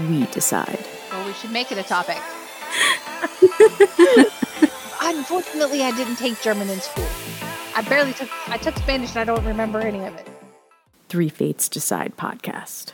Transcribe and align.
We 0.00 0.24
decide. 0.26 0.78
Well, 1.10 1.26
we 1.26 1.32
should 1.34 1.50
make 1.50 1.70
it 1.70 1.78
a 1.78 1.82
topic. 1.82 2.16
Unfortunately, 5.02 5.82
I 5.82 5.92
didn't 5.96 6.16
take 6.16 6.40
German 6.40 6.68
in 6.70 6.80
school. 6.80 7.06
I 7.74 7.82
barely 7.82 8.12
took. 8.14 8.30
I 8.48 8.56
took 8.56 8.76
Spanish 8.76 9.10
and 9.10 9.18
I 9.18 9.24
don't 9.24 9.44
remember 9.44 9.80
any 9.80 10.04
of 10.04 10.14
it. 10.14 10.26
Three 11.08 11.28
Fates 11.28 11.68
Decide 11.68 12.16
podcast. 12.16 12.92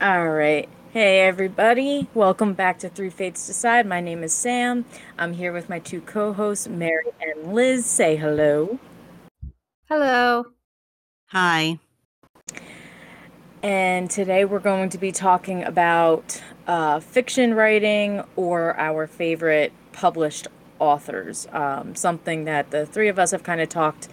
All 0.00 0.28
right. 0.28 0.68
Hey, 0.92 1.22
everybody. 1.22 2.06
Welcome 2.14 2.54
back 2.54 2.78
to 2.80 2.88
Three 2.88 3.10
Fates 3.10 3.44
Decide. 3.48 3.86
My 3.86 4.00
name 4.00 4.22
is 4.22 4.32
Sam. 4.32 4.84
I'm 5.18 5.32
here 5.32 5.52
with 5.52 5.68
my 5.68 5.80
two 5.80 6.00
co 6.00 6.32
hosts, 6.32 6.68
Mary 6.68 7.06
and 7.20 7.52
Liz. 7.52 7.86
Say 7.86 8.14
hello. 8.14 8.78
Hello. 9.88 10.46
hi. 11.26 11.80
And 13.64 14.10
today 14.10 14.44
we're 14.44 14.58
going 14.58 14.90
to 14.90 14.98
be 14.98 15.10
talking 15.10 15.64
about 15.64 16.42
uh, 16.66 17.00
fiction 17.00 17.54
writing 17.54 18.22
or 18.36 18.78
our 18.78 19.06
favorite 19.06 19.72
published 19.90 20.48
authors. 20.78 21.48
Um, 21.50 21.94
something 21.94 22.44
that 22.44 22.72
the 22.72 22.84
three 22.84 23.08
of 23.08 23.18
us 23.18 23.30
have 23.30 23.42
kind 23.42 23.62
of 23.62 23.70
talked 23.70 24.08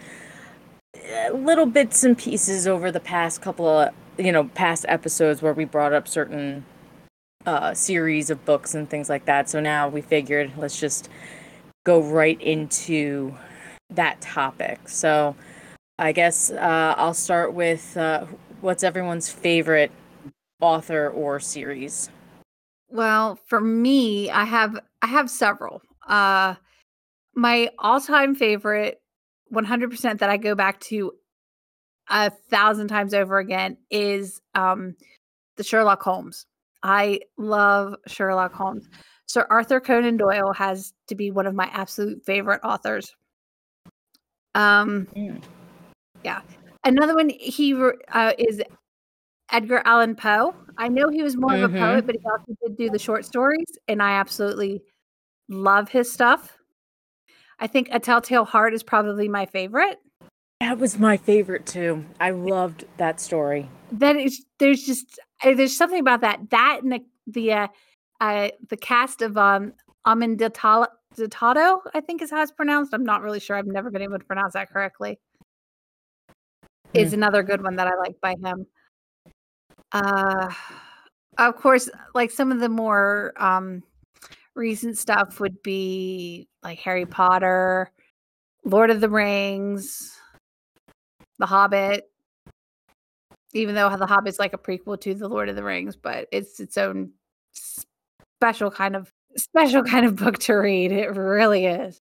uh, 0.96 1.34
little 1.34 1.66
bits 1.66 2.02
and 2.06 2.18
pieces 2.18 2.66
over 2.66 2.94
the 2.94 3.02
past 3.02 3.42
couple 3.42 3.68
of, 3.68 3.90
you 4.18 4.32
know, 4.32 4.46
past 4.46 4.86
episodes 4.88 5.42
where 5.42 5.52
we 5.52 5.66
brought 5.66 5.92
up 5.92 6.08
certain 6.08 6.64
uh, 7.46 7.74
series 7.74 8.30
of 8.30 8.46
books 8.46 8.74
and 8.74 8.90
things 8.90 9.10
like 9.10 9.26
that. 9.26 9.50
So 9.50 9.60
now 9.60 9.90
we 9.90 10.00
figured 10.00 10.54
let's 10.56 10.80
just 10.80 11.10
go 11.84 12.02
right 12.02 12.40
into 12.40 13.36
that 13.90 14.22
topic. 14.22 14.88
So 14.88 15.36
I 16.00 16.14
guess 16.14 16.52
uh, 16.52 16.96
I'll 16.98 17.14
start 17.14 17.54
with 17.54 17.98
uh, 17.98 18.28
what's 18.62 18.84
everyone's 18.84 19.30
favorite 19.30 19.92
author 20.60 21.10
or 21.10 21.40
series? 21.40 22.10
Well, 22.90 23.40
for 23.48 23.60
me, 23.60 24.30
I 24.30 24.46
have 24.46 24.80
I 25.02 25.08
have 25.08 25.30
several. 25.30 25.82
Uh 26.08 26.56
my 27.34 27.70
all-time 27.80 28.36
favorite 28.36 29.02
100% 29.54 30.20
that 30.20 30.30
I 30.30 30.38
go 30.38 30.54
back 30.54 30.80
to 30.82 31.14
a 32.10 32.30
thousand 32.30 32.90
times 32.90 33.14
over 33.14 33.38
again 33.38 33.78
is 33.90 34.42
um 34.56 34.96
the 35.58 35.64
Sherlock 35.64 36.02
Holmes. 36.02 36.46
I 36.84 37.22
love 37.38 37.96
Sherlock 38.08 38.54
Holmes. 38.54 38.90
Sir 39.28 39.48
Arthur 39.50 39.80
Conan 39.80 40.18
Doyle 40.18 40.52
has 40.54 40.94
to 41.08 41.16
be 41.16 41.32
one 41.32 41.48
of 41.48 41.56
my 41.56 41.70
absolute 41.72 42.26
favorite 42.26 42.62
authors. 42.64 43.16
Um 44.56 45.08
Mm. 45.16 45.42
yeah. 46.24 46.42
Another 46.84 47.16
one 47.16 47.30
he 47.30 47.74
uh, 48.12 48.34
is 48.38 48.62
Edgar 49.52 49.82
Allan 49.86 50.16
Poe. 50.16 50.56
I 50.78 50.88
know 50.88 51.10
he 51.10 51.22
was 51.22 51.38
more 51.38 51.54
of 51.54 51.62
a 51.62 51.70
Mhm. 51.70 51.78
poet, 51.80 52.06
but 52.06 52.16
he 52.16 52.22
also 52.26 52.56
did 52.64 52.78
do 52.78 52.90
the 52.90 52.98
short 53.00 53.26
stories, 53.26 53.68
and 53.88 54.02
I 54.02 54.12
absolutely 54.14 54.84
love 55.48 55.90
his 55.90 56.12
stuff. 56.12 56.58
I 57.60 57.68
think 57.68 57.90
A 57.92 58.00
Telltale 58.00 58.46
Heart 58.46 58.74
is 58.74 58.82
probably 58.82 59.28
my 59.28 59.46
favorite. 59.46 60.00
That 60.62 60.80
was 60.80 60.98
my 60.98 61.18
favorite 61.18 61.66
too. 61.66 62.06
I 62.20 62.32
loved 62.32 62.86
that 62.98 63.20
story. 63.20 63.70
That 63.92 64.16
is, 64.16 64.44
there's 64.58 64.84
just 64.84 65.20
uh, 65.44 65.54
there's 65.54 65.76
something 65.76 66.00
about 66.00 66.22
that 66.22 66.50
that 66.50 66.80
and 66.82 66.92
the 66.94 67.02
the 67.28 67.54
uh, 67.54 67.68
uh, 68.20 68.50
the 68.70 68.78
cask 68.78 69.22
of 69.22 69.38
um 69.38 69.74
Amanditalo, 70.08 70.88
I 71.94 72.02
think 72.02 72.22
is 72.22 72.32
how 72.32 72.42
it's 72.42 72.52
pronounced. 72.52 72.94
I'm 72.94 73.04
not 73.04 73.22
really 73.22 73.40
sure. 73.40 73.56
I've 73.56 73.68
never 73.68 73.92
been 73.92 74.02
able 74.02 74.18
to 74.18 74.26
pronounce 74.26 74.54
that 74.54 74.70
correctly. 74.72 75.20
Is 76.94 77.14
another 77.14 77.44
good 77.44 77.64
one 77.64 77.78
that 77.78 77.88
I 77.88 77.96
like 77.96 78.20
by 78.22 78.36
him. 78.44 78.66
Uh, 79.92 80.52
of 81.38 81.56
course, 81.56 81.90
like 82.14 82.32
some 82.32 82.52
of 82.52 82.60
the 82.60 82.70
more 82.70 83.34
um 83.38 83.84
recent 84.56 84.98
stuff 84.98 85.40
would 85.40 85.62
be 85.64 86.48
like 86.64 86.80
Harry 86.80 87.06
Potter, 87.06 87.92
Lord 88.66 88.90
of 88.90 89.00
the 89.02 89.10
Rings, 89.10 90.18
The 91.40 91.46
Hobbit. 91.46 92.10
Even 93.54 93.76
though 93.76 93.96
The 93.96 94.06
Hobbit's 94.06 94.40
like 94.40 94.54
a 94.54 94.58
prequel 94.58 95.00
to 95.02 95.14
The 95.14 95.28
Lord 95.28 95.50
of 95.50 95.56
the 95.56 95.64
Rings, 95.64 95.96
but 95.96 96.28
it's 96.32 96.60
its 96.60 96.78
own 96.78 97.12
special 97.54 98.72
kind 98.72 98.96
of 98.96 99.12
special 99.38 99.84
kind 99.84 100.06
of 100.06 100.16
book 100.16 100.38
to 100.40 100.54
read. 100.54 100.92
It 100.92 101.16
really 101.16 101.66
is. 101.66 102.00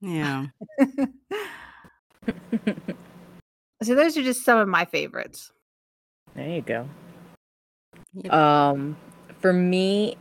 Yeah. 0.00 0.46
so 3.84 3.94
those 3.94 4.16
are 4.16 4.22
just 4.22 4.44
some 4.44 4.58
of 4.58 4.68
my 4.68 4.84
favorites. 4.84 5.52
There 6.34 6.48
you 6.48 6.62
go. 6.62 6.88
Yep. 8.14 8.32
Um, 8.32 8.96
for 9.40 9.52
me, 9.52 10.16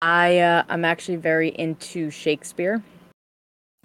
I 0.00 0.38
uh, 0.38 0.64
I'm 0.68 0.84
actually 0.84 1.16
very 1.16 1.48
into 1.50 2.10
Shakespeare. 2.10 2.82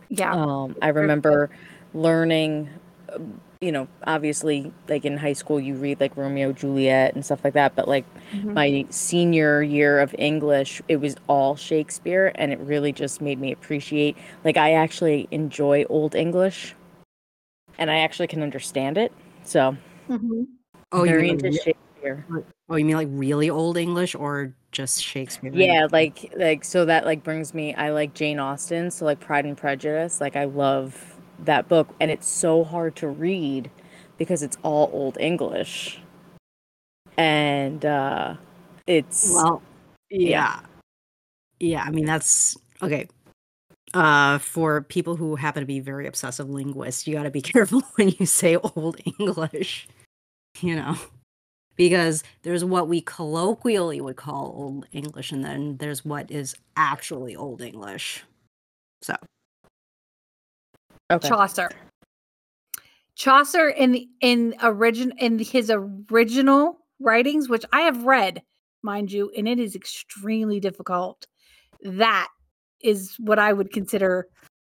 Yeah. 0.10 0.32
Um, 0.34 0.76
I 0.82 0.90
remember 0.90 1.50
learning, 1.94 2.70
uh, 3.14 3.20
you 3.60 3.72
know, 3.72 3.88
obviously, 4.06 4.72
like 4.88 5.04
in 5.04 5.18
high 5.18 5.34
school, 5.34 5.60
you 5.60 5.76
read 5.76 6.00
like 6.00 6.16
Romeo 6.16 6.54
Juliet 6.54 7.14
and 7.14 7.26
stuff 7.26 7.44
like 7.44 7.54
that. 7.54 7.76
But 7.76 7.88
like 7.88 8.06
Mhm. 8.34 8.54
my 8.54 8.86
senior 8.90 9.62
year 9.62 10.00
of 10.00 10.16
English, 10.18 10.82
it 10.88 10.98
was 10.98 11.16
all 11.28 11.56
Shakespeare, 11.56 12.32
and 12.36 12.54
it 12.54 12.60
really 12.60 12.94
just 12.94 13.22
made 13.22 13.40
me 13.40 13.52
appreciate. 13.52 14.16
Like 14.46 14.58
I 14.58 14.74
actually 14.74 15.28
enjoy 15.32 15.86
Old 15.90 16.16
English, 16.16 16.74
and 17.78 17.90
I 17.92 18.00
actually 18.00 18.28
can 18.28 18.42
understand 18.44 18.98
it. 18.98 19.12
So 19.44 19.76
Mhm. 20.10 20.48
Oh, 20.92 21.04
you 21.04 21.12
very 21.12 21.24
mean, 21.24 21.32
into 21.32 21.50
re- 21.50 21.58
Shakespeare. 21.64 22.26
oh, 22.70 22.76
you 22.76 22.86
mean 22.86 22.96
like 22.96 23.10
really 23.12 23.50
old 23.50 23.78
English 23.78 24.16
or 24.16 24.54
just 24.72 25.04
Shakespeare? 25.04 25.52
Yeah, 25.54 25.88
like 25.92 26.32
like 26.36 26.64
so 26.64 26.86
that 26.86 27.06
like 27.06 27.24
brings 27.24 27.54
me 27.54 27.74
I 27.74 27.90
like 27.92 28.14
Jane 28.14 28.40
Austen, 28.40 28.92
so 28.92 29.06
like 29.06 29.20
Pride 29.20 29.46
and 29.46 29.58
Prejudice, 29.58 30.22
like 30.22 30.36
I 30.36 30.46
love 30.46 31.16
that 31.40 31.68
book 31.68 31.90
and 32.00 32.10
it's 32.10 32.28
so 32.28 32.64
hard 32.64 32.96
to 32.98 33.08
read 33.08 33.70
because 34.18 34.42
it's 34.42 34.58
all 34.64 34.90
old 34.94 35.18
English. 35.20 36.00
And 37.18 37.86
uh 37.86 38.36
it's 38.86 39.34
Well, 39.34 39.62
Yeah. 40.10 40.30
yeah. 40.30 40.60
Yeah, 41.60 41.84
I 41.84 41.90
mean 41.92 42.06
that's 42.06 42.58
okay. 42.82 43.08
Uh 43.98 44.38
for 44.38 44.84
people 44.84 45.16
who 45.16 45.36
happen 45.36 45.62
to 45.62 45.66
be 45.66 45.80
very 45.80 46.06
obsessive 46.06 46.48
linguists, 46.48 47.08
you 47.08 47.16
got 47.16 47.24
to 47.24 47.32
be 47.32 47.42
careful 47.54 47.82
when 47.96 48.10
you 48.20 48.28
say 48.28 48.56
old 48.56 48.98
English, 49.20 49.88
you 50.62 50.76
know. 50.76 50.96
Because 51.76 52.24
there's 52.44 52.64
what 52.64 52.88
we 52.88 53.02
colloquially 53.02 54.00
would 54.00 54.16
call 54.16 54.54
old 54.56 54.86
English 54.92 55.32
and 55.32 55.44
then 55.44 55.78
there's 55.78 56.06
what 56.06 56.30
is 56.30 56.56
actually 56.76 57.36
old 57.36 57.60
English. 57.60 58.24
So, 59.02 59.16
okay. 61.12 61.28
Chaucer. 61.28 61.72
Chaucer 63.16 63.70
in 63.70 63.94
the 63.94 64.08
in 64.22 64.54
origin 64.62 65.12
in 65.18 65.40
his 65.40 65.72
original 65.74 66.86
writings, 67.00 67.50
which 67.50 67.66
I 67.74 67.82
have 67.82 68.04
read, 68.04 68.44
mind 68.84 69.12
you, 69.12 69.32
and 69.36 69.48
it 69.48 69.60
is 69.60 69.76
extremely 69.76 70.60
difficult. 70.60 71.26
That 71.82 72.28
is 72.82 73.16
what 73.20 73.40
I 73.40 73.54
would 73.54 73.72
consider 73.72 74.28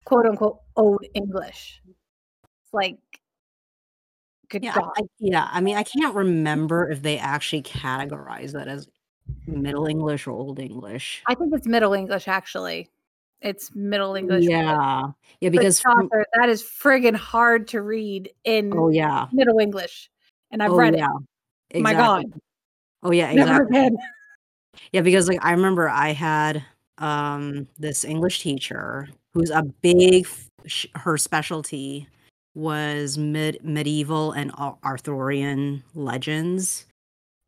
quote 0.06 0.26
unquote 0.26 0.60
old 0.76 1.04
English. 1.14 1.82
It's 1.86 2.74
like 2.74 2.98
good 4.50 4.64
yeah, 4.64 4.76
God. 4.76 4.92
I, 4.98 5.02
yeah, 5.20 5.50
I 5.52 5.62
mean 5.62 5.78
I 5.78 5.84
can't 5.84 6.16
remember 6.16 6.90
if 6.90 7.02
they 7.02 7.18
actually 7.18 7.64
categorize 7.64 8.52
that 8.54 8.68
as 8.68 8.88
middle 9.48 9.86
English 9.88 10.28
or 10.28 10.32
old 10.32 10.60
English. 10.60 11.24
I 11.28 11.36
think 11.36 11.54
it's 11.54 11.68
Middle 11.68 11.94
English 11.94 12.28
actually. 12.28 12.90
It's 13.42 13.76
Middle 13.76 14.16
English. 14.16 14.46
Yeah. 14.46 15.10
Yeah, 15.42 15.50
because 15.50 15.82
from- 15.82 16.10
that 16.34 16.50
is 16.50 16.64
friggin' 16.64 17.16
hard 17.16 17.68
to 17.70 17.82
read 17.82 18.32
in 18.46 18.74
oh 18.74 18.90
yeah. 18.90 19.28
Middle 19.34 19.60
English. 19.60 20.10
And 20.52 20.64
I've 20.64 20.72
oh, 20.72 20.78
read 20.78 20.96
yeah. 20.96 21.10
it. 21.70 21.82
My 21.82 21.94
God. 21.94 22.26
Oh 23.02 23.12
yeah, 23.12 23.32
exactly. 23.32 23.90
Yeah, 24.92 25.02
because 25.02 25.28
like 25.28 25.44
I 25.44 25.52
remember 25.52 25.90
I 25.90 26.14
had 26.14 26.64
um 27.00 27.68
this 27.80 28.06
English 28.06 28.42
teacher 28.42 29.10
who's 29.34 29.50
a 29.50 29.64
big 29.82 30.28
her 30.96 31.18
specialty 31.18 32.08
was 32.56 33.18
mid 33.18 33.60
medieval 33.64 34.32
and 34.32 34.52
Arthurian 34.84 35.84
legends. 35.96 36.86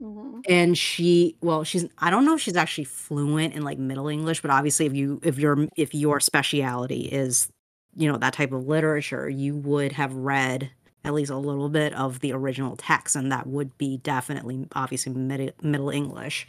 Mhm. 0.02 0.44
and 0.50 0.78
she 0.78 1.38
well 1.42 1.64
she's 1.64 1.86
i 2.00 2.10
don't 2.10 2.26
know 2.26 2.36
if 2.36 2.42
she's 2.42 2.58
actually 2.58 2.84
fluent 2.84 3.54
in 3.54 3.64
like 3.64 3.78
middle 3.80 4.10
english 4.10 4.42
but 4.42 4.52
obviously 4.52 4.86
if 4.86 4.94
you 4.94 5.22
if 5.24 5.40
your 5.40 5.68
if 5.78 5.96
your 5.96 6.20
speciality 6.20 7.04
is 7.04 7.48
you 7.96 8.12
know 8.12 8.18
that 8.18 8.34
type 8.34 8.52
of 8.52 8.68
literature 8.68 9.30
you 9.30 9.56
would 9.56 9.94
have 9.94 10.14
read 10.14 10.70
at 11.06 11.14
least 11.14 11.32
a 11.32 11.38
little 11.38 11.70
bit 11.70 11.94
of 11.94 12.20
the 12.20 12.34
original 12.34 12.76
text 12.76 13.16
and 13.16 13.32
that 13.32 13.48
would 13.48 13.78
be 13.78 13.98
definitely 14.00 14.68
obviously 14.74 15.14
mid- 15.14 15.54
middle 15.64 15.90
english 15.90 16.46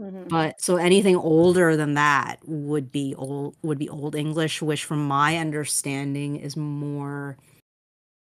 Mhm. 0.00 0.28
but 0.28 0.60
so 0.60 0.76
anything 0.76 1.16
older 1.16 1.74
than 1.74 1.94
that 1.94 2.38
would 2.44 2.92
be 2.92 3.14
old 3.16 3.56
would 3.62 3.78
be 3.78 3.88
old 3.88 4.14
english 4.14 4.60
which 4.60 4.84
from 4.84 5.06
my 5.06 5.38
understanding 5.38 6.36
is 6.36 6.54
more 6.54 7.38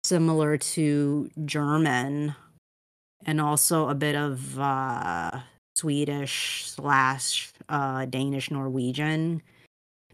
similar 0.05 0.57
to 0.57 1.29
german 1.45 2.35
and 3.27 3.41
also 3.41 3.89
a 3.89 3.95
bit 3.95 4.15
of 4.17 4.59
uh 4.61 5.33
swedish 5.77 6.67
slash 6.67 7.51
uh 7.69 8.05
danish 8.07 8.51
norwegian 8.51 9.43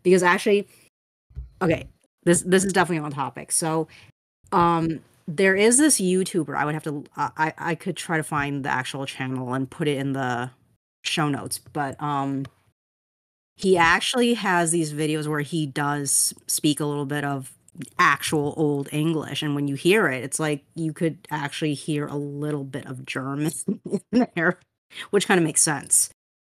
because 0.02 0.22
actually 0.22 0.66
okay 1.62 1.86
this 2.24 2.42
this 2.42 2.64
is 2.64 2.72
definitely 2.72 3.04
on 3.04 3.12
topic 3.12 3.52
so 3.52 3.86
um 4.52 5.00
there 5.28 5.56
is 5.56 5.78
this 5.78 6.00
youtuber 6.00 6.56
i 6.56 6.64
would 6.64 6.74
have 6.74 6.82
to 6.84 7.04
i 7.16 7.52
i 7.58 7.74
could 7.74 7.96
try 7.96 8.16
to 8.16 8.22
find 8.22 8.64
the 8.64 8.70
actual 8.70 9.06
channel 9.06 9.54
and 9.54 9.70
put 9.70 9.88
it 9.88 9.98
in 9.98 10.12
the 10.12 10.50
show 11.02 11.28
notes 11.28 11.58
but 11.58 12.00
um 12.02 12.44
he 13.56 13.76
actually 13.76 14.34
has 14.34 14.70
these 14.70 14.92
videos 14.92 15.26
where 15.26 15.40
he 15.40 15.66
does 15.66 16.32
speak 16.46 16.80
a 16.80 16.86
little 16.86 17.06
bit 17.06 17.24
of 17.24 17.52
actual 17.98 18.52
old 18.56 18.88
english 18.92 19.42
and 19.42 19.54
when 19.54 19.68
you 19.68 19.74
hear 19.74 20.08
it 20.08 20.22
it's 20.24 20.40
like 20.40 20.64
you 20.74 20.92
could 20.92 21.18
actually 21.30 21.74
hear 21.74 22.06
a 22.06 22.16
little 22.16 22.64
bit 22.64 22.86
of 22.86 23.06
german 23.06 23.50
in 24.12 24.26
there 24.34 24.58
which 25.10 25.26
kind 25.26 25.38
of 25.38 25.44
makes 25.44 25.62
sense. 25.62 26.10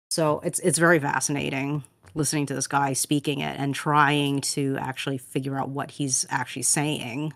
So 0.09 0.39
it's 0.43 0.59
it's 0.59 0.77
very 0.77 0.99
fascinating 0.99 1.83
listening 2.13 2.45
to 2.47 2.55
this 2.55 2.67
guy 2.67 2.93
speaking 2.93 3.41
it 3.41 3.59
and 3.59 3.75
trying 3.75 4.41
to 4.41 4.75
actually 4.79 5.17
figure 5.19 5.59
out 5.59 5.69
what 5.69 5.91
he's 5.91 6.25
actually 6.29 6.63
saying 6.63 7.33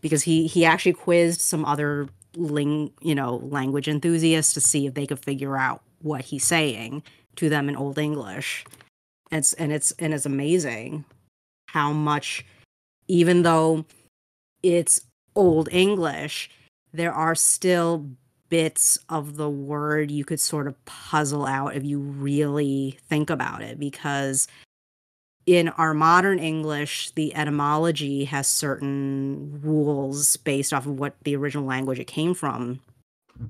because 0.00 0.22
he 0.22 0.46
he 0.46 0.64
actually 0.64 0.94
quizzed 0.94 1.40
some 1.40 1.64
other 1.64 2.08
ling 2.36 2.90
you 3.02 3.14
know 3.14 3.36
language 3.36 3.86
enthusiasts 3.86 4.54
to 4.54 4.60
see 4.60 4.86
if 4.86 4.94
they 4.94 5.06
could 5.06 5.22
figure 5.22 5.56
out 5.56 5.82
what 6.02 6.22
he's 6.22 6.44
saying 6.44 7.02
to 7.36 7.48
them 7.48 7.68
in 7.68 7.76
old 7.76 7.98
english. 7.98 8.64
It's 9.30 9.52
and 9.54 9.72
it's 9.72 9.92
and 9.92 10.12
it's 10.12 10.26
amazing 10.26 11.04
how 11.68 11.92
much 11.92 12.44
even 13.06 13.42
though 13.42 13.84
it's 14.62 15.02
old 15.36 15.68
english 15.70 16.50
there 16.92 17.12
are 17.12 17.34
still 17.34 18.06
bits 18.48 18.98
of 19.08 19.36
the 19.36 19.48
word 19.48 20.10
you 20.10 20.24
could 20.24 20.40
sort 20.40 20.66
of 20.66 20.84
puzzle 20.84 21.46
out 21.46 21.76
if 21.76 21.84
you 21.84 22.00
really 22.00 22.98
think 23.08 23.30
about 23.30 23.62
it 23.62 23.78
because 23.78 24.48
in 25.46 25.68
our 25.68 25.94
modern 25.94 26.40
english 26.40 27.12
the 27.12 27.34
etymology 27.36 28.24
has 28.24 28.48
certain 28.48 29.60
rules 29.62 30.36
based 30.38 30.72
off 30.72 30.86
of 30.86 30.98
what 30.98 31.14
the 31.22 31.36
original 31.36 31.64
language 31.64 32.00
it 32.00 32.08
came 32.08 32.34
from 32.34 32.80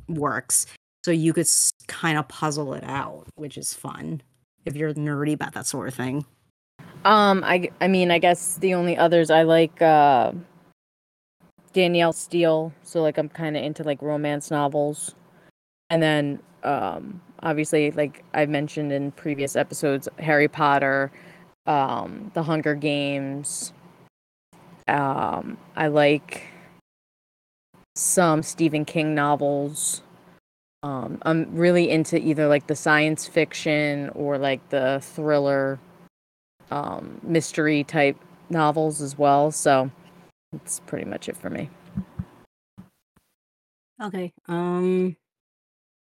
works 0.09 0.67
so 1.05 1.11
you 1.11 1.33
could 1.33 1.49
kind 1.89 2.19
of 2.19 2.29
puzzle 2.29 2.75
it 2.75 2.85
out 2.85 3.27
which 3.37 3.59
is 3.59 3.75
fun 3.75 4.23
if 4.67 4.77
you're 4.77 4.95
nerdy 4.95 5.35
about 5.35 5.53
that 5.55 5.67
sort 5.67 5.89
of 5.89 5.95
thing 5.95 6.25
Um, 7.05 7.43
I 7.45 7.71
I 7.81 7.89
mean, 7.89 8.11
I 8.11 8.19
guess 8.19 8.57
the 8.59 8.75
only 8.75 8.97
others 8.97 9.31
I 9.31 9.43
like 9.43 9.81
uh 9.83 10.33
Danielle 11.73 12.13
Steele, 12.13 12.73
so 12.83 13.03
like 13.03 13.19
I'm 13.19 13.29
kind 13.29 13.57
of 13.57 13.63
into 13.63 13.83
like 13.85 14.03
romance 14.03 14.51
novels. 14.51 15.15
And 15.91 16.03
then 16.03 16.41
um 16.65 17.21
obviously 17.43 17.91
like 17.93 18.25
I've 18.35 18.49
mentioned 18.51 18.93
in 18.93 19.13
previous 19.13 19.57
episodes 19.57 20.09
Harry 20.19 20.49
Potter, 20.49 21.11
um 21.67 22.31
The 22.35 22.43
Hunger 22.43 22.75
Games. 22.75 23.73
Um 24.89 25.59
I 25.77 25.89
like 25.89 26.45
some 27.97 28.43
Stephen 28.43 28.85
King 28.85 29.15
novels. 29.15 30.03
Um 30.83 31.19
I'm 31.23 31.55
really 31.55 31.91
into 31.91 32.19
either 32.19 32.49
like 32.49 32.67
the 32.67 32.77
science 32.77 33.27
fiction 33.27 34.09
or 34.11 34.39
like 34.39 34.67
the 34.71 35.01
thriller 35.03 35.79
um, 36.71 37.21
mystery 37.23 37.85
type 37.85 38.17
novels 38.49 39.03
as 39.03 39.19
well. 39.19 39.51
So 39.51 39.91
that's 40.53 40.81
pretty 40.81 41.05
much 41.05 41.29
it 41.29 41.37
for 41.37 41.51
me. 41.51 41.69
Okay. 44.03 44.33
Um 44.49 45.17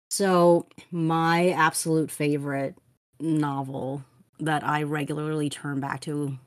so 0.10 0.68
my 0.92 1.50
absolute 1.52 2.12
favorite 2.12 2.76
novel 3.20 4.04
that 4.40 4.64
I 4.64 4.84
regularly 4.84 5.50
turn 5.50 5.80
back 5.80 6.02
to 6.02 6.38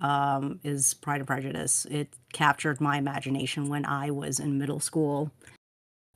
um 0.00 0.60
is 0.64 0.94
Pride 0.94 1.20
and 1.20 1.26
Prejudice. 1.26 1.86
It 1.90 2.08
captured 2.32 2.80
my 2.80 2.98
imagination 2.98 3.68
when 3.68 3.84
I 3.86 4.10
was 4.10 4.40
in 4.40 4.58
middle 4.58 4.80
school. 4.80 5.30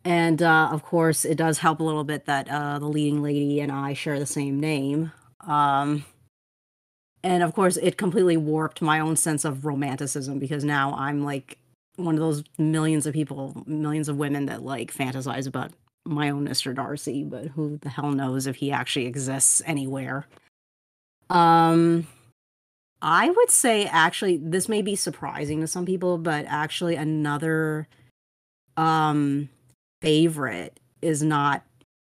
And 0.09 0.43
uh 0.43 0.71
of 0.73 0.83
course 0.83 1.27
it 1.27 1.35
does 1.37 1.59
help 1.59 1.81
a 1.81 1.85
little 1.85 2.03
bit 2.03 2.25
that 2.25 2.49
uh 2.49 2.79
the 2.79 2.89
leading 2.89 3.23
lady 3.23 3.61
and 3.61 3.71
I 3.71 3.93
share 3.93 4.19
the 4.19 4.25
same 4.25 4.59
name. 4.59 5.13
Um 5.41 6.07
and 7.23 7.43
of 7.43 7.53
course 7.55 7.77
it 7.77 7.99
completely 7.99 8.39
warped 8.39 8.81
my 8.81 9.01
own 9.01 9.17
sense 9.17 9.45
of 9.45 9.67
romanticism 9.67 10.39
because 10.39 10.65
now 10.65 10.95
I'm 10.95 11.25
like 11.25 11.59
one 11.97 12.15
of 12.15 12.21
those 12.21 12.43
millions 12.57 13.07
of 13.07 13.13
people, 13.13 13.63
millions 13.67 14.09
of 14.09 14.17
women 14.17 14.47
that 14.47 14.63
like 14.63 14.95
fantasize 14.95 15.47
about 15.47 15.73
my 16.07 16.31
own 16.31 16.49
Mr. 16.49 16.75
Darcy, 16.75 17.23
but 17.23 17.49
who 17.49 17.77
the 17.83 17.91
hell 17.91 18.11
knows 18.11 18.47
if 18.47 18.57
he 18.57 18.73
actually 18.73 19.05
exists 19.05 19.61
anywhere. 19.67 20.27
Um 21.29 22.07
I 23.03 23.29
would 23.29 23.51
say 23.51 23.85
actually 23.85 24.39
this 24.39 24.71
may 24.71 24.81
be 24.81 24.97
surprising 24.97 25.61
to 25.61 25.67
some 25.67 25.85
people, 25.85 26.17
but 26.17 26.47
actually 26.49 26.95
another 26.97 27.89
um 28.79 29.51
favorite 30.01 30.81
is 31.03 31.23
not 31.23 31.65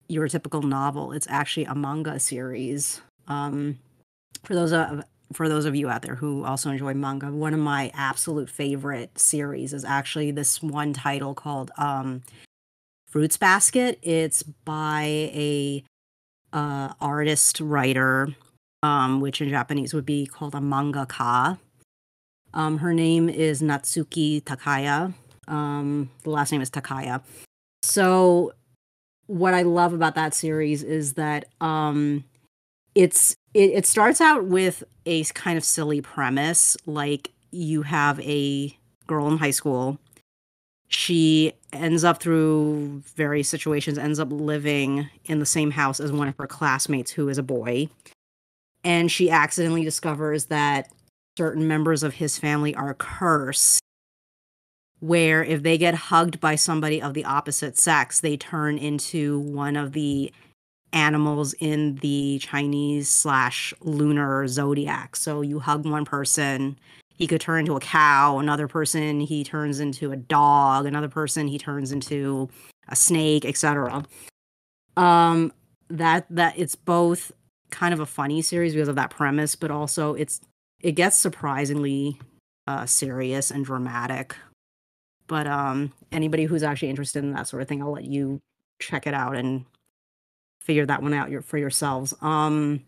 your 0.07 0.27
typical 0.27 0.61
novel. 0.61 1.11
It's 1.11 1.27
actually 1.29 1.65
a 1.65 1.75
manga 1.75 2.19
series. 2.19 3.01
Um 3.27 3.79
for 4.43 4.55
those 4.55 4.71
of 4.71 5.03
for 5.33 5.47
those 5.47 5.65
of 5.65 5.75
you 5.75 5.89
out 5.89 6.01
there 6.01 6.15
who 6.15 6.43
also 6.43 6.69
enjoy 6.69 6.93
manga, 6.93 7.31
one 7.31 7.53
of 7.53 7.59
my 7.59 7.91
absolute 7.93 8.49
favorite 8.49 9.17
series 9.17 9.73
is 9.73 9.85
actually 9.85 10.31
this 10.31 10.61
one 10.61 10.93
title 10.93 11.33
called 11.33 11.71
um, 11.77 12.21
Fruits 13.07 13.37
Basket. 13.37 13.97
It's 14.01 14.43
by 14.43 15.03
a 15.33 15.83
uh, 16.53 16.93
artist 16.99 17.59
writer, 17.61 18.35
um, 18.83 19.21
which 19.21 19.41
in 19.41 19.49
Japanese 19.49 19.93
would 19.93 20.05
be 20.05 20.25
called 20.25 20.55
a 20.55 20.59
mangaka. 20.59 21.57
Um, 22.53 22.79
her 22.79 22.93
name 22.93 23.29
is 23.29 23.61
Natsuki 23.61 24.43
Takaya. 24.43 25.13
Um, 25.47 26.09
the 26.23 26.29
last 26.29 26.51
name 26.51 26.61
is 26.61 26.69
Takaya. 26.69 27.21
So, 27.83 28.53
what 29.27 29.53
I 29.53 29.61
love 29.61 29.93
about 29.93 30.15
that 30.15 30.33
series 30.33 30.83
is 30.83 31.13
that 31.13 31.45
um, 31.61 32.23
it's 32.95 33.35
it, 33.53 33.71
it 33.71 33.85
starts 33.85 34.21
out 34.21 34.45
with 34.45 34.83
a 35.05 35.23
kind 35.25 35.57
of 35.57 35.63
silly 35.63 36.01
premise 36.01 36.77
like 36.85 37.31
you 37.51 37.81
have 37.83 38.19
a 38.21 38.75
girl 39.07 39.27
in 39.27 39.37
high 39.37 39.51
school. 39.51 39.99
She 40.87 41.53
ends 41.71 42.03
up 42.03 42.21
through 42.21 43.01
various 43.15 43.47
situations 43.47 43.97
ends 43.97 44.19
up 44.19 44.27
living 44.29 45.09
in 45.25 45.39
the 45.39 45.45
same 45.45 45.71
house 45.71 46.01
as 46.01 46.11
one 46.11 46.27
of 46.27 46.37
her 46.37 46.47
classmates 46.47 47.11
who 47.11 47.29
is 47.29 47.37
a 47.37 47.43
boy. 47.43 47.87
And 48.83 49.09
she 49.09 49.29
accidentally 49.29 49.85
discovers 49.85 50.45
that 50.45 50.89
certain 51.37 51.67
members 51.67 52.03
of 52.03 52.15
his 52.15 52.37
family 52.37 52.75
are 52.75 52.93
cursed 52.93 53.81
where 55.01 55.43
if 55.43 55.61
they 55.61 55.77
get 55.77 55.93
hugged 55.93 56.39
by 56.39 56.55
somebody 56.55 57.01
of 57.01 57.13
the 57.13 57.25
opposite 57.25 57.77
sex 57.77 58.21
they 58.21 58.37
turn 58.37 58.77
into 58.77 59.39
one 59.39 59.75
of 59.75 59.91
the 59.91 60.31
animals 60.93 61.53
in 61.59 61.95
the 61.95 62.39
Chinese 62.39 63.09
slash 63.09 63.73
lunar 63.81 64.47
zodiac. 64.47 65.15
So 65.15 65.41
you 65.41 65.59
hug 65.59 65.85
one 65.85 66.05
person, 66.05 66.77
he 67.15 67.27
could 67.27 67.41
turn 67.41 67.61
into 67.61 67.75
a 67.75 67.79
cow. 67.79 68.39
Another 68.39 68.67
person, 68.67 69.19
he 69.19 69.43
turns 69.43 69.79
into 69.79 70.11
a 70.11 70.15
dog. 70.15 70.85
Another 70.85 71.09
person, 71.09 71.47
he 71.47 71.57
turns 71.57 71.91
into 71.91 72.49
a 72.87 72.95
snake, 72.95 73.45
etc. 73.45 74.03
Um, 74.97 75.53
that 75.89 76.25
that 76.29 76.57
it's 76.57 76.75
both 76.75 77.31
kind 77.69 77.93
of 77.93 77.99
a 77.99 78.05
funny 78.05 78.41
series 78.41 78.73
because 78.73 78.87
of 78.87 78.95
that 78.95 79.11
premise, 79.11 79.55
but 79.55 79.71
also 79.71 80.13
it's 80.13 80.41
it 80.81 80.93
gets 80.93 81.15
surprisingly 81.15 82.19
uh, 82.67 82.85
serious 82.85 83.51
and 83.51 83.63
dramatic. 83.63 84.35
But 85.31 85.47
um, 85.47 85.93
anybody 86.11 86.43
who's 86.43 86.61
actually 86.61 86.89
interested 86.89 87.23
in 87.23 87.31
that 87.31 87.47
sort 87.47 87.61
of 87.61 87.69
thing, 87.69 87.81
I'll 87.81 87.93
let 87.93 88.03
you 88.03 88.41
check 88.79 89.07
it 89.07 89.13
out 89.13 89.37
and 89.37 89.63
figure 90.59 90.85
that 90.85 91.01
one 91.01 91.13
out 91.13 91.29
for 91.45 91.57
yourselves. 91.57 92.13
Um, 92.21 92.81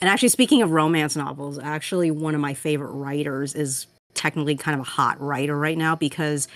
and 0.00 0.10
actually, 0.10 0.30
speaking 0.30 0.60
of 0.60 0.72
romance 0.72 1.14
novels, 1.14 1.56
actually, 1.56 2.10
one 2.10 2.34
of 2.34 2.40
my 2.40 2.52
favorite 2.52 2.90
writers 2.90 3.54
is 3.54 3.86
technically 4.14 4.56
kind 4.56 4.74
of 4.74 4.80
a 4.80 4.90
hot 4.90 5.20
writer 5.20 5.56
right 5.56 5.78
now 5.78 5.94
because 5.94 6.48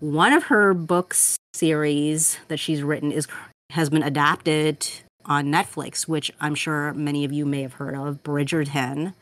one 0.00 0.34
of 0.34 0.42
her 0.42 0.74
books 0.74 1.38
series 1.54 2.36
that 2.48 2.58
she's 2.58 2.82
written 2.82 3.12
is 3.12 3.26
has 3.70 3.88
been 3.88 4.02
adapted 4.02 4.86
on 5.24 5.46
Netflix, 5.46 6.06
which 6.06 6.30
I'm 6.38 6.54
sure 6.54 6.92
many 6.92 7.24
of 7.24 7.32
you 7.32 7.46
may 7.46 7.62
have 7.62 7.72
heard 7.72 7.94
of, 7.94 8.22
Bridgerton. 8.22 9.14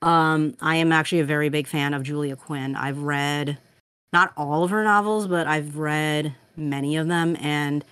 Um, 0.00 0.56
I 0.62 0.76
am 0.76 0.90
actually 0.90 1.20
a 1.20 1.26
very 1.26 1.50
big 1.50 1.66
fan 1.66 1.92
of 1.92 2.02
Julia 2.02 2.34
Quinn. 2.34 2.76
I've 2.76 3.00
read 3.00 3.58
not 4.12 4.32
all 4.36 4.64
of 4.64 4.70
her 4.70 4.84
novels, 4.84 5.26
but 5.26 5.46
I've 5.46 5.76
read 5.76 6.34
many 6.56 6.96
of 6.96 7.08
them. 7.08 7.36
And 7.40 7.84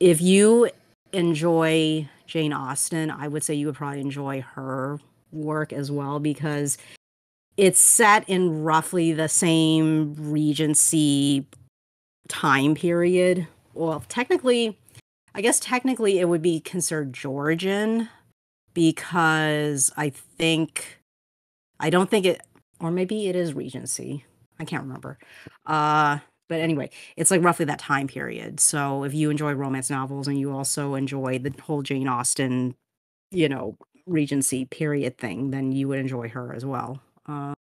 if 0.00 0.20
you 0.20 0.70
enjoy 1.12 2.08
Jane 2.26 2.52
Austen, 2.52 3.10
I 3.10 3.28
would 3.28 3.42
say 3.42 3.54
you 3.54 3.66
would 3.66 3.74
probably 3.74 4.00
enjoy 4.00 4.40
her 4.40 4.98
work 5.32 5.72
as 5.72 5.90
well 5.90 6.18
because 6.18 6.78
it's 7.56 7.80
set 7.80 8.28
in 8.28 8.62
roughly 8.62 9.12
the 9.12 9.28
same 9.28 10.14
Regency 10.14 11.46
time 12.28 12.74
period. 12.74 13.46
Well, 13.74 14.04
technically, 14.08 14.78
I 15.34 15.40
guess 15.40 15.60
technically 15.60 16.18
it 16.18 16.28
would 16.28 16.42
be 16.42 16.60
considered 16.60 17.12
Georgian 17.12 18.08
because 18.74 19.92
I 19.96 20.10
think 20.10 20.98
I 21.80 21.90
don't 21.90 22.10
think 22.10 22.26
it 22.26 22.40
or 22.80 22.90
maybe 22.90 23.28
it 23.28 23.36
is 23.36 23.54
Regency. 23.54 24.24
I 24.62 24.64
can't 24.64 24.84
remember. 24.84 25.18
Uh 25.66 26.18
but 26.48 26.60
anyway, 26.60 26.90
it's 27.16 27.30
like 27.30 27.42
roughly 27.42 27.64
that 27.66 27.78
time 27.78 28.06
period. 28.06 28.60
So 28.60 29.04
if 29.04 29.14
you 29.14 29.30
enjoy 29.30 29.52
romance 29.52 29.88
novels 29.90 30.28
and 30.28 30.38
you 30.38 30.52
also 30.52 30.94
enjoy 30.94 31.38
the 31.38 31.54
whole 31.62 31.82
Jane 31.82 32.08
Austen, 32.08 32.74
you 33.30 33.48
know, 33.48 33.76
Regency 34.06 34.66
period 34.66 35.16
thing, 35.16 35.50
then 35.50 35.72
you 35.72 35.88
would 35.88 35.98
enjoy 35.98 36.28
her 36.28 36.52
as 36.54 36.66
well. 36.66 37.00
Uh, 37.26 37.54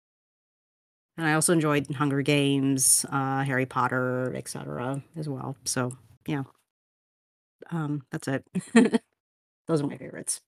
and 1.17 1.27
I 1.27 1.33
also 1.33 1.53
enjoyed 1.53 1.87
Hunger 1.93 2.21
Games, 2.21 3.05
uh, 3.11 3.43
Harry 3.43 3.65
Potter, 3.65 4.33
etc. 4.35 5.01
as 5.15 5.29
well. 5.29 5.55
So 5.65 5.95
yeah, 6.27 6.43
um, 7.69 8.03
that's 8.11 8.27
it. 8.27 8.43
Those 9.67 9.81
are 9.81 9.87
my 9.87 9.97
favorites. 9.97 10.41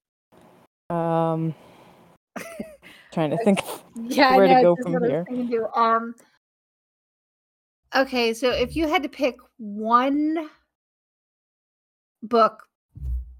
Um, 0.90 1.56
trying 3.14 3.30
to 3.30 3.38
think 3.38 3.60
Yeah, 3.96 4.36
where 4.36 4.46
I 4.46 4.56
to 4.56 4.62
go 4.64 4.76
from 4.76 4.94
what 4.94 5.04
I 5.04 5.24
was 5.30 5.48
here. 5.48 5.70
Um, 5.76 6.16
okay, 7.96 8.34
so 8.34 8.50
if 8.50 8.76
you 8.76 8.88
had 8.88 9.04
to 9.04 9.10
pick 9.10 9.38
one 9.58 10.50
book, 12.22 12.64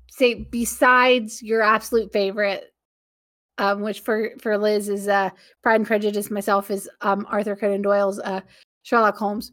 say 0.10 0.34
besides 0.34 1.42
your 1.42 1.62
absolute 1.62 2.12
favorite, 2.12 2.74
um, 3.58 3.82
which 3.82 4.02
for 4.02 4.32
for 4.40 4.58
Liz 4.58 4.90
is 4.90 5.08
uh, 5.08 5.30
Pride 5.62 5.76
and 5.76 5.88
Prejudice, 5.88 6.32
myself 6.32 6.72
is 6.72 6.90
um, 7.02 7.26
Arthur 7.30 7.56
Conan 7.56 7.82
Doyle's 7.82 8.20
uh, 8.20 8.42
Sherlock 8.84 9.18
Holmes, 9.18 9.52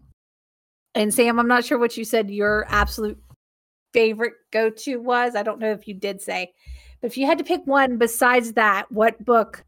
and 0.95 1.12
Sam, 1.12 1.38
I'm 1.38 1.49
not 1.49 1.64
sure 1.64 1.78
what 1.78 1.97
you 1.97 2.04
said 2.04 2.30
your 2.30 2.66
absolute 2.69 3.19
favorite 3.92 4.35
go 4.52 4.71
to 4.71 4.97
was. 4.97 5.35
I 5.35 5.42
don't 5.42 5.61
know 5.61 5.73
if 5.73 5.87
you 5.87 5.95
did 5.95 6.21
say, 6.21 6.52
but 7.00 7.09
if 7.09 7.16
you 7.16 7.26
had 7.26 7.38
to 7.38 7.45
pick 7.45 7.62
one 7.66 7.99
besides 7.99 8.52
that, 8.54 8.90
what 8.90 9.23
book 9.25 9.64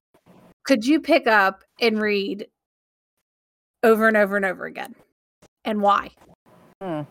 could 0.65 0.87
you 0.87 1.01
pick 1.01 1.27
up 1.27 1.65
and 1.81 2.01
read 2.01 2.47
over 3.83 4.09
and 4.09 4.17
over 4.17 4.37
and 4.37 4.45
over 4.45 4.65
again? 4.65 4.95
And 5.65 5.81
why? 5.81 6.11
Hmm. 6.83 7.03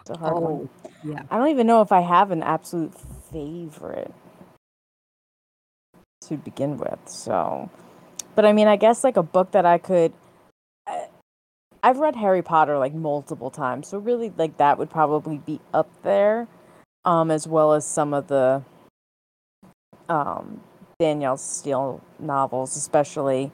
It's 0.00 0.10
a 0.10 0.16
hard 0.18 0.34
one. 0.34 0.68
Oh, 0.84 0.90
yeah. 1.04 1.22
I 1.30 1.38
don't 1.38 1.48
even 1.48 1.66
know 1.66 1.80
if 1.80 1.92
I 1.92 2.00
have 2.00 2.30
an 2.32 2.42
absolute 2.42 2.92
favorite 3.30 4.12
to 6.22 6.36
begin 6.36 6.76
with. 6.78 6.98
So, 7.06 7.70
but 8.34 8.44
I 8.44 8.52
mean, 8.52 8.66
I 8.66 8.76
guess 8.76 9.04
like 9.04 9.16
a 9.16 9.22
book 9.22 9.52
that 9.52 9.64
I 9.66 9.78
could. 9.78 10.12
I- 10.86 11.08
I've 11.84 11.98
read 11.98 12.14
Harry 12.16 12.42
Potter 12.42 12.78
like 12.78 12.94
multiple 12.94 13.50
times, 13.50 13.88
so 13.88 13.98
really 13.98 14.32
like 14.36 14.56
that 14.58 14.78
would 14.78 14.90
probably 14.90 15.38
be 15.38 15.60
up 15.74 15.88
there, 16.02 16.46
um, 17.04 17.30
as 17.30 17.46
well 17.48 17.72
as 17.72 17.84
some 17.86 18.14
of 18.14 18.28
the 18.28 18.62
um 20.08 20.60
Danielle 21.00 21.36
Steele 21.36 22.00
novels, 22.18 22.76
especially. 22.76 23.50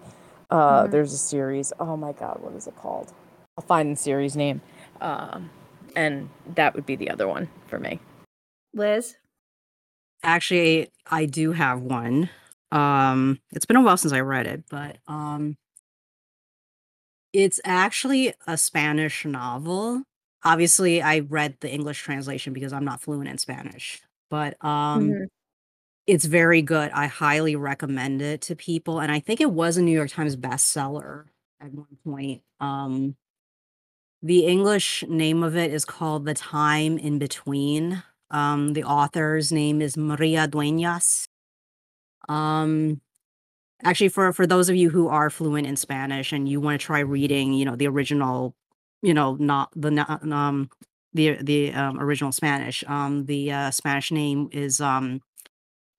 Uh, 0.50 0.84
Mhm. 0.84 0.90
there's 0.90 1.12
a 1.12 1.18
series. 1.18 1.72
Oh 1.78 1.96
my 1.96 2.12
god, 2.12 2.40
what 2.42 2.54
is 2.54 2.66
it 2.66 2.76
called? 2.76 3.12
I'll 3.58 3.62
find 3.62 3.90
the 3.90 3.96
series 3.96 4.36
name. 4.36 4.60
Um, 5.00 5.50
and 5.96 6.30
that 6.54 6.76
would 6.76 6.86
be 6.86 6.94
the 6.94 7.10
other 7.10 7.26
one 7.26 7.48
for 7.66 7.80
me. 7.80 7.98
Liz? 8.72 9.16
Actually, 10.22 10.90
I 11.10 11.26
do 11.26 11.50
have 11.50 11.80
one. 11.80 12.30
Um, 12.70 13.40
it's 13.50 13.66
been 13.66 13.76
a 13.76 13.82
while 13.82 13.96
since 13.96 14.12
I 14.12 14.20
read 14.20 14.46
it, 14.46 14.62
but 14.70 14.98
um, 15.08 15.56
it's 17.32 17.58
actually 17.64 18.32
a 18.46 18.56
Spanish 18.56 19.24
novel. 19.24 20.04
Obviously, 20.44 21.02
I 21.02 21.20
read 21.20 21.56
the 21.58 21.68
English 21.68 22.00
translation 22.00 22.52
because 22.52 22.72
I'm 22.72 22.84
not 22.84 23.00
fluent 23.00 23.28
in 23.28 23.38
Spanish, 23.38 24.00
but 24.30 24.62
um, 24.64 25.10
Mhm. 25.10 25.26
it's 26.06 26.26
very 26.26 26.62
good. 26.62 26.92
I 26.92 27.06
highly 27.08 27.56
recommend 27.56 28.22
it 28.22 28.40
to 28.42 28.54
people, 28.54 29.00
and 29.00 29.10
I 29.10 29.18
think 29.18 29.40
it 29.40 29.50
was 29.50 29.76
a 29.76 29.82
New 29.82 29.90
York 29.90 30.10
Times 30.10 30.36
bestseller 30.36 31.24
at 31.60 31.72
one 31.72 31.98
point. 32.04 32.42
Um, 32.60 33.16
the 34.22 34.46
English 34.46 35.04
name 35.08 35.42
of 35.42 35.56
it 35.56 35.72
is 35.72 35.84
called 35.84 36.24
The 36.24 36.34
Time 36.34 36.98
in 36.98 37.18
Between. 37.18 38.02
Um, 38.30 38.72
the 38.74 38.84
author's 38.84 39.52
name 39.52 39.80
is 39.80 39.96
Maria 39.96 40.46
Dueñas. 40.48 41.26
Um, 42.28 43.00
actually, 43.84 44.08
for 44.08 44.32
for 44.32 44.46
those 44.46 44.68
of 44.68 44.76
you 44.76 44.90
who 44.90 45.08
are 45.08 45.30
fluent 45.30 45.66
in 45.66 45.76
Spanish 45.76 46.32
and 46.32 46.48
you 46.48 46.60
want 46.60 46.80
to 46.80 46.84
try 46.84 47.00
reading, 47.00 47.52
you 47.52 47.64
know, 47.64 47.76
the 47.76 47.88
original, 47.88 48.54
you 49.02 49.14
know, 49.14 49.36
not 49.40 49.70
the 49.74 49.90
um 50.32 50.70
the 51.14 51.38
the 51.42 51.72
um, 51.72 51.98
original 52.00 52.32
Spanish. 52.32 52.84
Um, 52.86 53.26
the 53.26 53.52
uh, 53.52 53.70
Spanish 53.70 54.10
name 54.10 54.48
is 54.52 54.80
um 54.80 55.20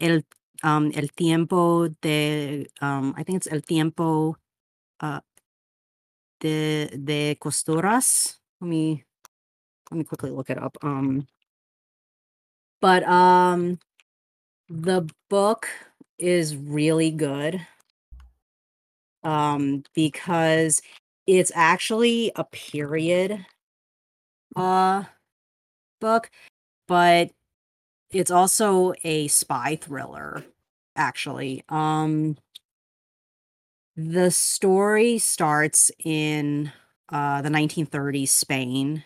el 0.01 0.21
um 0.63 0.91
el 0.95 1.07
tiempo 1.15 1.89
de 2.01 2.67
um 2.81 3.13
I 3.17 3.23
think 3.23 3.38
it's 3.38 3.51
el 3.51 3.61
tiempo 3.61 4.35
uh 5.01 5.21
de 6.39 6.88
de 6.88 7.36
costuras. 7.36 8.39
Let 8.62 8.67
me 8.69 9.03
let 9.91 9.98
me 9.98 10.03
quickly 10.03 10.31
look 10.31 10.50
it 10.50 10.62
up. 10.62 10.77
Um, 10.81 11.27
but 12.81 13.03
um, 13.03 13.79
the 14.69 15.10
book 15.29 15.67
is 16.17 16.55
really 16.55 17.12
good. 17.12 17.65
Um, 19.24 19.84
because 19.93 20.81
it's 21.27 21.51
actually 21.53 22.31
a 22.36 22.43
period 22.46 23.46
uh 24.55 25.03
book, 26.01 26.31
but 26.88 27.31
it's 28.12 28.31
also 28.31 28.93
a 29.03 29.27
spy 29.27 29.77
thriller 29.79 30.43
actually. 30.96 31.63
Um 31.69 32.38
the 34.00 34.32
story 34.32 35.18
starts 35.18 35.91
in 36.03 36.72
uh 37.10 37.41
the 37.41 37.50
1930s 37.50 38.29
Spain 38.29 39.03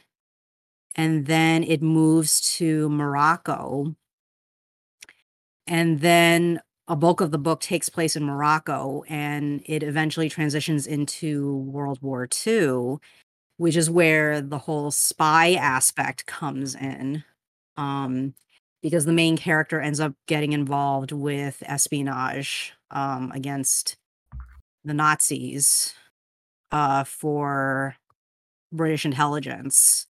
and 0.96 1.26
then 1.26 1.64
it 1.64 1.82
moves 1.82 2.42
to 2.58 2.90
Morocco. 2.90 3.96
And 5.66 6.02
then 6.02 6.62
a 6.88 6.96
bulk 6.96 7.22
of 7.22 7.32
the 7.32 7.38
book 7.38 7.62
takes 7.62 7.90
place 7.90 8.16
in 8.16 8.24
Morocco 8.26 9.04
and 9.08 9.64
it 9.66 9.84
eventually 9.84 10.30
transitions 10.30 10.86
into 10.86 11.58
World 11.58 12.00
War 12.02 12.28
II, 12.46 12.98
which 13.58 13.78
is 13.78 13.90
where 13.90 14.42
the 14.42 14.60
whole 14.60 14.92
spy 14.92 15.54
aspect 15.54 16.26
comes 16.26 16.76
in. 16.76 17.24
Um, 17.78 18.36
because 18.82 19.06
the 19.06 19.14
main 19.14 19.38
character 19.38 19.80
ends 19.80 20.00
up 20.02 20.14
getting 20.28 20.54
involved 20.54 21.12
with 21.14 21.64
espionage 21.66 22.74
um, 22.92 23.32
against 23.34 23.96
the 24.86 24.94
Nazis 24.94 25.94
uh, 26.72 27.04
for 27.04 27.96
British 28.74 29.06
intelligence 29.06 30.08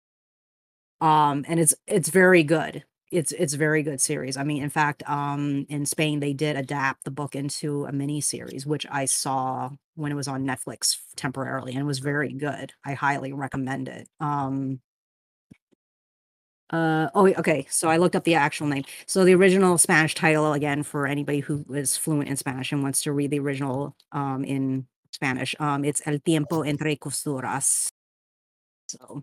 um 1.00 1.44
and 1.48 1.58
it's 1.60 1.74
it's 1.86 2.08
very 2.08 2.42
good. 2.42 2.84
It's 3.10 3.32
it's 3.32 3.54
very 3.54 3.82
good 3.82 4.00
series. 4.00 4.36
I 4.36 4.44
mean 4.44 4.62
in 4.62 4.70
fact 4.70 5.02
um 5.08 5.66
in 5.68 5.84
spain 5.86 6.20
they 6.20 6.32
did 6.32 6.56
adapt 6.56 7.04
the 7.04 7.10
book 7.10 7.34
into 7.34 7.84
a 7.86 7.92
mini 7.92 8.20
series 8.20 8.66
which 8.66 8.86
i 8.90 9.04
saw 9.04 9.70
when 9.96 10.12
it 10.12 10.14
was 10.14 10.28
on 10.28 10.44
netflix 10.46 10.96
temporarily 11.16 11.72
and 11.72 11.80
it 11.82 11.84
was 11.84 11.98
very 11.98 12.32
good. 12.32 12.72
I 12.84 12.94
highly 12.94 13.32
recommend 13.32 13.88
it. 13.88 14.08
Um 14.20 14.80
uh 16.72 17.08
oh 17.14 17.26
okay 17.34 17.66
so 17.68 17.88
i 17.88 17.96
looked 17.96 18.16
up 18.16 18.24
the 18.24 18.34
actual 18.34 18.66
name 18.66 18.84
so 19.06 19.24
the 19.24 19.34
original 19.34 19.76
spanish 19.76 20.14
title 20.14 20.52
again 20.54 20.82
for 20.82 21.06
anybody 21.06 21.40
who 21.40 21.64
is 21.74 21.96
fluent 21.96 22.28
in 22.28 22.36
spanish 22.36 22.72
and 22.72 22.82
wants 22.82 23.02
to 23.02 23.12
read 23.12 23.30
the 23.30 23.38
original 23.38 23.94
um 24.12 24.44
in 24.44 24.86
spanish 25.10 25.54
um 25.60 25.84
it's 25.84 26.00
el 26.06 26.18
tiempo 26.18 26.62
entre 26.62 26.96
costuras 26.96 27.88
so 28.86 29.22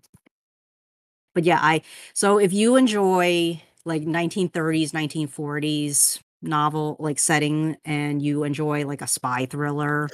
but 1.33 1.43
yeah, 1.43 1.59
I 1.61 1.81
so 2.13 2.37
if 2.39 2.53
you 2.53 2.75
enjoy 2.75 3.61
like 3.85 4.03
1930s, 4.03 4.91
1940s 4.93 6.19
novel 6.41 6.95
like 6.99 7.19
setting 7.19 7.77
and 7.85 8.21
you 8.21 8.43
enjoy 8.43 8.85
like 8.85 9.01
a 9.01 9.07
spy 9.07 9.45
thriller, 9.45 10.09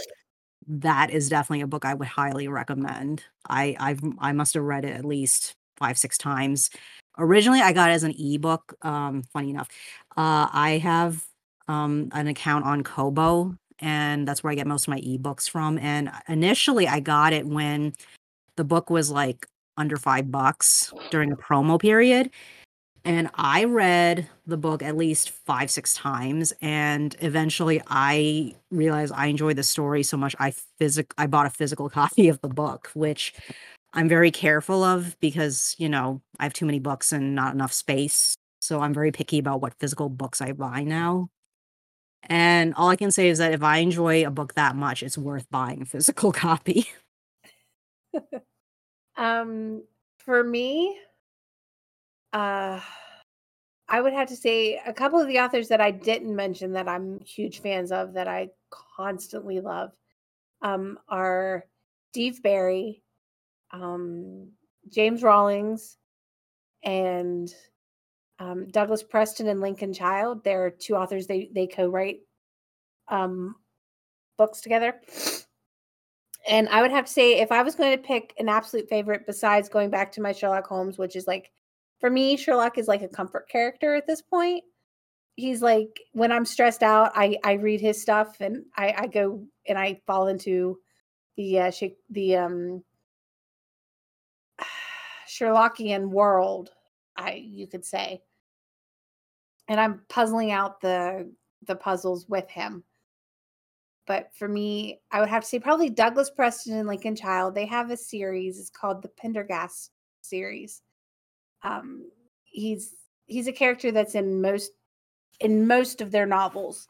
that 0.67 1.11
is 1.11 1.29
definitely 1.29 1.61
a 1.61 1.67
book 1.67 1.85
I 1.85 1.93
would 1.95 2.07
highly 2.09 2.47
recommend. 2.47 3.23
I 3.49 3.75
I've 3.79 4.01
I 4.19 4.31
must 4.33 4.53
have 4.55 4.63
read 4.63 4.85
it 4.85 4.95
at 4.95 5.05
least 5.05 5.55
5 5.77 5.97
6 5.97 6.17
times. 6.17 6.69
Originally 7.17 7.61
I 7.61 7.73
got 7.73 7.89
it 7.89 7.93
as 7.93 8.03
an 8.03 8.13
ebook. 8.17 8.75
Um, 8.81 9.23
funny 9.33 9.49
enough, 9.49 9.69
uh, 10.17 10.47
I 10.51 10.79
have 10.83 11.25
um 11.67 12.09
an 12.13 12.27
account 12.27 12.65
on 12.65 12.83
Kobo, 12.83 13.55
and 13.79 14.27
that's 14.27 14.43
where 14.43 14.51
I 14.51 14.55
get 14.55 14.67
most 14.67 14.87
of 14.87 14.89
my 14.89 15.01
ebooks 15.01 15.49
from. 15.49 15.77
And 15.79 16.11
initially, 16.27 16.87
I 16.87 16.99
got 16.99 17.33
it 17.33 17.45
when 17.47 17.93
the 18.55 18.63
book 18.63 18.89
was 18.89 19.11
like 19.11 19.47
under 19.77 19.97
five 19.97 20.31
bucks 20.31 20.93
during 21.11 21.31
a 21.31 21.35
promo 21.37 21.79
period. 21.79 22.29
And 23.03 23.29
I 23.35 23.65
read 23.65 24.27
the 24.47 24.57
book 24.57 24.81
at 24.81 24.97
least 24.97 25.29
five, 25.29 25.69
six 25.69 25.93
times. 25.93 26.53
And 26.61 27.15
eventually 27.19 27.79
I 27.87 28.55
realized 28.71 29.13
I 29.15 29.27
enjoyed 29.27 29.57
the 29.57 29.63
story 29.63 30.01
so 30.01 30.17
much 30.17 30.35
I 30.39 30.51
physic 30.79 31.13
I 31.17 31.27
bought 31.27 31.45
a 31.45 31.51
physical 31.51 31.89
copy 32.01 32.29
of 32.29 32.41
the 32.41 32.49
book, 32.49 32.89
which 32.95 33.33
I'm 33.95 34.09
very 34.09 34.29
careful 34.29 34.83
of 34.83 35.17
because, 35.19 35.75
you 35.79 35.89
know, 35.89 36.21
I 36.37 36.43
have 36.43 36.53
too 36.53 36.65
many 36.65 36.79
books 36.79 37.11
and 37.13 37.33
not 37.33 37.53
enough 37.53 37.73
space. 37.73 38.35
So 38.59 38.81
I'm 38.81 38.93
very 38.93 39.11
picky 39.11 39.39
about 39.39 39.61
what 39.61 39.79
physical 39.79 40.09
books 40.09 40.41
I 40.41 40.51
buy 40.51 40.83
now. 40.83 41.29
And 42.23 42.73
all 42.75 42.89
I 42.89 42.95
can 42.95 43.11
say 43.11 43.29
is 43.29 43.37
that 43.37 43.53
if 43.53 43.63
I 43.63 43.77
enjoy 43.77 44.25
a 44.25 44.31
book 44.31 44.55
that 44.55 44.75
much, 44.75 45.01
it's 45.01 45.17
worth 45.17 45.49
buying 45.49 45.81
a 45.83 45.85
physical 45.85 46.31
copy. 46.45 46.87
Um, 49.17 49.83
for 50.17 50.43
me, 50.43 50.97
uh, 52.33 52.81
I 53.87 54.01
would 54.01 54.13
have 54.13 54.27
to 54.29 54.35
say 54.35 54.81
a 54.85 54.93
couple 54.93 55.19
of 55.19 55.27
the 55.27 55.39
authors 55.39 55.69
that 55.69 55.79
I 55.79 55.91
didn't 55.91 56.35
mention 56.35 56.73
that 56.73 56.87
I'm 56.87 57.19
huge 57.21 57.61
fans 57.61 57.91
of 57.91 58.13
that 58.13 58.27
I 58.27 58.49
constantly 58.97 59.61
love 59.61 59.91
um, 60.61 60.99
are 61.07 61.65
Steve 62.11 62.41
Berry, 62.41 63.03
um, 63.81 64.47
James 64.89 65.23
Rollins, 65.23 65.97
and 66.83 67.53
um, 68.39 68.67
Douglas 68.69 69.03
Preston 69.03 69.47
and 69.47 69.61
Lincoln 69.61 69.93
Child. 69.93 70.43
They're 70.43 70.69
two 70.71 70.95
authors. 70.95 71.27
They 71.27 71.49
they 71.53 71.67
co-write 71.67 72.19
um, 73.07 73.55
books 74.37 74.61
together. 74.61 75.01
And 76.47 76.69
I 76.69 76.83
would 76.83 76.91
have 76.91 77.05
to 77.05 77.11
say, 77.11 77.39
if 77.39 77.51
I 77.51 77.63
was 77.63 77.73
going 77.73 77.97
to 77.97 78.03
pick 78.03 78.35
an 78.37 78.49
absolute 78.49 78.87
favorite, 78.87 79.25
besides 79.25 79.67
going 79.67 79.89
back 79.89 80.11
to 80.11 80.21
my 80.21 80.31
Sherlock 80.31 80.67
Holmes, 80.67 80.99
which 80.99 81.15
is 81.15 81.25
like, 81.25 81.51
for 81.99 82.11
me, 82.11 82.37
Sherlock 82.37 82.77
is 82.77 82.87
like 82.87 83.01
a 83.01 83.07
comfort 83.07 83.49
character 83.49 83.95
at 83.95 84.05
this 84.05 84.21
point. 84.21 84.63
He's 85.37 85.63
like, 85.63 85.99
when 86.13 86.31
I'm 86.31 86.45
stressed 86.45 86.83
out, 86.83 87.11
I 87.15 87.37
I 87.43 87.53
read 87.53 87.81
his 87.81 88.01
stuff 88.01 88.37
and 88.39 88.63
I 88.77 88.93
I 88.97 89.07
go 89.07 89.43
and 89.67 89.77
I 89.77 90.01
fall 90.05 90.27
into 90.27 90.79
the 91.35 91.59
uh, 91.59 91.71
sh- 91.71 91.97
the 92.09 92.37
um 92.37 92.83
Sherlockian 95.35 96.09
world, 96.09 96.71
I 97.17 97.33
you 97.33 97.67
could 97.67 97.85
say. 97.85 98.21
And 99.67 99.79
I'm 99.79 100.01
puzzling 100.09 100.51
out 100.51 100.81
the 100.81 101.31
the 101.65 101.75
puzzles 101.75 102.27
with 102.29 102.49
him 102.49 102.83
but 104.07 104.29
for 104.35 104.47
me, 104.47 104.99
I 105.11 105.19
would 105.19 105.29
have 105.29 105.43
to 105.43 105.49
say 105.49 105.59
probably 105.59 105.89
Douglas 105.89 106.29
Preston 106.29 106.77
and 106.77 106.87
Lincoln 106.87 107.15
Child. 107.15 107.55
They 107.55 107.65
have 107.65 107.89
a 107.89 107.97
series. 107.97 108.59
It's 108.59 108.69
called 108.69 109.01
the 109.01 109.09
Pendergast 109.09 109.91
series. 110.21 110.81
Um, 111.63 112.09
he's 112.43 112.93
he's 113.25 113.47
a 113.47 113.53
character 113.53 113.91
that's 113.91 114.15
in 114.15 114.41
most 114.41 114.71
in 115.39 115.65
most 115.65 116.01
of 116.01 116.11
their 116.11 116.27
novels 116.27 116.87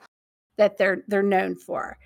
that 0.57 0.77
they're 0.77 1.03
they're 1.07 1.23
known 1.23 1.55
for. 1.55 1.97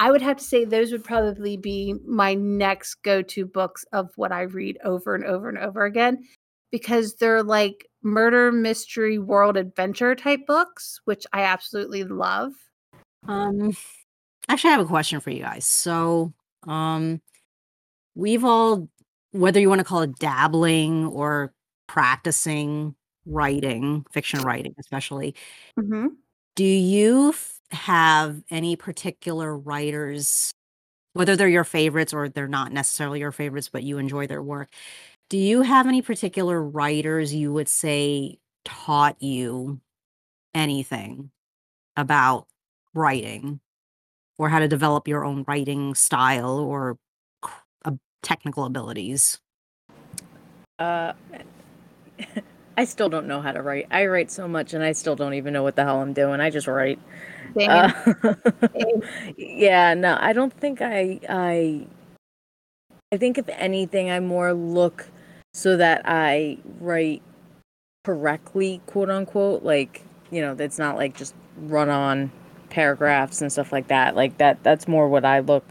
I 0.00 0.10
would 0.10 0.22
have 0.22 0.38
to 0.38 0.44
say 0.44 0.64
those 0.64 0.90
would 0.92 1.04
probably 1.04 1.56
be 1.56 1.94
my 2.06 2.34
next 2.34 2.96
go-to 3.02 3.44
books 3.44 3.84
of 3.92 4.10
what 4.16 4.32
I 4.32 4.42
read 4.42 4.78
over 4.82 5.14
and 5.14 5.24
over 5.24 5.48
and 5.48 5.58
over 5.58 5.84
again 5.84 6.24
because 6.72 7.14
they're 7.16 7.42
like 7.42 7.86
murder 8.02 8.50
mystery 8.50 9.18
world 9.18 9.56
adventure 9.56 10.14
type 10.14 10.46
books, 10.46 11.00
which 11.04 11.26
I 11.32 11.42
absolutely 11.42 12.04
love. 12.04 12.52
Um 13.28 13.76
Actually, 14.48 14.70
I 14.70 14.72
have 14.72 14.86
a 14.86 14.88
question 14.88 15.20
for 15.20 15.30
you 15.30 15.42
guys. 15.42 15.64
So, 15.66 16.32
um, 16.66 17.20
we've 18.16 18.44
all, 18.44 18.88
whether 19.30 19.60
you 19.60 19.68
want 19.68 19.78
to 19.78 19.84
call 19.84 20.02
it 20.02 20.18
dabbling 20.18 21.06
or 21.06 21.52
practicing 21.86 22.96
writing, 23.26 24.04
fiction 24.12 24.40
writing, 24.40 24.74
especially, 24.80 25.36
Mm-hmm. 25.78 26.08
do 26.56 26.64
you 26.64 27.28
f- 27.28 27.59
have 27.70 28.42
any 28.50 28.76
particular 28.76 29.56
writers, 29.56 30.52
whether 31.12 31.36
they're 31.36 31.48
your 31.48 31.64
favorites 31.64 32.12
or 32.12 32.28
they're 32.28 32.48
not 32.48 32.72
necessarily 32.72 33.20
your 33.20 33.32
favorites, 33.32 33.68
but 33.68 33.82
you 33.82 33.98
enjoy 33.98 34.26
their 34.26 34.42
work? 34.42 34.68
Do 35.28 35.38
you 35.38 35.62
have 35.62 35.86
any 35.86 36.02
particular 36.02 36.62
writers 36.62 37.34
you 37.34 37.52
would 37.52 37.68
say 37.68 38.38
taught 38.64 39.22
you 39.22 39.80
anything 40.54 41.30
about 41.96 42.46
writing? 42.94 43.60
or 44.40 44.48
how 44.48 44.58
to 44.58 44.66
develop 44.66 45.06
your 45.06 45.22
own 45.22 45.44
writing 45.46 45.94
style 45.94 46.58
or 46.58 46.96
uh, 47.84 47.92
technical 48.22 48.64
abilities? 48.64 49.38
Uh, 50.78 51.12
I 52.76 52.84
still 52.84 53.08
don't 53.08 53.26
know 53.26 53.40
how 53.40 53.52
to 53.52 53.62
write. 53.62 53.86
I 53.90 54.06
write 54.06 54.30
so 54.30 54.48
much, 54.48 54.74
and 54.74 54.82
I 54.82 54.92
still 54.92 55.16
don't 55.16 55.34
even 55.34 55.52
know 55.52 55.62
what 55.62 55.76
the 55.76 55.84
hell 55.84 56.00
I'm 56.00 56.12
doing. 56.12 56.40
I 56.40 56.50
just 56.50 56.66
write. 56.66 56.98
Uh, 57.56 57.90
yeah, 59.36 59.94
no, 59.94 60.16
I 60.20 60.32
don't 60.32 60.52
think 60.52 60.80
I. 60.82 61.20
I. 61.28 61.86
I 63.12 63.16
think 63.16 63.38
if 63.38 63.48
anything, 63.48 64.10
I 64.10 64.20
more 64.20 64.52
look 64.52 65.08
so 65.52 65.76
that 65.76 66.02
I 66.04 66.58
write 66.80 67.22
correctly, 68.04 68.80
quote 68.86 69.10
unquote. 69.10 69.62
Like 69.62 70.02
you 70.30 70.40
know, 70.40 70.56
it's 70.58 70.78
not 70.78 70.96
like 70.96 71.16
just 71.16 71.34
run 71.56 71.88
on 71.90 72.30
paragraphs 72.70 73.42
and 73.42 73.52
stuff 73.52 73.72
like 73.72 73.88
that. 73.88 74.14
Like 74.16 74.38
that. 74.38 74.62
That's 74.62 74.86
more 74.88 75.08
what 75.08 75.24
I 75.24 75.40
look 75.40 75.64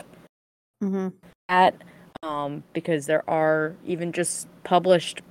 Mm-hmm. 0.84 1.10
at 1.50 1.76
um, 2.24 2.64
because 2.74 3.06
there 3.06 3.30
are 3.30 3.76
even 3.86 4.14
just 4.14 4.48
published 4.64 5.22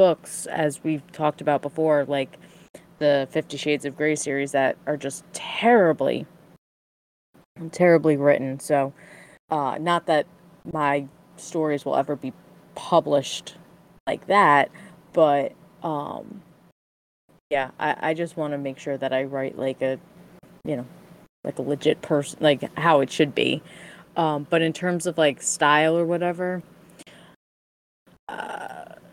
books, 0.00 0.46
as 0.46 0.82
we've 0.82 1.12
talked 1.12 1.42
about 1.42 1.60
before, 1.60 2.06
like 2.06 2.38
the 3.00 3.28
Fifty 3.30 3.58
Shades 3.58 3.84
of 3.84 3.98
Grey 3.98 4.16
series, 4.16 4.52
that 4.52 4.78
are 4.86 4.96
just 4.96 5.30
terribly, 5.34 6.24
terribly 7.70 8.16
written. 8.16 8.58
So, 8.60 8.94
uh, 9.50 9.76
not 9.78 10.06
that 10.06 10.24
my 10.72 11.06
stories 11.36 11.84
will 11.84 11.96
ever 11.96 12.16
be 12.16 12.32
published 12.74 13.56
like 14.06 14.26
that, 14.28 14.70
but 15.12 15.52
um, 15.82 16.40
yeah, 17.50 17.72
I, 17.78 17.96
I 18.00 18.14
just 18.14 18.38
want 18.38 18.54
to 18.54 18.58
make 18.58 18.78
sure 18.78 18.96
that 18.96 19.12
I 19.12 19.24
write 19.24 19.58
like 19.58 19.82
a, 19.82 19.98
you 20.64 20.76
know, 20.76 20.86
like 21.44 21.58
a 21.58 21.62
legit 21.62 22.00
person, 22.00 22.38
like 22.40 22.74
how 22.78 23.02
it 23.02 23.12
should 23.12 23.34
be. 23.34 23.62
Um, 24.16 24.46
but 24.48 24.62
in 24.62 24.72
terms 24.72 25.06
of 25.06 25.18
like 25.18 25.42
style 25.42 25.94
or 25.94 26.06
whatever, 26.06 26.62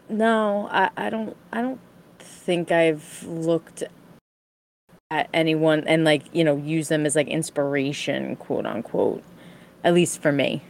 no, 0.09 0.67
I, 0.71 0.89
I 0.97 1.09
don't 1.09 1.35
I 1.51 1.61
don't 1.61 1.79
think 2.19 2.71
I've 2.71 3.23
looked 3.23 3.83
at 5.09 5.29
anyone 5.33 5.83
and 5.87 6.03
like 6.03 6.23
you 6.33 6.43
know 6.43 6.57
use 6.57 6.87
them 6.87 7.05
as 7.05 7.15
like 7.15 7.27
inspiration, 7.27 8.35
quote 8.35 8.65
unquote. 8.65 9.23
At 9.83 9.93
least 9.93 10.21
for 10.21 10.31
me. 10.31 10.63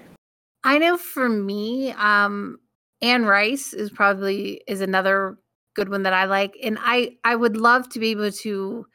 I 0.63 0.77
know 0.77 0.97
for 0.97 1.29
me, 1.29 1.91
um, 1.91 2.59
Anne 3.01 3.25
Rice 3.25 3.73
is 3.73 3.89
probably 3.89 4.61
is 4.67 4.81
another 4.81 5.37
good 5.75 5.89
one 5.89 6.03
that 6.03 6.13
I 6.13 6.25
like, 6.25 6.57
and 6.63 6.77
I 6.81 7.17
I 7.23 7.35
would 7.35 7.57
love 7.57 7.89
to 7.89 7.99
be 7.99 8.09
able 8.09 8.31
to 8.31 8.85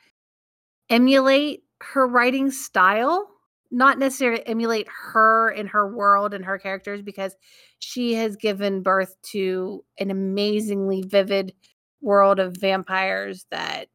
emulate 0.90 1.62
her 1.81 2.07
writing 2.07 2.50
style, 2.50 3.28
not 3.72 3.98
necessarily 3.98 4.46
emulate 4.46 4.87
her 4.88 5.48
and 5.48 5.68
her 5.70 5.92
world 5.92 6.35
and 6.35 6.44
her 6.44 6.58
characters, 6.58 7.02
because 7.02 7.35
she 7.78 8.14
has 8.14 8.37
given 8.37 8.82
birth 8.82 9.16
to 9.22 9.85
an 9.98 10.11
amazingly 10.11 11.02
vivid 11.02 11.54
world 12.00 12.38
of 12.38 12.56
vampires 12.56 13.46
that 13.50 13.88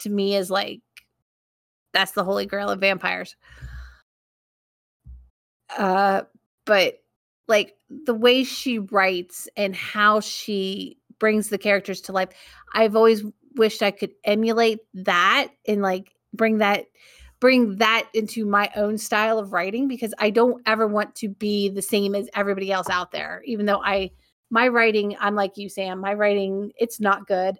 to 0.00 0.10
me 0.10 0.36
is 0.36 0.50
like 0.50 0.80
that's 1.92 2.12
the 2.12 2.24
holy 2.24 2.44
grail 2.44 2.70
of 2.70 2.80
vampires. 2.80 3.36
Uh, 5.76 6.22
but 6.64 6.98
like 7.48 7.74
the 7.88 8.14
way 8.14 8.44
she 8.44 8.78
writes 8.78 9.48
and 9.56 9.74
how 9.74 10.20
she 10.20 10.98
brings 11.18 11.48
the 11.48 11.58
characters 11.58 12.00
to 12.00 12.12
life 12.12 12.30
i've 12.74 12.96
always 12.96 13.22
wished 13.56 13.82
i 13.82 13.90
could 13.90 14.10
emulate 14.24 14.80
that 14.94 15.48
and 15.66 15.82
like 15.82 16.12
bring 16.32 16.58
that 16.58 16.86
bring 17.44 17.76
that 17.76 18.08
into 18.14 18.46
my 18.46 18.70
own 18.74 18.96
style 18.96 19.38
of 19.38 19.52
writing 19.52 19.86
because 19.86 20.14
i 20.18 20.30
don't 20.30 20.62
ever 20.64 20.86
want 20.86 21.14
to 21.14 21.28
be 21.28 21.68
the 21.68 21.82
same 21.82 22.14
as 22.14 22.26
everybody 22.32 22.72
else 22.72 22.88
out 22.88 23.12
there. 23.12 23.42
Even 23.44 23.66
though 23.66 23.82
i 23.84 24.10
my 24.48 24.66
writing 24.66 25.14
i'm 25.20 25.34
like 25.34 25.58
you 25.58 25.68
sam 25.68 26.00
my 26.00 26.14
writing 26.14 26.72
it's 26.78 27.00
not 27.00 27.26
good. 27.26 27.58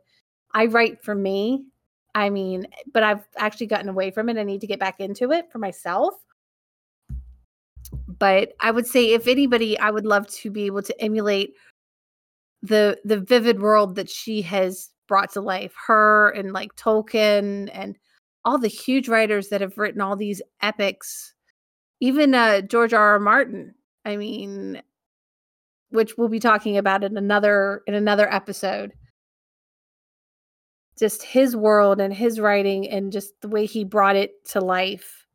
I 0.54 0.64
write 0.66 1.04
for 1.04 1.14
me. 1.14 1.66
I 2.14 2.30
mean 2.30 2.66
but 2.94 3.02
i've 3.02 3.28
actually 3.36 3.66
gotten 3.66 3.90
away 3.90 4.10
from 4.10 4.30
it. 4.30 4.38
I 4.38 4.42
need 4.42 4.62
to 4.62 4.66
get 4.66 4.80
back 4.80 5.00
into 5.00 5.32
it 5.32 5.52
for 5.52 5.58
myself. 5.58 6.14
But 8.08 8.54
I 8.60 8.70
would 8.70 8.86
say 8.86 9.12
if 9.12 9.28
anybody, 9.28 9.78
I 9.78 9.90
would 9.90 10.06
love 10.06 10.26
to 10.28 10.50
be 10.50 10.64
able 10.64 10.80
to 10.80 10.98
emulate 10.98 11.56
the 12.62 12.98
the 13.04 13.20
vivid 13.20 13.60
world 13.60 13.96
that 13.96 14.08
she 14.08 14.40
has 14.40 14.88
brought 15.08 15.32
to 15.32 15.42
life. 15.42 15.74
Her 15.86 16.30
and 16.30 16.54
like 16.54 16.74
tolkien 16.74 17.68
and 17.74 17.98
all 18.44 18.58
the 18.58 18.68
huge 18.68 19.08
writers 19.08 19.48
that 19.48 19.60
have 19.60 19.78
written 19.78 20.00
all 20.00 20.16
these 20.16 20.42
epics 20.62 21.34
even 22.00 22.34
uh 22.34 22.60
george 22.60 22.92
r 22.92 23.12
r 23.12 23.18
martin 23.20 23.74
i 24.04 24.16
mean 24.16 24.82
which 25.90 26.16
we'll 26.18 26.28
be 26.28 26.40
talking 26.40 26.76
about 26.76 27.04
in 27.04 27.16
another 27.16 27.82
in 27.86 27.94
another 27.94 28.32
episode 28.32 28.92
just 30.98 31.22
his 31.22 31.56
world 31.56 32.00
and 32.00 32.12
his 32.14 32.38
writing 32.38 32.88
and 32.88 33.12
just 33.12 33.40
the 33.40 33.48
way 33.48 33.66
he 33.66 33.84
brought 33.84 34.16
it 34.16 34.44
to 34.44 34.60
life 34.60 35.26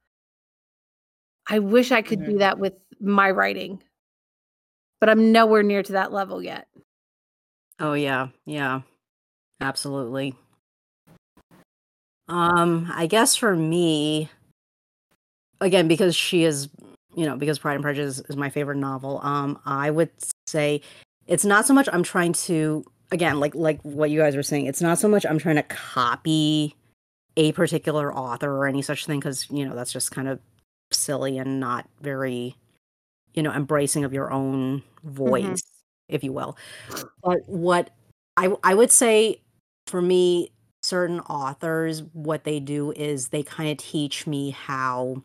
i 1.48 1.60
wish 1.60 1.92
i 1.92 2.02
could 2.02 2.20
Mhm. 2.20 2.26
do 2.26 2.38
that 2.40 2.60
with 2.60 2.74
my 3.02 3.32
writing 3.32 3.82
but 5.00 5.10
i'm 5.10 5.32
nowhere 5.32 5.64
near 5.64 5.82
to 5.84 5.94
that 5.94 6.12
level 6.12 6.42
yet 6.44 6.68
Oh 7.82 7.94
yeah, 7.94 8.28
yeah. 8.46 8.82
Absolutely. 9.62 10.36
Um, 12.30 12.92
I 12.96 13.08
guess 13.08 13.36
for 13.36 13.56
me, 13.56 14.30
again, 15.62 15.88
because 15.88 16.16
she 16.16 16.44
is, 16.44 16.70
you 17.16 17.26
know, 17.26 17.36
because 17.36 17.60
Pride 17.60 17.74
and 17.74 17.84
Prejudice 17.84 18.20
is 18.30 18.36
my 18.36 18.50
favorite 18.50 18.78
novel, 18.78 19.20
um, 19.24 19.60
I 19.66 19.90
would 19.90 20.12
say 20.48 20.82
it's 21.28 21.44
not 21.44 21.66
so 21.66 21.74
much 21.74 21.90
I'm 21.92 22.04
trying 22.04 22.34
to 22.34 22.86
again, 23.12 23.40
like 23.40 23.56
like 23.56 23.82
what 23.82 24.12
you 24.12 24.20
guys 24.20 24.36
were 24.36 24.44
saying, 24.44 24.68
it's 24.68 24.82
not 24.82 25.00
so 25.00 25.08
much 25.08 25.26
I'm 25.26 25.40
trying 25.40 25.56
to 25.56 25.64
copy 25.64 26.76
a 27.36 27.52
particular 27.54 28.14
author 28.14 28.56
or 28.56 28.68
any 28.68 28.82
such 28.82 29.06
thing, 29.06 29.20
because 29.20 29.48
you 29.50 29.66
know, 29.68 29.76
that's 29.76 29.92
just 29.92 30.12
kind 30.12 30.28
of 30.28 30.40
silly 30.92 31.38
and 31.40 31.60
not 31.60 31.90
very, 32.02 32.56
you 33.34 33.42
know, 33.42 33.52
embracing 33.52 34.04
of 34.04 34.14
your 34.14 34.32
own 34.32 34.84
voice, 35.04 35.64
if 36.08 36.24
you 36.24 36.32
will. 36.32 36.58
But 37.24 37.40
what 37.48 37.90
I 38.38 38.56
I 38.64 38.76
would 38.76 38.92
say 38.92 39.42
for 39.88 40.02
me, 40.02 40.52
certain 40.90 41.20
authors, 41.22 42.04
what 42.14 42.44
they 42.44 42.60
do 42.60 42.92
is 42.92 43.28
they 43.28 43.44
kind 43.44 43.70
of 43.70 43.78
teach 43.78 44.26
me 44.26 44.50
how 44.50 45.22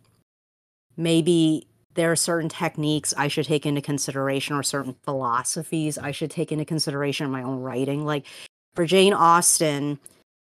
maybe 0.97 1.67
there 1.95 2.13
are 2.13 2.17
certain 2.17 2.49
techniques 2.49 3.15
I 3.17 3.29
should 3.29 3.47
take 3.47 3.65
into 3.65 3.81
consideration 3.81 4.55
or 4.57 4.63
certain 4.63 4.95
philosophies 5.05 5.97
I 5.97 6.11
should 6.11 6.31
take 6.31 6.53
into 6.53 6.65
consideration 6.65 7.25
in 7.25 7.33
my 7.33 7.43
own 7.43 7.61
writing. 7.61 8.05
Like 8.05 8.27
for 8.75 8.85
Jane 8.85 9.15
Austen, 9.15 9.99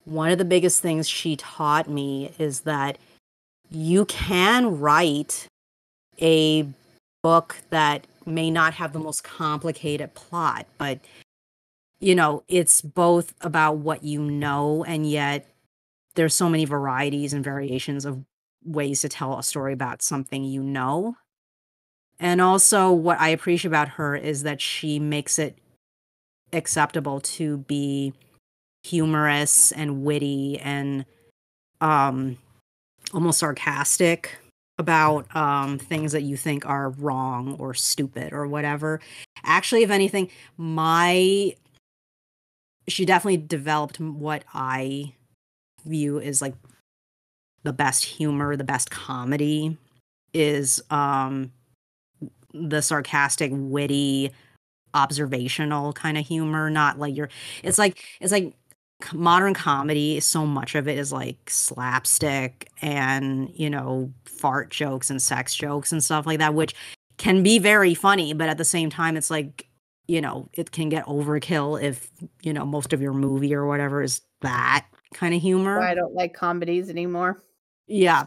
one 0.05 0.31
of 0.31 0.39
the 0.39 0.45
biggest 0.45 0.83
things 0.83 1.09
she 1.09 1.37
taught 1.37 1.89
me 1.89 2.33
is 2.39 2.61
that 2.61 2.99
you 3.71 4.05
can 4.07 4.81
write 4.81 5.47
a 6.21 6.67
book 7.23 7.57
that 7.71 8.07
may 8.27 8.51
not 8.51 8.75
have 8.75 8.93
the 8.93 8.99
most 8.99 9.25
complicated 9.25 10.15
plot, 10.15 10.67
but 10.79 10.99
you 12.05 12.15
know, 12.15 12.43
it's 12.49 12.83
both 12.83 13.33
about 13.41 13.79
what 13.79 14.05
you 14.05 14.21
know 14.21 14.85
and 14.85 15.09
yet 15.11 15.49
there's 16.17 16.35
so 16.35 16.49
many 16.51 16.65
varieties 16.65 17.33
and 17.33 17.43
variations 17.43 18.05
of 18.05 18.25
ways 18.65 19.01
to 19.01 19.09
tell 19.09 19.39
a 19.39 19.43
story 19.43 19.73
about 19.73 20.03
something 20.03 20.45
you 20.45 20.63
know. 20.63 21.17
And 22.21 22.41
also 22.41 22.93
what 22.93 23.21
I 23.21 23.31
appreciate 23.31 23.69
about 23.71 23.89
her 23.89 24.15
is 24.15 24.43
that 24.43 24.61
she 24.61 24.99
makes 24.99 25.39
it 25.39 25.59
acceptable 26.53 27.21
to 27.21 27.59
be 27.59 28.13
humorous 28.85 29.73
and 29.73 30.05
witty 30.05 30.61
and 30.61 31.05
um 31.81 32.37
almost 33.15 33.39
sarcastic 33.39 34.37
about 34.79 35.35
um 35.37 35.79
things 35.79 36.13
that 36.13 36.23
you 36.23 36.37
think 36.37 36.67
are 36.67 36.91
wrong 36.91 37.57
or 37.59 37.75
stupid 37.75 38.33
or 38.33 38.47
whatever. 38.47 39.01
Actually, 39.45 39.83
if 39.83 39.91
anything, 39.91 40.31
my 40.57 41.55
she 42.89 43.05
definitely 43.05 43.39
developed 43.39 44.01
what 44.01 44.45
I 44.53 45.15
view 45.85 46.21
as 46.21 46.43
like 46.43 46.55
the 47.63 47.73
best 47.73 48.05
humor, 48.05 48.57
the 48.57 48.65
best 48.65 48.91
comedy 48.91 49.77
is 50.33 50.83
um 50.91 51.53
the 52.53 52.81
sarcastic, 52.81 53.51
witty, 53.53 54.31
observational 54.95 55.93
kind 55.93 56.17
of 56.17 56.27
humor, 56.27 56.71
not 56.71 56.99
like 56.99 57.17
you're 57.17 57.31
it's 57.63 57.79
like 57.79 58.03
it's 58.21 58.33
like 58.33 58.55
modern 59.13 59.55
comedy 59.55 60.21
so 60.21 60.47
much 60.47 60.75
of 60.75 60.89
it 60.89 60.97
is 60.97 61.13
like 61.13 61.51
slapstick 61.51 62.71
and 62.81 63.51
you 63.55 63.69
know 63.69 64.11
fart 64.25 64.71
jokes 64.71 65.11
and 65.11 65.21
sex 65.21 65.55
jokes 65.55 65.93
and 65.93 66.03
stuff 66.03 66.27
like 66.27 66.39
that 66.39 66.55
which 66.55 66.75
can 67.19 67.43
be 67.43 67.59
very 67.59 67.93
funny 67.93 68.33
but 68.33 68.49
at 68.49 68.57
the 68.57 68.65
same 68.65 68.89
time 68.89 69.17
it's 69.17 69.31
like 69.31 69.67
you 70.07 70.21
know 70.21 70.49
it 70.53 70.71
can 70.71 70.89
get 70.89 71.07
overkill 71.07 71.83
if 71.83 72.11
you 72.43 72.53
know 72.53 72.65
most 72.65 72.93
of 72.93 73.01
your 73.01 73.13
movie 73.13 73.55
or 73.55 73.67
whatever 73.67 74.03
is 74.03 74.21
that 74.41 74.87
kind 75.15 75.35
of 75.35 75.41
humor. 75.41 75.81
I 75.81 75.95
don't 75.95 76.15
like 76.15 76.35
comedies 76.35 76.91
anymore. 76.91 77.43
Yeah. 77.87 78.27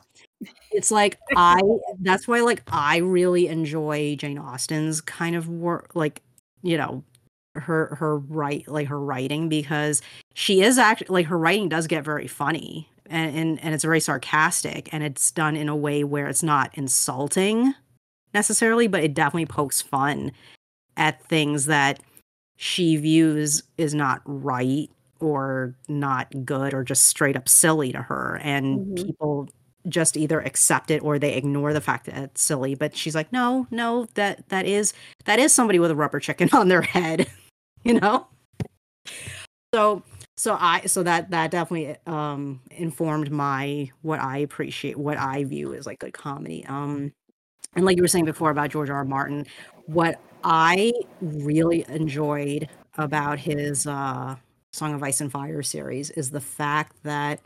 It's 0.72 0.92
like 0.92 1.20
I 1.36 1.62
that's 2.00 2.28
why 2.28 2.42
like 2.42 2.64
I 2.68 2.98
really 2.98 3.48
enjoy 3.48 4.16
Jane 4.16 4.40
Austen's 4.40 5.02
kind 5.02 5.36
of 5.36 5.48
work 5.48 5.92
like, 5.94 6.24
you 6.64 6.78
know, 6.78 7.04
her 7.56 7.96
her 7.96 8.18
write 8.18 8.68
like 8.68 8.88
her 8.88 9.00
writing 9.00 9.50
because 9.50 10.02
she 10.34 10.62
is 10.62 10.78
actually 10.78 11.08
like 11.10 11.26
her 11.28 11.38
writing 11.38 11.70
does 11.70 11.88
get 11.88 12.04
very 12.04 12.28
funny 12.28 12.88
and, 13.08 13.36
and 13.36 13.64
and 13.64 13.74
it's 13.74 13.84
very 13.84 14.00
sarcastic 14.00 14.94
and 14.94 15.04
it's 15.04 15.32
done 15.32 15.56
in 15.56 15.70
a 15.70 15.76
way 15.76 16.04
where 16.04 16.28
it's 16.28 16.44
not 16.44 16.72
insulting 16.76 17.74
necessarily, 18.34 18.88
but 18.88 19.04
it 19.04 19.14
definitely 19.14 19.46
pokes 19.46 19.82
fun 19.82 20.32
at 20.98 21.24
things 21.24 21.66
that 21.68 22.00
she 22.58 22.98
views 22.98 23.64
is 23.78 23.94
not 23.94 24.22
right 24.26 24.90
or 25.20 25.76
not 25.88 26.28
good 26.46 26.74
or 26.74 26.84
just 26.84 27.06
straight 27.06 27.36
up 27.36 27.48
silly 27.50 27.92
to 27.92 28.02
her 28.02 28.40
and 28.44 28.80
Mhm. 28.80 29.06
people 29.06 29.50
just 29.88 30.18
either 30.18 30.42
accept 30.42 30.92
it 30.92 31.02
or 31.02 31.18
they 31.18 31.34
ignore 31.36 31.72
the 31.74 31.80
fact 31.82 32.08
that 32.08 32.18
it's 32.18 32.42
silly 32.42 32.76
but 32.76 32.96
she's 32.96 33.16
like 33.16 33.32
no 33.32 33.66
no 33.72 34.06
that 34.16 34.48
that 34.50 34.66
is 34.66 34.94
that 35.26 35.40
is 35.40 35.54
somebody 35.54 35.80
with 35.80 35.90
a 35.92 35.96
rubber 35.96 36.20
chicken 36.20 36.50
on 36.54 36.68
their 36.68 36.82
head 36.82 37.28
you 37.84 37.94
know 37.94 38.28
so 39.74 40.04
so 40.36 40.58
i 40.60 40.82
so 40.86 41.04
that 41.04 41.30
that 41.32 41.52
definitely 41.52 41.96
um 42.06 42.60
informed 42.72 43.32
my 43.32 43.90
what 44.02 44.20
i 44.20 44.38
appreciate 44.38 44.98
what 44.98 45.18
i 45.18 45.44
view 45.46 45.74
as 45.74 45.86
like 45.86 46.00
good 46.00 46.14
comedy 46.14 46.66
um 46.68 47.12
and 47.76 47.86
like 47.86 47.96
you 47.98 48.04
were 48.04 48.08
saying 48.08 48.26
before 48.26 48.50
about 48.50 48.70
george 48.70 48.90
r. 48.90 48.98
R. 48.98 49.06
martin 49.06 49.46
what 49.86 50.20
i 50.48 50.94
really 51.22 51.86
enjoyed 51.90 52.70
about 52.98 53.38
his 53.38 53.86
uh 53.86 54.36
song 54.74 54.94
of 54.94 55.04
ice 55.04 55.20
and 55.22 55.32
fire 55.32 55.62
series 55.62 56.10
is 56.12 56.32
the 56.32 56.40
fact 56.42 56.96
that 57.04 57.42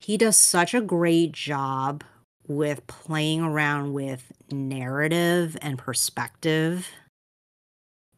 he 0.00 0.16
does 0.18 0.36
such 0.36 0.74
a 0.74 0.80
great 0.80 1.32
job 1.32 2.04
with 2.48 2.86
playing 2.86 3.40
around 3.40 3.92
with 3.94 4.32
narrative 4.52 5.56
and 5.62 5.78
perspective 5.78 6.86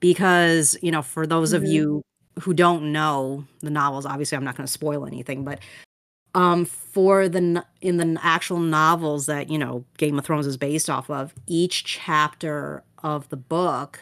because 0.00 0.76
you 0.82 0.90
know 0.90 1.02
for 1.02 1.26
those 1.26 1.52
of 1.52 1.62
Mhm. 1.62 1.70
you 1.70 2.02
who 2.40 2.54
don't 2.54 2.90
know 2.92 3.44
the 3.60 3.70
novels 3.70 4.06
obviously 4.06 4.36
i'm 4.36 4.44
not 4.44 4.56
going 4.56 4.66
to 4.66 4.72
spoil 4.72 5.06
anything 5.06 5.44
but 5.44 5.60
um 6.34 6.64
for 6.64 7.28
the 7.28 7.64
in 7.82 7.98
the 7.98 8.18
actual 8.22 8.58
novels 8.58 9.26
that 9.26 9.50
you 9.50 9.58
know 9.58 9.84
game 9.98 10.18
of 10.18 10.24
thrones 10.24 10.46
is 10.46 10.56
based 10.56 10.88
off 10.88 11.10
of 11.10 11.34
each 11.46 11.84
chapter 11.84 12.82
of 13.02 13.28
the 13.28 13.36
book 13.36 14.00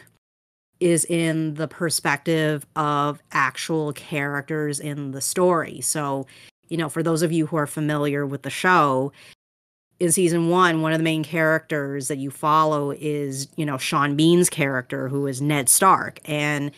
is 0.79 1.05
in 1.05 1.53
the 1.53 1.67
perspective 1.67 2.65
of 2.75 3.21
actual 3.31 3.93
characters 3.93 4.79
in 4.79 5.11
the 5.11 5.21
story. 5.21 5.79
So 5.81 6.25
you 6.69 6.77
know 6.77 6.89
for 6.89 7.03
those 7.03 7.21
of 7.21 7.31
you 7.31 7.45
who 7.45 7.57
are 7.57 7.67
familiar 7.67 8.25
with 8.25 8.41
the 8.41 8.49
show 8.49 9.11
in 9.99 10.11
season 10.11 10.49
one 10.49 10.81
one 10.81 10.93
of 10.93 10.97
the 10.97 11.03
main 11.03 11.23
characters 11.23 12.07
that 12.07 12.17
you 12.17 12.31
follow 12.31 12.91
is 12.91 13.47
you 13.57 13.65
know 13.65 13.77
sean 13.77 14.15
bean's 14.15 14.49
character 14.49 15.07
who 15.07 15.27
is 15.27 15.41
ned 15.41 15.69
stark. 15.69 16.19
And 16.25 16.71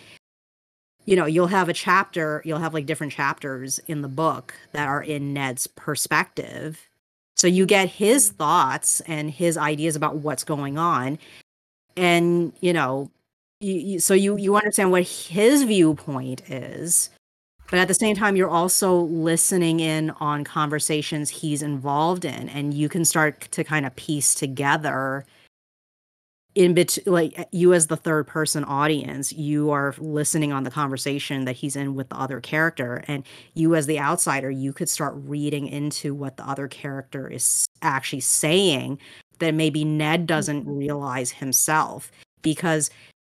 you 1.05 1.15
know 1.15 1.25
you'll 1.25 1.47
have 1.47 1.69
a 1.69 1.73
chapter 1.73 2.41
you'll 2.43 2.59
have 2.59 2.73
like 2.73 2.85
different 2.85 3.13
chapters 3.13 3.79
in 3.87 4.01
the 4.01 4.07
book 4.09 4.53
that 4.73 4.87
are 4.87 5.01
in 5.01 5.33
ned's 5.33 5.67
perspective. 5.67 6.89
So 7.35 7.47
you 7.47 7.65
get 7.65 7.89
his 7.89 8.29
thoughts 8.29 9.01
and 9.01 9.31
his 9.31 9.57
ideas 9.57 9.95
about 9.95 10.17
what's 10.17 10.43
going 10.43 10.77
on 10.77 11.17
and 11.95 12.53
you 12.61 12.73
know 12.73 13.09
you, 13.59 13.73
you, 13.73 13.99
so 13.99 14.13
you 14.13 14.37
you 14.37 14.55
understand 14.55 14.91
what 14.91 15.03
his 15.03 15.63
viewpoint 15.63 16.49
is 16.49 17.09
but 17.69 17.79
at 17.79 17.87
the 17.87 17.93
same 17.93 18.15
time 18.15 18.35
you're 18.35 18.49
also 18.49 19.01
listening 19.01 19.79
in 19.79 20.09
on 20.19 20.43
conversations 20.43 21.29
he's 21.29 21.61
involved 21.61 22.25
in 22.25 22.49
and 22.49 22.73
you 22.73 22.89
can 22.89 23.05
start 23.05 23.41
to 23.51 23.63
kind 23.63 23.85
of 23.85 23.95
piece 23.95 24.35
together 24.35 25.25
in 26.55 26.73
between 26.73 27.11
like 27.11 27.47
you 27.51 27.73
as 27.73 27.87
the 27.87 27.97
third 27.97 28.27
person 28.27 28.63
audience 28.63 29.33
you 29.33 29.71
are 29.71 29.95
listening 29.97 30.53
on 30.53 30.63
the 30.63 30.69
conversation 30.69 31.45
that 31.45 31.55
he's 31.55 31.75
in 31.75 31.95
with 31.95 32.09
the 32.09 32.15
other 32.15 32.39
character 32.39 33.03
and 33.07 33.23
you 33.55 33.75
as 33.75 33.87
the 33.87 33.99
outsider 33.99 34.51
you 34.51 34.71
could 34.71 34.89
start 34.89 35.13
reading 35.25 35.67
into 35.67 36.13
what 36.13 36.37
the 36.37 36.47
other 36.47 36.67
character 36.67 37.27
is 37.27 37.65
actually 37.81 38.19
saying 38.19 38.99
that 39.43 39.53
maybe 39.53 39.85
Ned 39.85 40.25
doesn't 40.27 40.67
realize 40.67 41.31
himself 41.31 42.11
because 42.41 42.89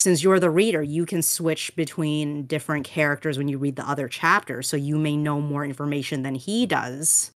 since 0.00 0.22
you're 0.22 0.40
the 0.40 0.50
reader, 0.50 0.82
you 0.82 1.06
can 1.06 1.22
switch 1.22 1.74
between 1.76 2.46
different 2.46 2.84
characters 2.84 3.38
when 3.38 3.48
you 3.48 3.58
read 3.58 3.76
the 3.76 3.88
other 3.88 4.06
chapters. 4.08 4.68
So 4.68 4.76
you 4.76 4.98
may 4.98 5.16
know 5.16 5.40
more 5.40 5.64
information 5.64 6.22
than 6.22 6.34
he 6.34 6.66
does. 6.66 7.30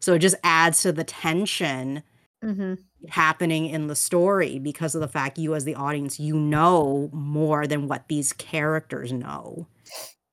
So 0.00 0.14
it 0.14 0.18
just 0.20 0.36
adds 0.42 0.82
to 0.82 0.92
the 0.92 1.04
tension 1.04 2.02
Mm-hmm. 2.42 2.72
happening 3.10 3.66
in 3.66 3.88
the 3.88 3.94
story 3.94 4.58
because 4.58 4.94
of 4.94 5.02
the 5.02 5.08
fact 5.08 5.36
you, 5.36 5.54
as 5.54 5.66
the 5.66 5.74
audience, 5.74 6.18
you 6.18 6.38
know 6.38 7.10
more 7.12 7.66
than 7.66 7.86
what 7.86 8.08
these 8.08 8.32
characters 8.32 9.12
know. 9.12 9.66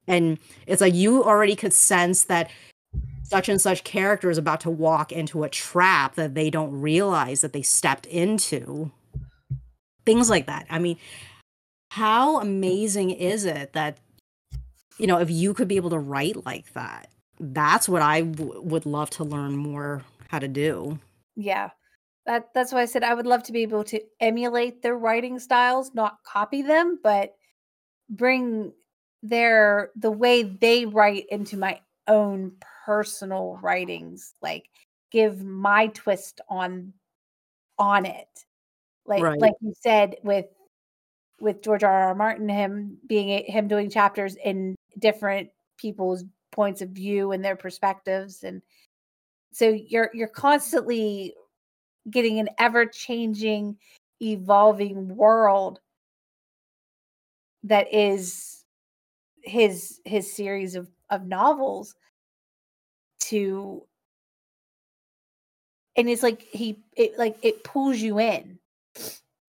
And 0.08 0.40
it's 0.68 0.80
like 0.80 0.94
you 0.94 1.22
already 1.22 1.54
could 1.54 1.74
sense 1.74 2.24
that 2.24 2.50
such 3.30 3.50
and 3.50 3.60
such 3.60 3.84
character 3.84 4.30
is 4.30 4.38
about 4.38 4.62
to 4.62 4.70
walk 4.70 5.12
into 5.12 5.44
a 5.44 5.50
trap 5.50 6.16
that 6.16 6.34
they 6.34 6.50
don't 6.50 6.80
realize 6.80 7.42
that 7.42 7.52
they 7.52 7.62
stepped 7.62 8.06
into. 8.06 8.92
Things 10.06 10.30
like 10.30 10.46
that. 10.46 10.66
I 10.70 10.80
mean, 10.80 10.98
how 11.92 12.40
amazing 12.40 13.12
is 13.12 13.44
it 13.44 13.74
that, 13.74 13.98
you 14.98 15.08
know, 15.08 15.20
if 15.20 15.30
you 15.30 15.54
could 15.54 15.68
be 15.68 15.76
able 15.76 15.90
to 15.90 16.00
write 16.00 16.46
like 16.46 16.72
that, 16.74 17.10
that's 17.40 17.90
what 17.90 18.02
I 18.02 18.22
w- 18.22 18.62
would 18.62 18.86
love 18.86 19.10
to 19.12 19.26
learn 19.26 19.58
more 19.58 20.04
how 20.30 20.40
to 20.40 20.48
do. 20.48 20.98
Yeah. 21.36 21.72
That 22.26 22.54
that's 22.54 22.72
why 22.72 22.82
I 22.82 22.86
said 22.86 23.04
I 23.04 23.14
would 23.14 23.28
love 23.28 23.44
to 23.44 23.52
be 23.52 23.64
able 23.64 23.84
to 23.86 24.02
emulate 24.20 24.82
their 24.82 24.98
writing 24.98 25.40
styles, 25.40 25.94
not 25.94 26.18
copy 26.24 26.62
them, 26.62 27.00
but 27.04 27.36
bring 28.10 28.74
their 29.22 29.92
the 29.96 30.12
way 30.12 30.44
they 30.44 30.86
write 30.86 31.26
into 31.30 31.58
my 31.58 31.80
own 32.08 32.54
personal 32.86 33.60
writings. 33.62 34.34
Like 34.42 34.70
give 35.12 35.44
my 35.44 35.88
twist 35.88 36.42
on 36.50 36.94
on 37.78 38.06
it. 38.06 38.46
Like 39.06 39.24
Right. 39.24 39.40
like 39.40 39.54
you 39.62 39.74
said 39.82 40.18
with 40.24 40.48
with 41.40 41.62
George 41.62 41.84
R. 41.84 42.10
R. 42.10 42.16
Martin, 42.16 42.50
him 42.50 42.98
being 43.08 43.44
him 43.46 43.68
doing 43.68 43.90
chapters 43.90 44.36
in 44.44 44.76
different 45.00 45.50
people's 45.78 46.24
points 46.52 46.82
of 46.82 46.90
view 46.90 47.32
and 47.34 47.46
their 47.46 47.56
perspectives 47.56 48.44
and 48.44 48.64
so 49.52 49.70
you're 49.70 50.10
you're 50.14 50.28
constantly 50.28 51.36
getting 52.10 52.40
an 52.40 52.50
ever 52.58 52.86
changing 52.86 53.78
evolving 54.22 55.16
world 55.16 55.80
that 57.64 57.94
is 57.94 58.66
his 59.44 60.00
his 60.06 60.34
series 60.34 60.76
of 60.76 60.90
of 61.10 61.28
novels 61.28 61.96
to 63.30 63.84
and 65.96 66.10
it's 66.10 66.24
like 66.24 66.42
he 66.42 66.78
it 66.96 67.18
like 67.18 67.38
it 67.44 67.64
pulls 67.64 67.98
you 67.98 68.20
in 68.20 68.60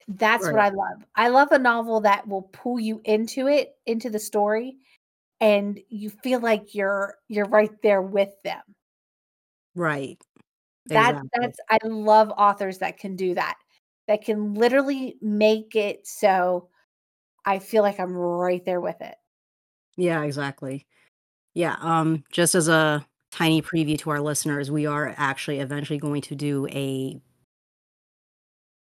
that's 0.09 0.45
what 0.45 0.61
i 0.61 0.69
love 0.71 1.05
i 1.17 1.29
love 1.29 1.53
a 1.53 1.59
novel 1.59 2.01
that 2.01 2.27
will 2.27 2.43
pull 2.43 2.81
you 2.81 3.01
into 3.05 3.47
it 3.47 3.77
into 3.87 4.09
the 4.09 4.19
story 4.19 4.77
and 5.41 5.79
you 5.89 6.11
feel 6.11 6.41
like 6.41 6.75
you're 6.75 7.17
you're 7.29 7.47
right 7.47 7.83
there 7.83 8.03
with 8.03 8.31
them 8.43 8.63
Right. 9.75 10.19
that 10.87 11.13
Exactly. 11.13 11.29
that's 11.41 11.59
i 11.71 11.79
love 11.85 12.31
authors 12.37 12.79
that 12.79 12.99
can 12.99 13.17
do 13.17 13.35
that 13.35 13.57
that 14.07 14.25
can 14.25 14.55
literally 14.55 15.17
make 15.21 15.77
it 15.77 16.07
so 16.07 16.69
i 17.45 17.59
feel 17.59 17.83
like 17.83 18.01
i'm 18.01 18.17
right 18.17 18.65
there 18.65 18.81
with 18.81 19.01
it 19.03 19.17
Yeah, 19.97 20.23
exactly. 20.23 20.87
Yeah, 21.55 21.77
um 21.81 22.25
just 22.33 22.55
as 22.55 22.69
a 22.69 23.05
tiny 23.39 23.63
preview 23.63 23.97
to 24.01 24.11
our 24.11 24.21
listeners, 24.21 24.71
we 24.71 24.85
are 24.85 25.15
actually 25.17 25.61
eventually 25.61 25.99
going 25.99 26.21
to 26.23 26.35
do 26.35 26.67
a 26.71 27.21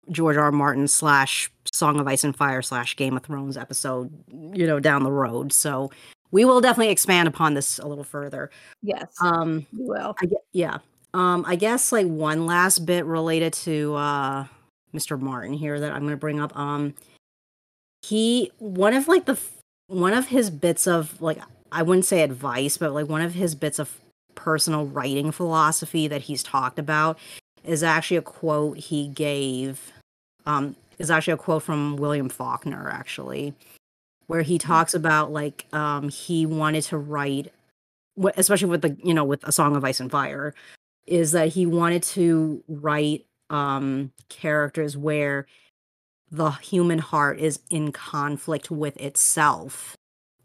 George 0.09 0.37
R. 0.37 0.45
R. 0.45 0.51
Martin 0.51 0.87
slash 0.87 1.51
Song 1.73 1.99
of 1.99 2.07
Ice 2.07 2.23
and 2.23 2.35
Fire 2.35 2.61
slash 2.61 2.95
Game 2.95 3.17
of 3.17 3.23
Thrones 3.23 3.57
episode, 3.57 4.11
you 4.31 4.65
know, 4.65 4.79
down 4.79 5.03
the 5.03 5.11
road. 5.11 5.51
So 5.51 5.91
we 6.31 6.45
will 6.45 6.61
definitely 6.61 6.91
expand 6.91 7.27
upon 7.27 7.53
this 7.53 7.79
a 7.79 7.87
little 7.87 8.03
further. 8.03 8.49
yes 8.81 9.07
Um 9.21 9.65
you 9.71 9.85
will 9.87 10.15
I 10.21 10.27
yeah. 10.53 10.77
Um, 11.13 11.45
I 11.47 11.55
guess 11.55 11.91
like 11.91 12.07
one 12.07 12.45
last 12.45 12.85
bit 12.85 13.05
related 13.05 13.53
to 13.53 13.95
uh 13.95 14.45
Mr. 14.93 15.19
Martin 15.19 15.53
here 15.53 15.79
that 15.79 15.91
I'm 15.91 16.03
gonna 16.03 16.17
bring 16.17 16.39
up. 16.39 16.55
Um, 16.57 16.93
he 18.03 18.51
one 18.59 18.93
of 18.93 19.07
like 19.07 19.25
the 19.25 19.39
one 19.87 20.13
of 20.13 20.27
his 20.27 20.49
bits 20.49 20.87
of 20.87 21.21
like 21.21 21.39
I 21.71 21.81
wouldn't 21.81 22.05
say 22.05 22.21
advice, 22.21 22.77
but 22.77 22.93
like 22.93 23.09
one 23.09 23.21
of 23.21 23.33
his 23.33 23.55
bits 23.55 23.79
of 23.79 23.99
personal 24.35 24.85
writing 24.85 25.31
philosophy 25.31 26.07
that 26.07 26.21
he's 26.21 26.43
talked 26.43 26.79
about 26.79 27.17
is 27.63 27.83
actually 27.83 28.17
a 28.17 28.21
quote 28.21 28.77
he 28.77 29.07
gave. 29.07 29.91
Um, 30.45 30.75
is 30.99 31.11
actually 31.11 31.33
a 31.33 31.37
quote 31.37 31.63
from 31.63 31.97
William 31.97 32.29
Faulkner 32.29 32.89
actually, 32.89 33.53
where 34.27 34.41
he 34.41 34.57
talks 34.57 34.93
about 34.93 35.31
like 35.31 35.65
um 35.73 36.09
he 36.09 36.45
wanted 36.45 36.83
to 36.83 36.97
write 36.97 37.51
especially 38.37 38.69
with 38.69 38.81
the 38.81 38.97
you 39.03 39.13
know 39.13 39.23
with 39.23 39.43
a 39.43 39.51
song 39.51 39.75
of 39.75 39.83
ice 39.83 39.99
and 39.99 40.11
fire 40.11 40.53
is 41.05 41.31
that 41.33 41.49
he 41.49 41.65
wanted 41.65 42.01
to 42.01 42.63
write 42.67 43.25
um 43.49 44.11
characters 44.29 44.97
where 44.97 45.45
the 46.31 46.51
human 46.51 46.99
heart 46.99 47.39
is 47.39 47.59
in 47.69 47.91
conflict 47.91 48.71
with 48.71 48.97
itself 48.97 49.95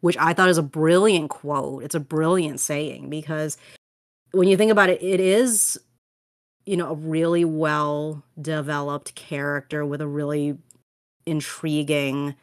which 0.01 0.17
i 0.19 0.33
thought 0.33 0.49
is 0.49 0.59
a 0.59 0.63
brilliant 0.63 1.31
quote 1.31 1.83
it's 1.83 1.95
a 1.95 2.01
brilliant 2.01 2.61
saying 2.61 3.09
because 3.09 3.57
when 4.33 4.49
you 4.49 4.57
think 4.57 4.71
about 4.71 4.89
it 4.91 5.03
it 5.03 5.21
is 5.21 5.79
you 6.67 6.77
know 6.77 6.91
a 6.91 6.95
really 6.95 7.45
well 7.45 8.23
developed 8.41 9.15
character 9.15 9.85
with 9.85 10.01
a 10.01 10.07
really 10.07 10.57
intriguing 11.27 12.35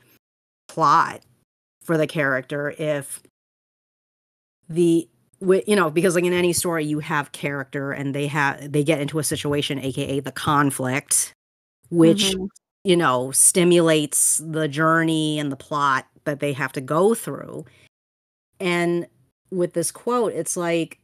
plot 0.67 1.21
for 1.83 1.97
the 1.97 2.07
character 2.07 2.73
if 2.77 3.21
the 4.69 5.07
you 5.39 5.75
know 5.75 5.89
because 5.89 6.15
like 6.15 6.23
in 6.25 6.33
any 6.33 6.51
story 6.51 6.83
you 6.83 6.99
have 6.99 7.31
character 7.31 7.91
and 7.91 8.13
they 8.13 8.27
have 8.27 8.71
they 8.71 8.83
get 8.83 8.99
into 8.99 9.19
a 9.19 9.23
situation 9.23 9.79
aka 9.79 10.19
the 10.19 10.31
conflict 10.31 11.33
which 11.89 12.35
Mhm. 12.35 12.49
you 12.83 12.97
know 12.97 13.31
stimulates 13.31 14.39
the 14.43 14.67
journey 14.67 15.39
and 15.39 15.51
the 15.51 15.55
plot 15.55 16.07
that 16.25 16.39
they 16.39 16.53
have 16.53 16.73
to 16.73 16.81
go 16.81 17.13
through 17.13 17.65
and 18.59 19.07
with 19.51 19.73
this 19.73 19.91
quote 19.91 20.33
it's 20.33 20.57
like 20.57 20.99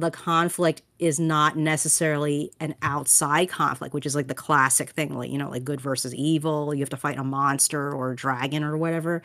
the 0.00 0.10
conflict 0.10 0.82
is 0.98 1.18
not 1.18 1.56
necessarily 1.56 2.52
an 2.60 2.74
outside 2.82 3.48
conflict 3.48 3.94
which 3.94 4.06
is 4.06 4.14
like 4.14 4.28
the 4.28 4.34
classic 4.34 4.90
thing 4.90 5.16
like 5.16 5.30
you 5.30 5.38
know 5.38 5.50
like 5.50 5.64
good 5.64 5.80
versus 5.80 6.14
evil 6.14 6.74
you 6.74 6.80
have 6.80 6.90
to 6.90 6.96
fight 6.96 7.18
a 7.18 7.24
monster 7.24 7.92
or 7.92 8.12
a 8.12 8.16
dragon 8.16 8.62
or 8.62 8.76
whatever. 8.76 9.22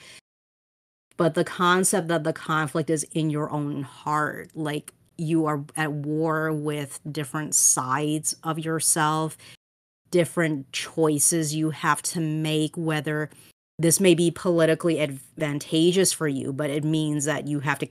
But 1.18 1.36
the 1.36 1.44
concept 1.44 2.08
that 2.08 2.24
the 2.24 2.34
conflict 2.34 2.90
is 2.90 3.04
in 3.12 3.30
your 3.30 3.52
own 3.52 3.84
heart 3.84 4.52
like 4.56 4.94
you 5.18 5.46
are 5.46 5.64
at 5.76 5.92
war 5.92 6.52
with 6.52 7.00
different 7.12 7.54
sides 7.54 8.36
of 8.44 8.58
yourself 8.58 9.38
different 10.10 10.72
choices 10.72 11.56
you 11.56 11.70
have 11.70 12.02
to 12.02 12.20
make 12.20 12.76
whether 12.76 13.30
this 13.80 14.00
may 14.00 14.14
be 14.14 14.30
politically 14.30 15.00
advantageous 15.00 16.12
for 16.12 16.28
you 16.28 16.52
but 16.52 16.70
it 16.70 16.84
means 16.84 17.26
that 17.26 17.48
you 17.48 17.60
have 17.60 17.80
to 17.80 17.88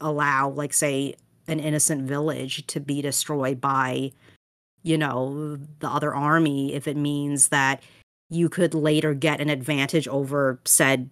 allow 0.00 0.50
like 0.50 0.72
say 0.72 1.14
an 1.48 1.60
innocent 1.60 2.02
village 2.02 2.66
to 2.66 2.80
be 2.80 3.02
destroyed 3.02 3.60
by 3.60 4.10
you 4.82 4.98
know 4.98 5.56
the 5.80 5.88
other 5.88 6.14
army 6.14 6.74
if 6.74 6.86
it 6.86 6.96
means 6.96 7.48
that 7.48 7.82
you 8.30 8.48
could 8.48 8.74
later 8.74 9.14
get 9.14 9.40
an 9.40 9.50
advantage 9.50 10.08
over 10.08 10.58
said 10.64 11.08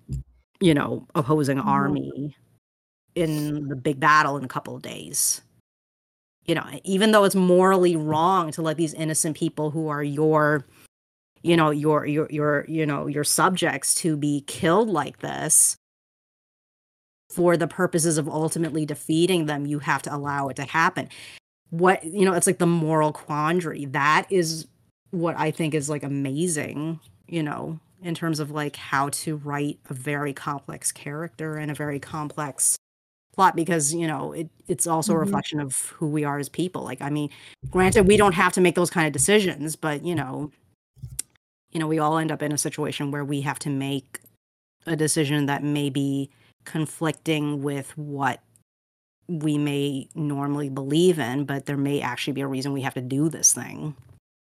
you 0.60 0.74
know 0.74 1.06
opposing 1.14 1.58
Mhm. 1.58 1.66
army 1.66 2.36
in 3.14 3.68
the 3.68 3.76
big 3.76 4.00
battle 4.00 4.36
in 4.36 4.44
a 4.44 4.48
couple 4.48 4.74
of 4.76 4.82
days 4.82 5.42
you 6.46 6.54
know 6.54 6.64
even 6.84 7.12
though 7.12 7.24
it's 7.24 7.34
morally 7.34 7.96
wrong 7.96 8.50
to 8.52 8.62
let 8.62 8.76
these 8.76 8.94
innocent 8.94 9.36
people 9.36 9.70
who 9.70 9.88
are 9.88 10.02
your 10.02 10.66
you 11.42 11.56
know 11.56 11.70
your 11.70 12.06
your 12.06 12.26
your 12.30 12.64
you 12.68 12.86
know 12.86 13.06
your 13.06 13.24
subjects 13.24 13.94
to 13.94 14.16
be 14.16 14.42
killed 14.46 14.88
like 14.88 15.18
this 15.18 15.76
for 17.32 17.56
the 17.56 17.66
purposes 17.66 18.18
of 18.18 18.28
ultimately 18.28 18.84
defeating 18.84 19.46
them 19.46 19.66
you 19.66 19.78
have 19.78 20.02
to 20.02 20.14
allow 20.14 20.48
it 20.48 20.56
to 20.56 20.64
happen. 20.64 21.08
What 21.70 22.04
you 22.04 22.24
know 22.24 22.34
it's 22.34 22.46
like 22.46 22.58
the 22.58 22.66
moral 22.66 23.12
quandary. 23.12 23.86
That 23.86 24.26
is 24.30 24.66
what 25.12 25.36
i 25.38 25.50
think 25.50 25.74
is 25.74 25.88
like 25.88 26.02
amazing 26.02 26.98
you 27.28 27.42
know 27.42 27.78
in 28.02 28.14
terms 28.14 28.40
of 28.40 28.50
like 28.50 28.74
how 28.74 29.10
to 29.10 29.36
write 29.36 29.78
a 29.88 29.94
very 29.94 30.32
complex 30.32 30.90
character 30.90 31.56
and 31.56 31.70
a 31.70 31.74
very 31.74 32.00
complex 32.00 32.76
plot 33.34 33.54
because 33.54 33.94
you 33.94 34.06
know 34.06 34.32
it, 34.32 34.48
it's 34.66 34.86
also 34.86 35.12
a 35.12 35.14
mm-hmm. 35.14 35.24
reflection 35.24 35.60
of 35.60 35.86
who 35.96 36.08
we 36.08 36.24
are 36.24 36.38
as 36.38 36.48
people. 36.48 36.82
Like 36.82 37.00
i 37.00 37.10
mean 37.10 37.30
granted 37.70 38.08
we 38.08 38.16
don't 38.16 38.34
have 38.34 38.52
to 38.54 38.60
make 38.60 38.74
those 38.74 38.90
kind 38.90 39.06
of 39.06 39.12
decisions 39.12 39.76
but 39.76 40.02
you 40.02 40.14
know 40.14 40.50
you 41.70 41.78
know 41.78 41.86
we 41.86 41.98
all 41.98 42.18
end 42.18 42.32
up 42.32 42.42
in 42.42 42.52
a 42.52 42.58
situation 42.58 43.10
where 43.10 43.24
we 43.24 43.42
have 43.42 43.58
to 43.60 43.70
make 43.70 44.20
a 44.86 44.96
decision 44.96 45.46
that 45.46 45.62
may 45.62 45.90
be 45.90 46.30
conflicting 46.64 47.62
with 47.62 47.96
what 47.96 48.40
we 49.28 49.56
may 49.56 50.08
normally 50.14 50.68
believe 50.68 51.18
in 51.18 51.44
but 51.44 51.66
there 51.66 51.76
may 51.76 52.00
actually 52.00 52.32
be 52.32 52.40
a 52.40 52.46
reason 52.46 52.72
we 52.72 52.82
have 52.82 52.94
to 52.94 53.00
do 53.00 53.28
this 53.28 53.52
thing 53.52 53.94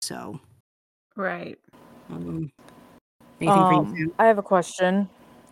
so 0.02 0.38
right 1.16 1.58
um, 2.10 2.50
anything 3.40 3.86
for 3.86 3.96
you 3.96 4.06
Um, 4.06 4.14
I 4.18 4.26
have 4.26 4.38
a 4.38 4.42
question. 4.42 5.08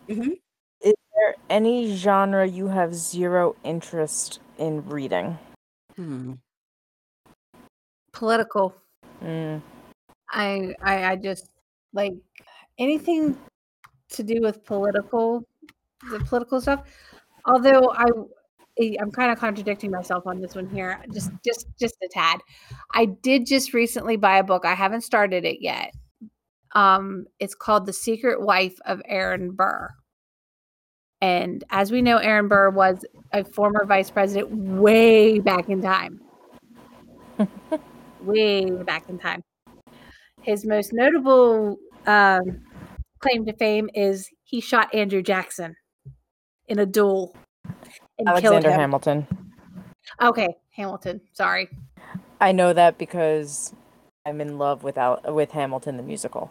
Is 0.07 0.93
there 1.15 1.35
any 1.49 1.95
genre 1.95 2.47
you 2.47 2.67
have 2.67 2.93
zero 2.93 3.55
interest 3.63 4.39
in 4.57 4.87
reading? 4.87 5.37
Hmm. 5.95 6.33
Political. 8.11 8.75
Mm. 9.23 9.61
I, 10.29 10.75
I 10.81 11.03
I 11.11 11.15
just 11.15 11.49
like 11.93 12.13
anything 12.77 13.37
to 14.09 14.23
do 14.23 14.41
with 14.41 14.63
political 14.65 15.45
the 16.09 16.19
political 16.19 16.61
stuff. 16.61 16.83
Although 17.45 17.91
I 17.91 18.05
eh, 18.79 18.95
I'm 18.99 19.11
kind 19.11 19.31
of 19.31 19.39
contradicting 19.39 19.91
myself 19.91 20.25
on 20.25 20.39
this 20.39 20.55
one 20.55 20.69
here. 20.69 20.99
Just 21.11 21.31
just 21.45 21.67
just 21.79 21.95
a 22.03 22.07
tad. 22.11 22.39
I 22.93 23.05
did 23.05 23.45
just 23.45 23.73
recently 23.73 24.17
buy 24.17 24.37
a 24.37 24.43
book. 24.43 24.65
I 24.65 24.73
haven't 24.73 25.01
started 25.01 25.45
it 25.45 25.57
yet. 25.61 25.93
Um 26.73 27.25
it's 27.39 27.55
called 27.55 27.85
The 27.85 27.93
Secret 27.93 28.41
Wife 28.41 28.77
of 28.85 29.01
Aaron 29.05 29.51
Burr. 29.51 29.89
And 31.21 31.63
as 31.69 31.91
we 31.91 32.01
know 32.01 32.17
Aaron 32.17 32.47
Burr 32.47 32.69
was 32.69 33.05
a 33.31 33.43
former 33.43 33.85
vice 33.85 34.09
president 34.09 34.51
way 34.51 35.39
back 35.39 35.69
in 35.69 35.81
time. 35.81 36.21
way 38.21 38.69
back 38.69 39.09
in 39.09 39.17
time. 39.17 39.41
His 40.41 40.65
most 40.65 40.91
notable 40.91 41.77
um, 42.05 42.61
claim 43.19 43.45
to 43.45 43.53
fame 43.53 43.89
is 43.93 44.29
he 44.43 44.59
shot 44.59 44.93
Andrew 44.93 45.21
Jackson 45.21 45.75
in 46.73 46.79
a 46.79 46.85
duel 46.87 47.35
and 48.17 48.27
Alexander 48.27 48.71
him. 48.71 48.79
Hamilton. 48.79 49.27
Okay, 50.21 50.49
Hamilton. 50.71 51.21
Sorry. 51.33 51.69
I 52.41 52.51
know 52.51 52.73
that 52.73 52.97
because 52.97 53.73
I'm 54.25 54.41
in 54.41 54.57
love 54.57 54.83
with 54.83 54.97
Al- 54.97 55.21
with 55.27 55.51
Hamilton 55.51 55.97
the 55.97 56.03
musical. 56.03 56.49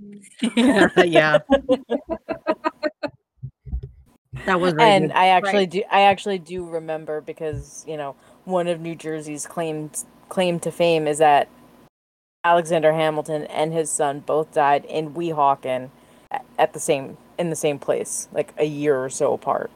yeah. 0.56 1.38
that 4.46 4.60
was 4.60 4.72
very 4.74 4.90
and 4.90 5.08
good. 5.08 5.16
I 5.16 5.26
actually 5.28 5.52
Right. 5.60 5.70
do 5.70 5.82
I 5.90 6.00
actually 6.02 6.38
do 6.38 6.66
remember 6.66 7.20
because, 7.20 7.84
you 7.86 7.96
know, 7.96 8.16
one 8.44 8.66
of 8.66 8.80
New 8.80 8.94
Jersey's 8.96 9.46
claimed 9.46 10.04
claim 10.28 10.58
to 10.60 10.70
fame 10.72 11.06
is 11.06 11.18
that 11.18 11.48
Alexander 12.44 12.92
Hamilton 12.92 13.44
and 13.44 13.72
his 13.72 13.90
son 13.90 14.20
both 14.20 14.52
died 14.52 14.84
in 14.86 15.14
Weehawken 15.14 15.90
a- 16.32 16.40
at 16.58 16.72
the 16.72 16.80
same 16.80 17.16
in 17.40 17.50
the 17.50 17.56
same 17.56 17.78
place, 17.78 18.28
like 18.32 18.52
a 18.58 18.64
year 18.64 19.02
or 19.02 19.08
so 19.08 19.32
apart. 19.32 19.70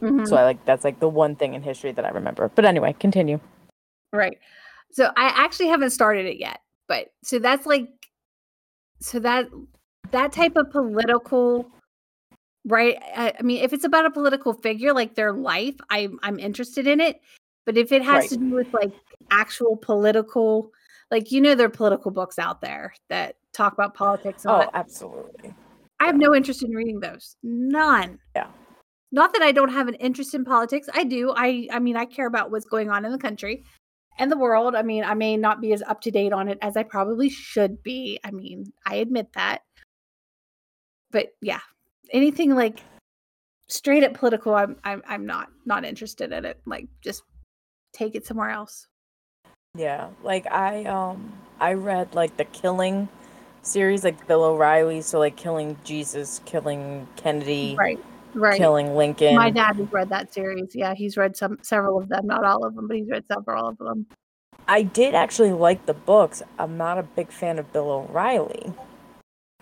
Mhm. 0.00 0.28
So 0.28 0.36
I 0.36 0.44
like 0.44 0.64
that's 0.66 0.84
like 0.84 1.00
the 1.00 1.08
one 1.08 1.34
thing 1.34 1.54
in 1.54 1.62
history 1.62 1.90
that 1.92 2.04
I 2.04 2.10
remember. 2.10 2.50
But 2.54 2.66
anyway, 2.66 2.94
continue. 3.00 3.40
Right. 4.12 4.38
So 4.92 5.06
I 5.16 5.32
actually 5.34 5.68
haven't 5.68 5.90
started 5.90 6.26
it 6.26 6.38
yet, 6.38 6.60
but 6.86 7.12
so 7.24 7.38
that's 7.38 7.66
like 7.66 7.88
so 9.00 9.18
that 9.20 9.46
that 10.10 10.32
type 10.32 10.52
of 10.56 10.70
political 10.70 11.70
right 12.66 12.98
I, 13.16 13.34
I 13.38 13.42
mean 13.42 13.62
if 13.62 13.72
it's 13.72 13.84
about 13.84 14.06
a 14.06 14.10
political 14.10 14.52
figure 14.52 14.92
like 14.92 15.14
their 15.14 15.32
life 15.32 15.74
I'm 15.90 16.18
I'm 16.22 16.38
interested 16.38 16.86
in 16.86 17.00
it 17.00 17.20
but 17.64 17.76
if 17.76 17.92
it 17.92 18.02
has 18.02 18.14
Right. 18.14 18.28
to 18.30 18.36
do 18.36 18.50
with 18.50 18.68
like 18.72 18.92
actual 19.30 19.76
political 19.76 20.72
like 21.10 21.30
you 21.32 21.40
know 21.40 21.54
there 21.54 21.66
are 21.66 21.70
political 21.70 22.10
books 22.10 22.38
out 22.38 22.60
there 22.60 22.94
that 23.08 23.36
talk 23.52 23.72
about 23.72 23.94
politics 23.94 24.44
and 24.44 24.54
Oh, 24.54 24.70
absolutely. 24.74 25.54
I 26.00 26.06
have 26.06 26.16
no 26.16 26.34
interest 26.34 26.62
in 26.62 26.70
reading 26.70 27.00
those 27.00 27.36
none 27.42 28.18
Yeah. 28.34 28.48
not 29.12 29.32
that 29.32 29.42
I 29.42 29.52
don't 29.52 29.72
have 29.72 29.88
an 29.88 29.94
interest 29.94 30.34
in 30.34 30.44
politics 30.44 30.88
I 30.92 31.04
do 31.04 31.32
I 31.36 31.68
I 31.72 31.78
mean 31.78 31.96
I 31.96 32.04
care 32.04 32.26
about 32.26 32.50
what's 32.50 32.66
going 32.66 32.90
on 32.90 33.04
in 33.04 33.12
the 33.12 33.18
country 33.18 33.64
and 34.18 34.30
the 34.30 34.38
world. 34.38 34.74
I 34.74 34.82
mean, 34.82 35.04
I 35.04 35.14
may 35.14 35.36
not 35.36 35.60
be 35.60 35.72
as 35.72 35.82
up 35.82 36.00
to 36.02 36.10
date 36.10 36.32
on 36.32 36.48
it 36.48 36.58
as 36.62 36.76
I 36.76 36.82
probably 36.82 37.28
should 37.28 37.82
be. 37.82 38.18
I 38.24 38.30
mean, 38.30 38.72
I 38.86 38.96
admit 38.96 39.32
that. 39.34 39.62
But 41.10 41.28
yeah, 41.40 41.60
anything 42.12 42.54
like 42.54 42.82
straight 43.68 44.04
up 44.04 44.14
political, 44.14 44.54
I'm 44.54 44.76
I'm 44.84 45.02
I'm 45.06 45.26
not 45.26 45.48
not 45.64 45.84
interested 45.84 46.32
in 46.32 46.44
it. 46.44 46.60
Like 46.66 46.88
just 47.02 47.22
take 47.92 48.14
it 48.14 48.26
somewhere 48.26 48.50
else. 48.50 48.86
Yeah, 49.76 50.08
like 50.22 50.46
I 50.50 50.84
um 50.84 51.32
I 51.60 51.74
read 51.74 52.14
like 52.14 52.36
the 52.36 52.44
Killing 52.46 53.08
series, 53.66 54.04
like 54.04 54.26
Bill 54.26 54.44
O'Reilly, 54.44 55.00
so 55.02 55.18
like 55.18 55.36
killing 55.36 55.76
Jesus, 55.84 56.40
killing 56.44 57.06
Kennedy, 57.16 57.76
Right. 57.78 57.98
Right. 58.34 58.56
killing 58.56 58.94
Lincoln. 58.96 59.34
My 59.34 59.50
dad 59.50 59.76
has 59.76 59.90
read 59.90 60.10
that 60.10 60.32
series. 60.32 60.74
Yeah, 60.74 60.94
he's 60.94 61.16
read 61.16 61.36
some 61.36 61.58
several 61.62 61.98
of 61.98 62.08
them, 62.08 62.26
not 62.26 62.44
all 62.44 62.64
of 62.64 62.74
them, 62.74 62.86
but 62.86 62.96
he's 62.96 63.08
read 63.08 63.26
several 63.26 63.66
of 63.66 63.78
them. 63.78 64.06
I 64.68 64.82
did 64.82 65.14
actually 65.14 65.52
like 65.52 65.86
the 65.86 65.94
books. 65.94 66.42
I'm 66.58 66.76
not 66.76 66.98
a 66.98 67.02
big 67.02 67.30
fan 67.30 67.58
of 67.58 67.72
Bill 67.72 67.88
O'Reilly, 67.90 68.72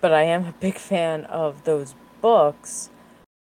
but 0.01 0.13
I 0.13 0.23
am 0.23 0.47
a 0.47 0.53
big 0.61 0.77
fan 0.77 1.25
of 1.27 1.65
those 1.65 1.95
books. 2.21 2.91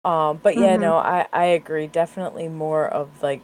Um, 0.04 0.38
but 0.42 0.56
yeah, 0.56 0.76
Mhm. 0.76 0.80
no, 0.80 0.96
I 0.98 1.26
I 1.32 1.44
agree. 1.46 1.86
Definitely 1.86 2.48
more 2.48 2.86
of 2.86 3.22
like, 3.22 3.40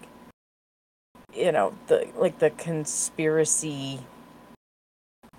you 1.34 1.50
know, 1.52 1.74
the 1.86 2.06
like 2.16 2.38
the 2.38 2.50
conspiracy, 2.50 4.00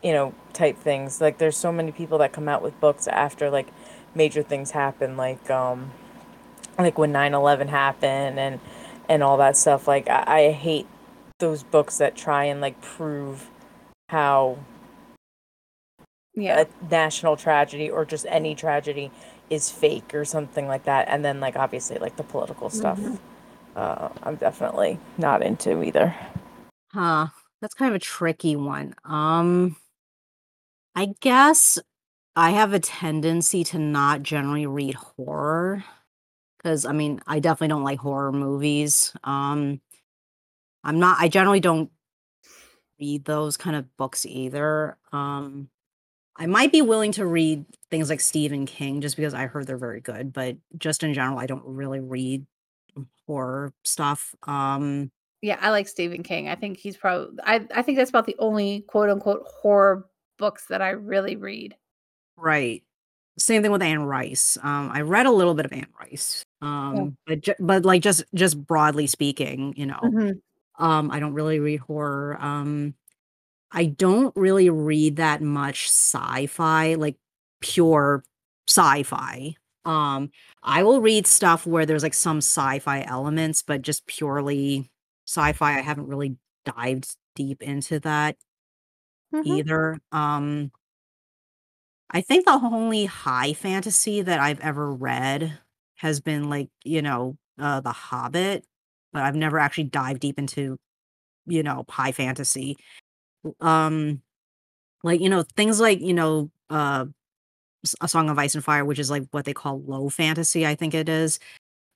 you 0.04 0.12
know, 0.14 0.34
type 0.54 0.78
things. 0.78 1.22
Like, 1.22 1.38
there's 1.38 1.58
so 1.58 1.72
many 1.72 1.92
people 1.92 2.18
that 2.20 2.34
come 2.34 2.48
out 2.50 2.62
with 2.62 2.80
books 2.80 3.08
after 3.08 3.50
like 3.50 3.68
major 4.16 4.44
things 4.44 4.72
happen, 4.72 5.18
like 5.18 5.50
um, 5.50 5.92
like 6.78 6.98
when 6.98 7.12
9/11 7.12 7.68
happened 7.70 8.40
and 8.40 8.60
and 9.10 9.24
all 9.24 9.38
that 9.38 9.58
stuff. 9.58 9.88
Like, 9.88 10.10
I, 10.10 10.24
I 10.48 10.52
hate 10.52 10.88
those 11.40 11.64
books 11.64 11.98
that 11.98 12.16
try 12.16 12.46
and 12.46 12.62
like 12.62 12.80
prove 12.82 13.50
how 14.10 14.58
Yeah. 16.36 16.62
a 16.64 16.90
national 16.90 17.36
tragedy 17.36 17.90
or 17.90 18.06
just 18.06 18.26
any 18.30 18.56
tragedy 18.56 19.12
is 19.50 19.70
fake 19.70 20.14
or 20.16 20.24
something 20.24 20.66
like 20.68 20.86
that 20.86 21.08
and 21.10 21.26
then 21.26 21.40
like 21.42 21.58
obviously 21.58 21.98
like 21.98 22.16
the 22.16 22.24
political 22.24 22.70
stuff 22.70 22.98
Mhm. 23.00 23.20
uh 23.76 24.10
i'm 24.24 24.36
definitely 24.36 24.98
not 25.18 25.42
into 25.44 25.84
either 25.84 26.16
Huh. 26.94 27.28
That's 27.62 27.74
kind 27.74 27.90
of 27.90 27.96
a 27.96 28.00
tricky 28.00 28.56
one. 28.56 28.96
Um 29.06 29.76
I 30.96 31.14
guess 31.22 31.80
I 32.36 32.52
have 32.52 32.74
a 32.74 32.80
tendency 32.80 33.64
to 33.66 33.80
not 33.80 34.24
generally 34.24 34.66
read 34.68 34.96
horror 34.96 35.84
cuz 36.64 36.86
I 36.86 36.94
mean, 36.94 37.22
I 37.28 37.40
definitely 37.40 37.70
don't 37.70 37.84
like 37.84 38.00
horror 38.00 38.32
movies. 38.34 39.14
Um 39.24 39.82
I'm 40.84 41.00
not 41.00 41.18
I 41.20 41.28
generally 41.28 41.60
don't 41.60 41.92
read 43.00 43.26
those 43.26 43.58
kind 43.58 43.76
of 43.76 43.86
books 43.98 44.26
either. 44.26 44.98
Um 45.12 45.70
I 46.38 46.48
might 46.48 46.72
be 46.72 46.82
willing 46.82 47.12
to 47.14 47.26
read 47.28 47.66
things 47.92 48.10
like 48.10 48.22
Stephen 48.22 48.66
King 48.66 49.02
just 49.02 49.18
because 49.18 49.34
I 49.36 49.48
heard 49.48 49.68
they're 49.68 49.78
very 49.78 50.02
good, 50.02 50.34
but 50.34 50.58
just 50.78 51.04
in 51.04 51.14
general 51.14 51.40
I 51.40 51.48
don't 51.48 51.66
really 51.66 52.00
read 52.02 52.46
horror 53.28 53.74
stuff. 53.86 54.36
Um 54.48 55.12
Yeah, 55.42 55.58
I 55.62 55.72
like 55.72 55.88
Stephen 55.88 56.24
King. 56.24 56.50
I 56.50 56.56
think 56.56 56.78
he's 56.80 56.98
probably 56.98 57.38
I 57.44 57.68
I 57.76 57.82
think 57.84 57.98
that's 57.98 58.12
about 58.12 58.26
the 58.28 58.36
only 58.40 58.82
quote 58.90 59.10
unquote 59.10 59.44
horror 59.48 60.08
books 60.42 60.68
that 60.68 60.82
I 60.84 60.92
really 60.92 61.38
read. 61.38 61.78
Right. 62.38 62.84
Same 63.38 63.62
thing 63.64 63.72
with 63.72 63.82
Anne 63.84 64.04
Rice. 64.04 64.58
Um, 64.64 64.92
I 64.94 65.02
read 65.02 65.26
a 65.28 65.32
little 65.32 65.56
bit 65.56 65.66
of 65.66 65.74
Anne 65.74 65.88
Rice. 66.00 66.44
Um, 66.62 67.18
but 67.28 67.42
ju- 67.42 67.56
but 67.60 67.86
like 67.86 68.02
just 68.04 68.24
just 68.36 68.62
broadly 68.68 69.08
speaking, 69.08 69.74
you 69.78 69.86
know, 69.88 70.00
Mhm. 70.04 70.42
um, 70.80 71.12
I 71.12 71.20
don't 71.20 71.34
really 71.34 71.60
read 71.60 71.80
horror. 71.82 72.38
Um, 72.42 72.96
I 73.72 73.86
don't 73.86 74.36
really 74.36 74.70
read 74.70 75.18
that 75.18 75.42
much 75.42 75.88
sci-fi, 75.90 76.96
like 76.96 77.18
pure 77.62 78.24
sci-fi. 78.70 79.56
Um, 79.86 80.32
I 80.64 80.84
will 80.84 81.02
read 81.02 81.28
stuff 81.28 81.66
where 81.68 81.86
there's 81.86 82.04
like 82.04 82.14
some 82.14 82.38
sci-fi 82.40 83.02
elements, 83.04 83.64
but 83.64 83.82
just 83.82 84.06
purely 84.08 84.92
sci-fi. 85.28 85.78
I 85.80 85.82
haven't 85.82 86.08
really 86.08 86.38
dived 86.66 87.16
deep 87.36 87.64
into 87.64 88.00
that 88.02 88.38
Mhm. 89.32 89.62
either. 89.62 90.00
Um, 90.12 90.72
I 92.10 92.22
think 92.22 92.46
the 92.46 92.60
only 92.62 93.06
high 93.06 93.54
fantasy 93.54 94.22
that 94.22 94.40
I've 94.40 94.60
ever 94.60 94.92
read 94.94 95.60
has 95.96 96.20
been 96.20 96.50
like, 96.50 96.70
you 96.84 97.02
know, 97.02 97.38
uh, 97.60 97.80
The 97.80 97.92
Hobbit, 97.92 98.66
but 99.14 99.24
I've 99.24 99.36
never 99.36 99.60
actually 99.60 99.86
dived 99.86 100.20
deep 100.22 100.38
into, 100.40 100.78
you 101.48 101.64
know, 101.64 101.86
high 101.90 102.12
fantasy. 102.14 102.78
Um, 103.62 104.22
like, 105.04 105.22
you 105.22 105.30
know, 105.30 105.44
things 105.58 105.80
like, 105.80 106.02
you 106.02 106.14
know, 106.14 106.52
uh, 106.70 107.06
Song 108.08 108.30
of 108.30 108.38
Ice 108.40 108.56
and 108.56 108.64
Fire, 108.64 108.86
which 108.86 109.00
is 109.00 109.10
like 109.12 109.24
what 109.32 109.46
they 109.46 109.54
call 109.54 109.82
low 109.84 110.10
fantasy, 110.10 110.66
I 110.68 110.76
think 110.76 110.94
it 110.94 111.10
is. 111.10 111.40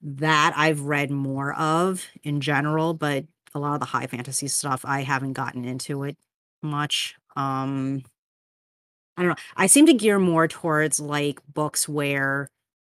That 0.02 0.54
I've 0.58 0.82
read 0.82 1.12
more 1.12 1.54
of 1.56 2.06
in 2.24 2.42
general, 2.42 2.94
but 2.94 3.26
a 3.56 3.60
lot 3.60 3.76
of 3.76 3.80
the 3.82 3.88
high 3.88 4.08
fantasy 4.08 4.48
stuff 4.48 4.84
I 4.86 5.02
haven't 5.04 5.34
gotten 5.34 5.66
into 5.66 6.04
it 6.04 6.18
much. 6.64 7.16
Um, 7.36 8.04
I 9.18 9.22
don't 9.24 9.30
know. 9.30 9.44
I 9.56 9.68
seem 9.68 9.86
to 9.88 9.94
gear 9.94 10.20
more 10.20 10.48
towards 10.48 11.00
like 11.00 11.40
books 11.54 11.88
where 11.88 12.50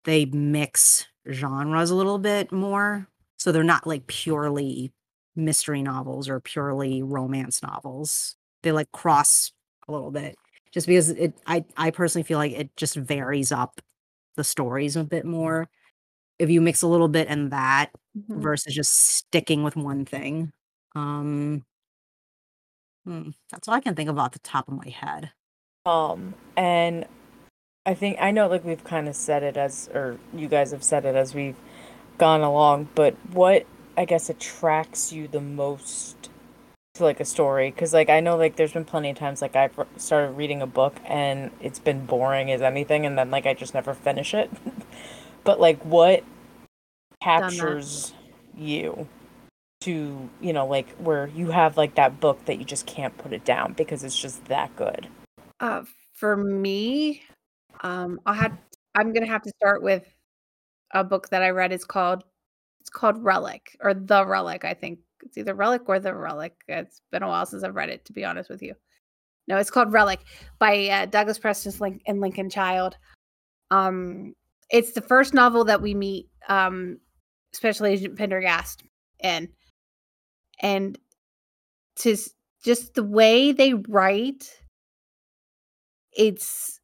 they 0.04 0.26
mix 0.26 1.06
genres 1.30 1.90
a 1.90 1.94
little 1.94 2.18
bit 2.18 2.52
more. 2.52 3.08
So 3.38 3.52
they're 3.52 3.62
not 3.64 3.86
like 3.86 4.06
purely 4.06 4.92
mystery 5.34 5.82
novels 5.82 6.28
or 6.28 6.40
purely 6.40 7.02
romance 7.02 7.62
novels. 7.62 8.36
They 8.62 8.72
like 8.72 8.90
cross 8.92 9.52
a 9.88 9.92
little 9.92 10.10
bit 10.10 10.36
just 10.72 10.86
because 10.86 11.10
it 11.10 11.34
I 11.46 11.64
I 11.76 11.90
personally 11.90 12.24
feel 12.24 12.38
like 12.38 12.52
it 12.52 12.74
just 12.76 12.96
varies 12.96 13.52
up 13.52 13.80
the 14.36 14.44
stories 14.44 14.96
a 14.96 15.04
bit 15.04 15.24
more 15.26 15.68
if 16.38 16.50
you 16.50 16.60
mix 16.60 16.82
a 16.82 16.88
little 16.88 17.08
bit 17.08 17.28
in 17.28 17.50
that 17.50 17.90
Mhm. 18.14 18.46
versus 18.46 18.74
just 18.74 18.92
sticking 18.98 19.62
with 19.62 19.76
one 19.76 20.04
thing. 20.04 20.52
Um, 20.94 21.64
hmm, 23.06 23.30
that's 23.50 23.68
all 23.68 23.74
I 23.74 23.80
can 23.80 23.94
think 23.94 24.10
of 24.10 24.18
off 24.18 24.32
the 24.32 24.38
top 24.40 24.68
of 24.68 24.74
my 24.74 24.88
head. 24.88 25.30
Um, 25.86 26.34
and 26.56 27.06
I 27.86 27.94
think 27.94 28.18
I 28.20 28.32
know 28.32 28.48
like 28.48 28.64
we've 28.64 28.82
kind 28.82 29.08
of 29.08 29.14
said 29.14 29.42
it 29.44 29.56
as 29.56 29.88
or 29.94 30.18
you 30.34 30.48
guys 30.48 30.72
have 30.72 30.82
said 30.82 31.04
it 31.04 31.14
as 31.14 31.34
we've 31.34 31.56
gone 32.18 32.40
along, 32.40 32.88
but 32.94 33.14
what 33.32 33.64
I 33.96 34.04
guess 34.04 34.28
attracts 34.28 35.12
you 35.12 35.28
the 35.28 35.40
most 35.40 36.30
to 36.94 37.04
like 37.04 37.20
a 37.20 37.24
story? 37.24 37.70
Because 37.70 37.94
like 37.94 38.10
I 38.10 38.18
know 38.18 38.36
like 38.36 38.56
there's 38.56 38.72
been 38.72 38.84
plenty 38.84 39.10
of 39.10 39.16
times 39.16 39.40
like 39.40 39.54
I've 39.54 39.78
started 39.96 40.32
reading 40.32 40.60
a 40.60 40.66
book 40.66 40.96
and 41.04 41.52
it's 41.60 41.78
been 41.78 42.04
boring 42.04 42.50
as 42.50 42.60
anything, 42.60 43.06
and 43.06 43.16
then 43.16 43.30
like 43.30 43.46
I 43.46 43.54
just 43.54 43.72
never 43.72 43.94
finish 43.94 44.34
it. 44.34 44.50
but 45.44 45.60
like 45.60 45.80
what 45.84 46.24
captures 47.22 48.14
you 48.56 49.06
to 49.80 50.28
you 50.40 50.52
know 50.52 50.66
like 50.66 50.88
where 50.96 51.28
you 51.28 51.50
have 51.50 51.76
like 51.76 51.94
that 51.96 52.18
book 52.20 52.44
that 52.46 52.58
you 52.58 52.64
just 52.64 52.86
can't 52.86 53.16
put 53.18 53.32
it 53.32 53.44
down 53.44 53.72
because 53.74 54.04
it's 54.04 54.18
just 54.18 54.44
that 54.46 54.74
good. 54.76 55.08
Uh, 55.60 55.82
for 56.12 56.36
me, 56.36 57.22
um, 57.82 58.20
I 58.26 58.34
had 58.34 58.58
I'm 58.94 59.12
gonna 59.12 59.26
have 59.26 59.42
to 59.42 59.52
start 59.60 59.82
with 59.82 60.04
a 60.92 61.04
book 61.04 61.28
that 61.30 61.42
I 61.42 61.50
read. 61.50 61.72
It's 61.72 61.84
called 61.84 62.24
it's 62.80 62.90
called 62.90 63.22
Relic 63.22 63.76
or 63.80 63.94
The 63.94 64.24
Relic. 64.26 64.64
I 64.64 64.74
think 64.74 65.00
it's 65.22 65.36
either 65.36 65.54
Relic 65.54 65.88
or 65.88 65.98
The 65.98 66.14
Relic. 66.14 66.54
It's 66.68 67.02
been 67.10 67.22
a 67.22 67.28
while 67.28 67.46
since 67.46 67.64
I've 67.64 67.74
read 67.74 67.88
it, 67.88 68.04
to 68.06 68.12
be 68.12 68.24
honest 68.24 68.48
with 68.48 68.62
you. 68.62 68.74
No, 69.48 69.56
it's 69.56 69.70
called 69.70 69.92
Relic 69.92 70.20
by 70.58 70.88
uh, 70.88 71.06
Douglas 71.06 71.38
Preston 71.38 72.00
and 72.06 72.20
Lincoln 72.20 72.50
Child. 72.50 72.96
Um, 73.70 74.34
it's 74.70 74.92
the 74.92 75.00
first 75.00 75.34
novel 75.34 75.64
that 75.64 75.80
we 75.80 75.94
meet 75.94 76.28
um, 76.48 76.98
Special 77.52 77.86
Agent 77.86 78.16
Pendergast 78.16 78.82
in, 79.22 79.48
and 80.60 80.98
to 81.96 82.16
just 82.64 82.94
the 82.94 83.04
way 83.04 83.52
they 83.52 83.74
write 83.74 84.50
it's 86.16 86.80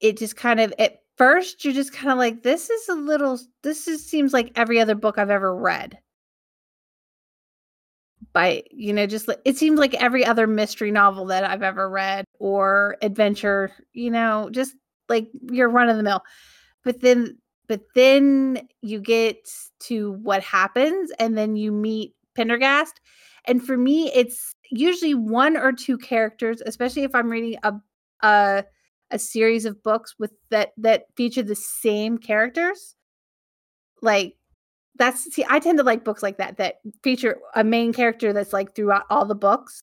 it 0.00 0.18
just 0.18 0.36
kind 0.36 0.60
of 0.60 0.72
at 0.78 0.98
first 1.16 1.64
you're 1.64 1.74
just 1.74 1.92
kind 1.92 2.10
of 2.10 2.18
like 2.18 2.42
this 2.42 2.70
is 2.70 2.88
a 2.88 2.94
little 2.94 3.38
this 3.62 3.88
is 3.88 4.08
seems 4.08 4.32
like 4.32 4.52
every 4.56 4.80
other 4.80 4.94
book 4.94 5.18
i've 5.18 5.30
ever 5.30 5.54
read. 5.54 5.98
By 8.32 8.62
you 8.70 8.92
know 8.92 9.06
just 9.06 9.28
it 9.44 9.56
seems 9.56 9.78
like 9.78 9.94
every 9.94 10.24
other 10.24 10.46
mystery 10.46 10.92
novel 10.92 11.26
that 11.26 11.42
i've 11.42 11.62
ever 11.64 11.88
read 11.90 12.24
or 12.38 12.96
adventure 13.02 13.72
you 13.92 14.10
know 14.10 14.50
just 14.52 14.74
like 15.08 15.28
your 15.50 15.68
run 15.68 15.88
of 15.88 15.96
the 15.96 16.02
mill. 16.02 16.22
But 16.84 17.00
then 17.00 17.38
but 17.68 17.82
then 17.94 18.68
you 18.82 19.00
get 19.00 19.48
to 19.80 20.12
what 20.22 20.42
happens 20.42 21.10
and 21.18 21.36
then 21.36 21.56
you 21.56 21.72
meet 21.72 22.14
pendergast 22.34 23.00
and 23.46 23.64
for 23.64 23.76
me 23.76 24.10
it's 24.14 24.54
usually 24.70 25.14
one 25.14 25.56
or 25.56 25.72
two 25.72 25.98
characters 25.98 26.62
especially 26.66 27.02
if 27.02 27.14
i'm 27.14 27.28
reading 27.28 27.58
a 27.62 27.74
a, 28.22 28.64
a 29.10 29.18
series 29.18 29.64
of 29.64 29.82
books 29.82 30.14
with 30.18 30.32
that 30.50 30.72
that 30.76 31.04
feature 31.16 31.42
the 31.42 31.54
same 31.54 32.18
characters 32.18 32.94
like 34.02 34.36
that's 34.96 35.32
see 35.34 35.44
i 35.48 35.58
tend 35.58 35.78
to 35.78 35.84
like 35.84 36.04
books 36.04 36.22
like 36.22 36.36
that 36.38 36.56
that 36.58 36.76
feature 37.02 37.38
a 37.54 37.64
main 37.64 37.92
character 37.92 38.32
that's 38.32 38.52
like 38.52 38.74
throughout 38.74 39.04
all 39.10 39.24
the 39.24 39.34
books. 39.34 39.80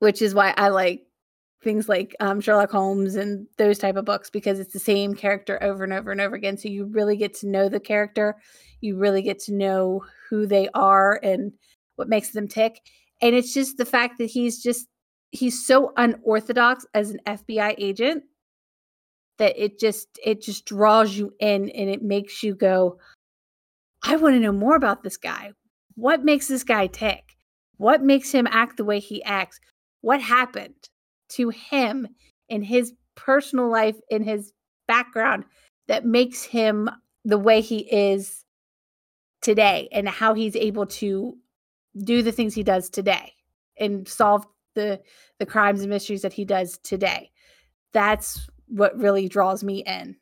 Which 0.00 0.20
is 0.20 0.34
why 0.34 0.52
i 0.56 0.68
like 0.68 1.06
things 1.64 1.88
like 1.88 2.14
um, 2.20 2.40
sherlock 2.40 2.70
holmes 2.70 3.16
and 3.16 3.46
those 3.56 3.78
type 3.78 3.96
of 3.96 4.04
books 4.04 4.30
because 4.30 4.60
it's 4.60 4.72
the 4.72 4.78
same 4.78 5.14
character 5.14 5.60
over 5.62 5.82
and 5.82 5.92
over 5.92 6.12
and 6.12 6.20
over 6.20 6.36
again 6.36 6.56
so 6.56 6.68
you 6.68 6.84
really 6.84 7.16
get 7.16 7.34
to 7.34 7.48
know 7.48 7.68
the 7.68 7.80
character 7.80 8.36
you 8.80 8.96
really 8.96 9.22
get 9.22 9.38
to 9.40 9.52
know 9.52 10.04
who 10.28 10.46
they 10.46 10.68
are 10.74 11.18
and 11.22 11.52
what 11.96 12.08
makes 12.08 12.30
them 12.30 12.46
tick 12.46 12.80
and 13.22 13.34
it's 13.34 13.54
just 13.54 13.78
the 13.78 13.84
fact 13.84 14.18
that 14.18 14.26
he's 14.26 14.62
just 14.62 14.86
he's 15.32 15.66
so 15.66 15.92
unorthodox 15.96 16.86
as 16.94 17.10
an 17.10 17.18
FBI 17.26 17.74
agent 17.78 18.22
that 19.38 19.54
it 19.56 19.80
just 19.80 20.06
it 20.24 20.42
just 20.42 20.64
draws 20.66 21.16
you 21.16 21.32
in 21.40 21.70
and 21.70 21.90
it 21.90 22.02
makes 22.02 22.42
you 22.42 22.54
go 22.54 22.98
I 24.06 24.16
want 24.16 24.34
to 24.34 24.40
know 24.40 24.52
more 24.52 24.76
about 24.76 25.02
this 25.02 25.16
guy. 25.16 25.52
What 25.94 26.24
makes 26.24 26.46
this 26.46 26.62
guy 26.62 26.88
tick? 26.88 27.36
What 27.78 28.02
makes 28.02 28.30
him 28.30 28.46
act 28.50 28.76
the 28.76 28.84
way 28.84 29.00
he 29.00 29.22
acts? 29.24 29.58
What 30.02 30.20
happened 30.20 30.90
to 31.34 31.50
him 31.50 32.08
in 32.48 32.62
his 32.62 32.92
personal 33.14 33.68
life 33.68 33.96
in 34.10 34.22
his 34.22 34.52
background 34.86 35.44
that 35.88 36.04
makes 36.04 36.42
him 36.42 36.90
the 37.24 37.38
way 37.38 37.60
he 37.60 37.78
is 37.78 38.44
today 39.40 39.88
and 39.92 40.08
how 40.08 40.34
he's 40.34 40.56
able 40.56 40.86
to 40.86 41.36
do 42.02 42.22
the 42.22 42.32
things 42.32 42.54
he 42.54 42.62
does 42.62 42.90
today 42.90 43.32
and 43.78 44.08
solve 44.08 44.46
the 44.74 45.00
the 45.38 45.46
crimes 45.46 45.80
and 45.82 45.90
mysteries 45.90 46.22
that 46.22 46.32
he 46.32 46.44
does 46.44 46.78
today. 46.78 47.30
That's 47.92 48.48
what 48.66 48.98
really 48.98 49.28
draws 49.28 49.62
me 49.62 49.84
in. 49.84 50.16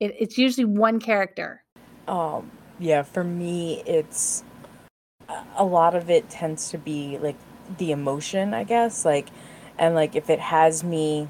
It, 0.00 0.14
it's 0.18 0.38
usually 0.38 0.64
one 0.64 1.00
character. 1.00 1.64
Um, 2.08 2.50
yeah, 2.78 3.02
for 3.02 3.22
me, 3.24 3.82
it's 3.86 4.44
a- 5.28 5.44
a 5.56 5.64
lot 5.64 5.94
of 5.94 6.10
it 6.10 6.28
tends 6.30 6.70
to 6.70 6.78
be 6.78 7.18
like 7.18 7.36
the 7.78 7.92
emotion, 7.92 8.54
I 8.54 8.64
guess, 8.64 9.04
like, 9.04 9.28
and 9.78 9.94
like 9.94 10.14
if 10.16 10.30
it 10.30 10.40
has 10.40 10.84
me, 10.84 11.28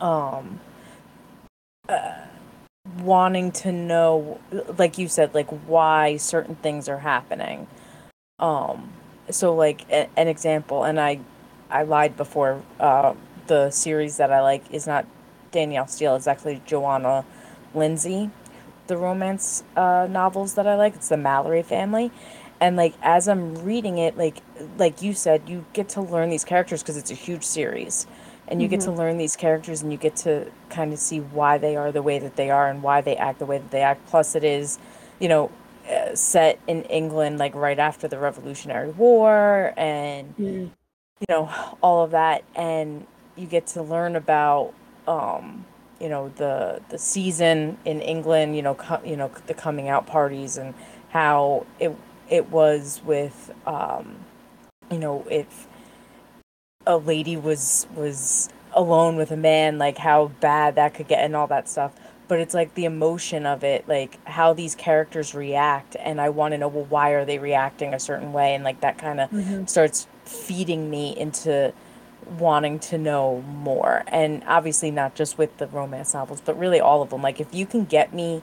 um, 0.00 0.60
uh, 1.88 2.12
wanting 3.00 3.52
to 3.52 3.72
know, 3.72 4.40
like 4.78 4.98
you 4.98 5.08
said, 5.08 5.34
like 5.34 5.48
why 5.66 6.16
certain 6.16 6.56
things 6.56 6.88
are 6.88 6.98
happening. 6.98 7.66
Um, 8.38 8.92
so 9.30 9.54
like 9.54 9.84
a- 9.90 10.08
an 10.16 10.28
example, 10.28 10.84
and 10.84 11.00
I, 11.00 11.20
I 11.70 11.82
lied 11.82 12.16
before. 12.16 12.62
Uh, 12.80 13.14
the 13.46 13.70
series 13.70 14.18
that 14.18 14.30
I 14.30 14.42
like 14.42 14.62
is 14.70 14.86
not 14.86 15.06
Danielle 15.52 15.86
Steel. 15.86 16.16
It's 16.16 16.26
actually 16.26 16.60
Johanna 16.66 17.24
Lindsey 17.74 18.30
the 18.88 18.96
romance 18.96 19.62
uh, 19.76 20.08
novels 20.10 20.54
that 20.54 20.66
I 20.66 20.74
like. 20.74 20.96
It's 20.96 21.08
the 21.10 21.16
Mallory 21.16 21.62
family, 21.62 22.10
and 22.60 22.76
like 22.76 22.94
as 23.02 23.28
I'm 23.28 23.56
reading 23.64 23.98
it, 23.98 24.16
like 24.16 24.38
like 24.78 25.02
you 25.02 25.14
said, 25.14 25.48
you 25.48 25.64
get 25.72 25.88
to 25.90 26.00
learn 26.02 26.30
these 26.30 26.44
characters 26.44 26.82
because 26.82 26.96
it's 26.96 27.10
a 27.10 27.14
huge 27.14 27.44
series, 27.44 28.06
and 28.48 28.62
you 28.62 28.68
get 28.68 28.80
to 28.82 28.92
learn 28.92 29.18
these 29.18 29.36
characters, 29.36 29.82
and 29.82 29.92
you 29.92 29.98
get 29.98 30.16
to 30.16 30.50
kind 30.70 30.92
of 30.92 30.98
see 30.98 31.20
why 31.20 31.58
they 31.58 31.76
are 31.76 31.92
the 31.92 32.02
way 32.02 32.18
that 32.18 32.36
they 32.36 32.50
are 32.50 32.68
and 32.68 32.82
why 32.82 33.00
they 33.00 33.16
act 33.16 33.38
the 33.40 33.46
way 33.46 33.58
that 33.58 33.70
they 33.70 33.82
act. 33.82 34.06
Plus, 34.08 34.34
it 34.34 34.44
is, 34.44 34.78
you 35.20 35.28
know. 35.28 35.50
Uh, 35.90 36.14
set 36.14 36.58
in 36.66 36.82
England, 36.84 37.38
like 37.38 37.54
right 37.54 37.78
after 37.78 38.06
the 38.06 38.18
Revolutionary 38.18 38.90
War, 38.90 39.72
and 39.76 40.34
you 41.20 41.26
know 41.28 41.50
all 41.82 42.04
of 42.04 42.12
that, 42.12 42.44
and 42.54 43.06
you 43.36 43.46
get 43.46 43.66
to 43.68 43.82
learn 43.82 44.16
about 44.16 44.74
um, 45.06 45.64
you 46.00 46.08
know 46.08 46.30
the 46.36 46.80
the 46.90 46.98
season 46.98 47.78
in 47.84 48.00
England, 48.00 48.56
you 48.56 48.62
know, 48.62 48.74
co- 48.74 49.02
you 49.04 49.16
know 49.16 49.30
the 49.46 49.54
coming 49.54 49.88
out 49.88 50.06
parties 50.06 50.56
and 50.58 50.74
how 51.10 51.66
it 51.80 51.94
it 52.30 52.50
was 52.50 53.00
with 53.04 53.52
um, 53.66 54.16
you 54.90 54.98
know 54.98 55.26
if 55.30 55.66
a 56.86 56.96
lady 56.96 57.36
was 57.36 57.86
was 57.94 58.48
alone 58.72 59.16
with 59.16 59.30
a 59.30 59.36
man, 59.36 59.78
like 59.78 59.98
how 59.98 60.28
bad 60.40 60.76
that 60.76 60.94
could 60.94 61.08
get 61.08 61.24
and 61.24 61.34
all 61.34 61.46
that 61.48 61.68
stuff. 61.68 61.92
But 62.28 62.40
it's 62.40 62.52
like 62.52 62.74
the 62.74 62.84
emotion 62.84 63.46
of 63.46 63.64
it, 63.64 63.88
like 63.88 64.24
how 64.26 64.52
these 64.52 64.74
characters 64.74 65.34
react, 65.34 65.96
and 65.98 66.20
I 66.20 66.28
want 66.28 66.52
to 66.52 66.58
know 66.58 66.68
well 66.68 66.84
why 66.84 67.10
are 67.10 67.24
they 67.24 67.38
reacting 67.38 67.94
a 67.94 68.00
certain 68.00 68.32
way, 68.32 68.54
and 68.54 68.64
like 68.64 68.80
that 68.80 68.98
kind 68.98 69.20
of 69.20 69.68
starts 69.70 70.06
feeding 70.24 70.90
me 70.90 71.16
into 71.16 71.72
wanting 72.38 72.78
to 72.78 72.98
know 72.98 73.42
more. 73.42 74.04
And 74.08 74.42
obviously 74.46 74.90
not 74.90 75.14
just 75.14 75.38
with 75.38 75.56
the 75.58 75.66
romance 75.68 76.14
novels 76.14 76.42
but 76.44 76.58
really 76.58 76.80
all 76.80 77.00
of 77.00 77.10
them 77.10 77.22
like 77.22 77.40
if 77.40 77.54
you 77.54 77.64
can 77.64 77.84
get 77.84 78.12
me 78.12 78.42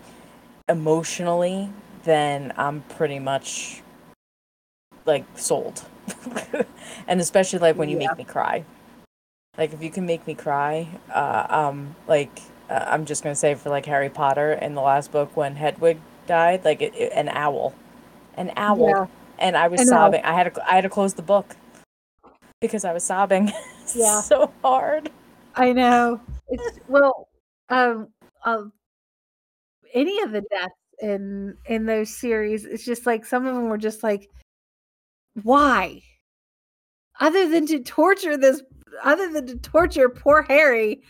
emotionally 0.68 1.70
then 2.06 2.54
i'm 2.58 2.82
pretty 2.84 3.20
much 3.20 3.82
like 5.06 5.26
sold 5.38 5.84
and 7.08 7.20
especially 7.20 7.60
like 7.60 7.76
when 7.76 7.90
you 7.90 7.98
make 7.98 8.16
me 8.18 8.24
cry 8.24 8.64
like 9.58 9.74
if 9.74 9.82
you 9.84 9.90
can 9.92 10.06
make 10.06 10.26
me 10.26 10.34
cry 10.34 10.88
uh 11.14 11.46
um 11.50 11.96
like 12.08 12.40
uh, 12.70 12.86
i'm 12.88 13.06
just 13.06 13.24
gonna 13.24 13.36
say 13.36 13.54
for 13.56 13.70
like 13.70 13.86
harry 13.86 14.10
potter 14.10 14.54
in 14.54 14.74
the 14.76 14.82
last 14.82 15.12
book 15.12 15.36
when 15.36 15.56
hedwig 15.56 16.00
died 16.28 16.64
like 16.66 16.82
it, 16.82 16.96
it- 16.96 17.12
an 17.14 17.30
owl 17.30 17.74
an 18.38 18.52
owl 18.56 18.88
Yeah. 18.90 19.06
and 19.40 19.58
i 19.58 19.68
was 19.68 19.82
know. 19.82 19.86
sobbing 19.86 20.24
i 20.24 20.34
had 20.34 20.54
to 20.54 20.72
i 20.72 20.76
had 20.76 20.82
to 20.82 20.90
close 20.90 21.14
the 21.14 21.22
book 21.22 21.56
because 22.62 22.86
i 22.86 22.94
was 22.94 23.04
sobbing 23.04 23.52
Yeah. 23.96 24.22
so 24.22 24.52
hard 24.64 25.12
I 25.58 25.72
know. 25.72 26.20
It's 26.50 26.80
well, 26.90 27.30
um, 27.70 28.10
um, 28.44 28.74
any 29.94 30.22
of 30.22 30.34
the 30.34 30.42
deaths 30.42 30.74
in 31.02 31.58
in 31.66 31.86
those 31.86 32.16
series, 32.16 32.66
it's 32.66 32.86
just 32.86 33.06
like 33.06 33.26
some 33.26 33.46
of 33.46 33.56
them 33.56 33.70
were 33.70 33.78
just 33.78 34.04
like, 34.04 34.30
why? 35.44 36.02
Other 37.20 37.50
than 37.50 37.66
to 37.68 37.80
torture 37.80 38.38
this, 38.38 38.62
other 39.04 39.32
than 39.32 39.48
to 39.48 39.56
torture 39.58 40.10
poor 40.10 40.44
Harry, 40.44 41.02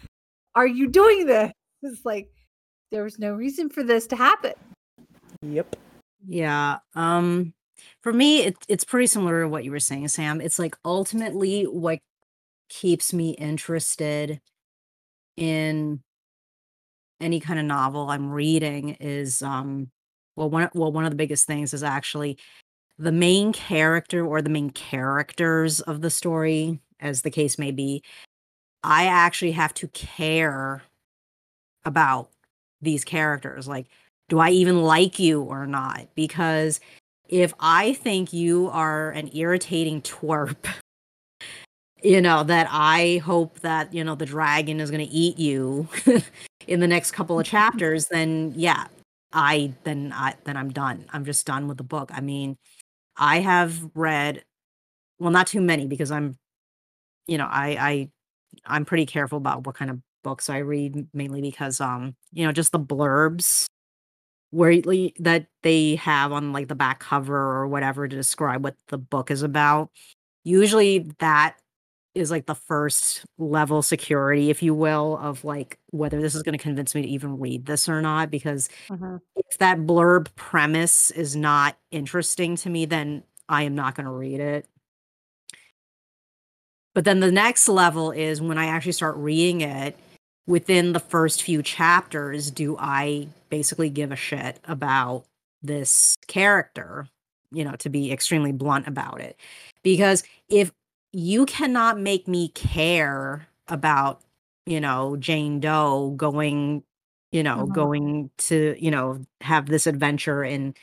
are 0.56 0.68
you 0.68 0.88
doing 0.88 1.26
this? 1.26 1.52
It's 1.82 2.06
like 2.06 2.30
there 2.92 3.04
was 3.04 3.20
no 3.20 3.34
reason 3.34 3.70
for 3.70 3.84
this 3.84 4.08
to 4.08 4.16
happen. 4.16 4.54
Yep. 5.42 5.76
Yeah. 6.28 6.80
Um 6.96 7.54
for 8.02 8.14
me 8.14 8.44
it, 8.44 8.56
it's 8.68 8.84
pretty 8.84 9.08
similar 9.08 9.44
to 9.44 9.50
what 9.50 9.64
you 9.64 9.72
were 9.72 9.80
saying, 9.80 10.08
Sam. 10.08 10.42
It's 10.42 10.60
like 10.60 10.76
ultimately 10.86 11.64
what 11.64 12.00
keeps 12.70 13.14
me 13.14 13.32
interested 13.32 14.40
in 15.38 16.02
any 17.22 17.40
kind 17.40 17.60
of 17.60 17.66
novel 17.66 18.10
I'm 18.10 18.32
reading 18.32 18.92
is 19.00 19.42
um 19.42 19.90
well 20.36 20.50
one 20.50 20.70
well 20.74 20.92
one 20.92 21.06
of 21.06 21.12
the 21.12 21.18
biggest 21.18 21.48
things 21.48 21.74
is 21.74 21.84
actually 21.84 22.38
the 22.98 23.12
main 23.12 23.54
character 23.54 24.26
or 24.26 24.42
the 24.42 24.50
main 24.50 24.70
characters 24.70 25.82
of 25.82 26.02
the 26.02 26.10
story 26.10 26.80
as 27.00 27.22
the 27.22 27.32
case 27.32 27.58
may 27.58 27.72
be 27.72 28.04
I 28.84 29.06
actually 29.08 29.52
have 29.54 29.74
to 29.76 29.88
care 29.90 30.84
about 31.86 32.30
these 32.82 33.04
characters 33.04 33.68
like 33.68 33.88
do 34.30 34.40
I 34.40 34.50
even 34.50 34.82
like 34.82 35.20
you 35.20 35.42
or 35.44 35.68
not? 35.68 36.08
Because 36.16 36.80
if 37.30 37.54
I 37.60 37.94
think 37.94 38.34
you 38.34 38.70
are 38.70 39.12
an 39.12 39.30
irritating 39.36 40.02
twerp 40.02 40.58
you 42.04 42.22
know 42.22 42.44
that 42.44 42.68
i 42.70 43.20
hope 43.24 43.60
that 43.62 43.92
you 43.94 44.04
know 44.04 44.16
the 44.16 44.26
dragon 44.26 44.80
is 44.80 44.92
going 44.92 45.06
to 45.06 45.12
eat 45.12 45.40
you 45.40 45.88
in 46.68 46.80
the 46.80 46.88
next 46.88 47.12
couple 47.12 47.40
of 47.40 47.46
chapters 47.46 48.08
then 48.08 48.54
yeah 48.56 48.86
i 49.34 49.72
then 49.84 50.12
i 50.16 50.34
then 50.46 50.58
i'm 50.58 50.70
done. 50.70 51.06
I'm 51.12 51.26
just 51.26 51.46
done 51.46 51.68
with 51.68 51.78
the 51.78 51.84
book. 51.84 52.12
I 52.14 52.22
mean 52.22 52.58
i 53.18 53.40
have 53.40 53.90
read 53.94 54.44
well 55.20 55.32
not 55.32 55.48
too 55.48 55.62
many 55.62 55.88
because 55.88 56.12
i'm 56.12 56.38
you 57.28 57.38
know 57.38 57.48
i 57.50 57.68
i 57.80 58.10
i'm 58.66 58.86
pretty 58.86 59.06
careful 59.06 59.38
about 59.38 59.66
what 59.66 59.76
kind 59.76 59.92
of 59.92 60.00
books 60.24 60.50
i 60.50 60.58
read 60.58 61.08
mainly 61.14 61.42
because 61.42 61.80
um 61.80 62.16
you 62.34 62.46
know 62.46 62.52
just 62.52 62.72
the 62.72 62.80
blurbs 62.80 63.66
where 64.52 64.82
that 65.20 65.48
they 65.64 65.96
have 65.96 66.32
on 66.32 66.54
like 66.54 66.68
the 66.68 66.76
back 66.76 67.00
cover 67.00 67.36
or 67.36 67.68
whatever 67.68 68.08
to 68.08 68.16
describe 68.16 68.64
what 68.64 68.76
the 68.88 68.98
book 68.98 69.30
is 69.32 69.44
about 69.44 69.90
usually 70.44 71.10
that 71.20 71.58
is 72.16 72.32
like 72.32 72.46
the 72.46 72.56
first 72.56 73.26
level 73.38 73.82
security, 73.82 74.50
if 74.50 74.64
you 74.64 74.74
will, 74.74 75.20
of 75.22 75.44
like 75.44 75.78
whether 75.92 76.22
this 76.22 76.34
is 76.34 76.44
going 76.44 76.58
to 76.58 76.64
convince 76.64 76.96
me 76.96 77.02
to 77.02 77.08
even 77.08 77.38
read 77.38 77.66
this 77.66 77.88
or 77.90 78.02
not. 78.02 78.32
Because 78.32 78.70
mm-hmm. 78.90 79.18
if 79.36 79.58
that 79.60 79.80
blurb 79.80 80.34
premise 80.36 81.12
is 81.12 81.36
not 81.36 81.78
interesting 81.92 82.56
to 82.56 82.70
me, 82.70 82.86
then 82.86 83.24
I 83.50 83.64
am 83.64 83.76
not 83.76 83.96
going 83.96 84.06
to 84.06 84.12
read 84.12 84.40
it. 84.40 84.66
But 86.94 87.04
then 87.04 87.20
the 87.20 87.32
next 87.32 87.68
level 87.68 88.12
is 88.12 88.42
when 88.42 88.58
I 88.58 88.68
actually 88.68 88.94
start 88.94 89.18
reading 89.18 89.60
it 89.60 89.98
within 90.48 90.94
the 90.94 91.00
first 91.02 91.44
few 91.44 91.62
chapters, 91.62 92.50
do 92.50 92.78
I 92.80 93.28
basically 93.50 93.90
give 93.90 94.14
a 94.14 94.16
shit 94.16 94.60
about 94.64 95.26
this 95.62 96.16
character? 96.28 97.10
You 97.52 97.66
know, 97.66 97.76
to 97.78 97.90
be 97.90 98.12
extremely 98.12 98.54
blunt 98.54 98.88
about 98.88 99.20
it. 99.20 99.38
Because 99.84 100.24
if 100.50 100.72
you 101.16 101.48
cannot 101.48 102.00
make 102.00 102.28
me 102.28 102.50
care 102.50 103.48
about 103.70 104.22
you 104.68 104.82
know 104.82 105.18
jane 105.18 105.60
doe 105.62 106.12
going 106.18 106.84
you 107.32 107.44
know 107.44 107.68
Mhm. 107.68 107.74
going 107.74 108.32
to 108.38 108.76
you 108.80 108.92
know 108.92 109.22
have 109.42 109.68
this 109.68 109.88
adventure 109.88 110.44
in 110.44 110.76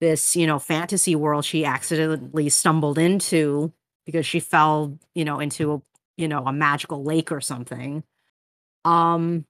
this 0.00 0.36
you 0.36 0.46
know 0.46 0.58
fantasy 0.58 1.16
world 1.16 1.44
she 1.44 1.64
accidentally 1.64 2.48
stumbled 2.50 2.98
into 2.98 3.72
because 4.06 4.26
she 4.26 4.40
fell 4.40 4.98
you 5.14 5.24
know 5.24 5.40
into 5.40 5.74
a 5.74 5.82
you 6.18 6.28
know 6.28 6.44
a 6.46 6.52
magical 6.52 7.04
lake 7.04 7.32
or 7.32 7.40
something 7.40 8.04
um 8.84 9.44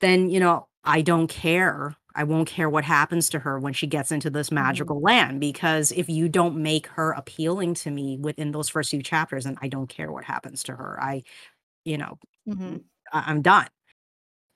then 0.00 0.30
you 0.30 0.40
know 0.40 0.68
i 0.84 1.02
don't 1.02 1.28
care 1.28 1.96
i 2.14 2.24
won't 2.24 2.48
care 2.48 2.68
what 2.70 2.84
happens 2.84 3.28
to 3.30 3.38
her 3.38 3.58
when 3.58 3.72
she 3.72 3.86
gets 3.86 4.12
into 4.12 4.30
this 4.30 4.50
magical 4.52 5.00
land 5.00 5.40
because 5.40 5.92
if 5.92 6.08
you 6.08 6.28
don't 6.28 6.56
make 6.56 6.86
her 6.88 7.12
appealing 7.12 7.74
to 7.74 7.90
me 7.90 8.16
within 8.18 8.52
those 8.52 8.68
first 8.68 8.90
few 8.90 9.02
chapters 9.02 9.46
and 9.46 9.58
i 9.62 9.68
don't 9.68 9.88
care 9.88 10.10
what 10.12 10.24
happens 10.24 10.62
to 10.62 10.72
her. 10.72 10.98
I 11.02 11.22
you 11.84 11.98
know 11.98 12.18
Mhm. 12.48 12.82
I- 13.12 13.24
i'm 13.28 13.42
done. 13.42 13.68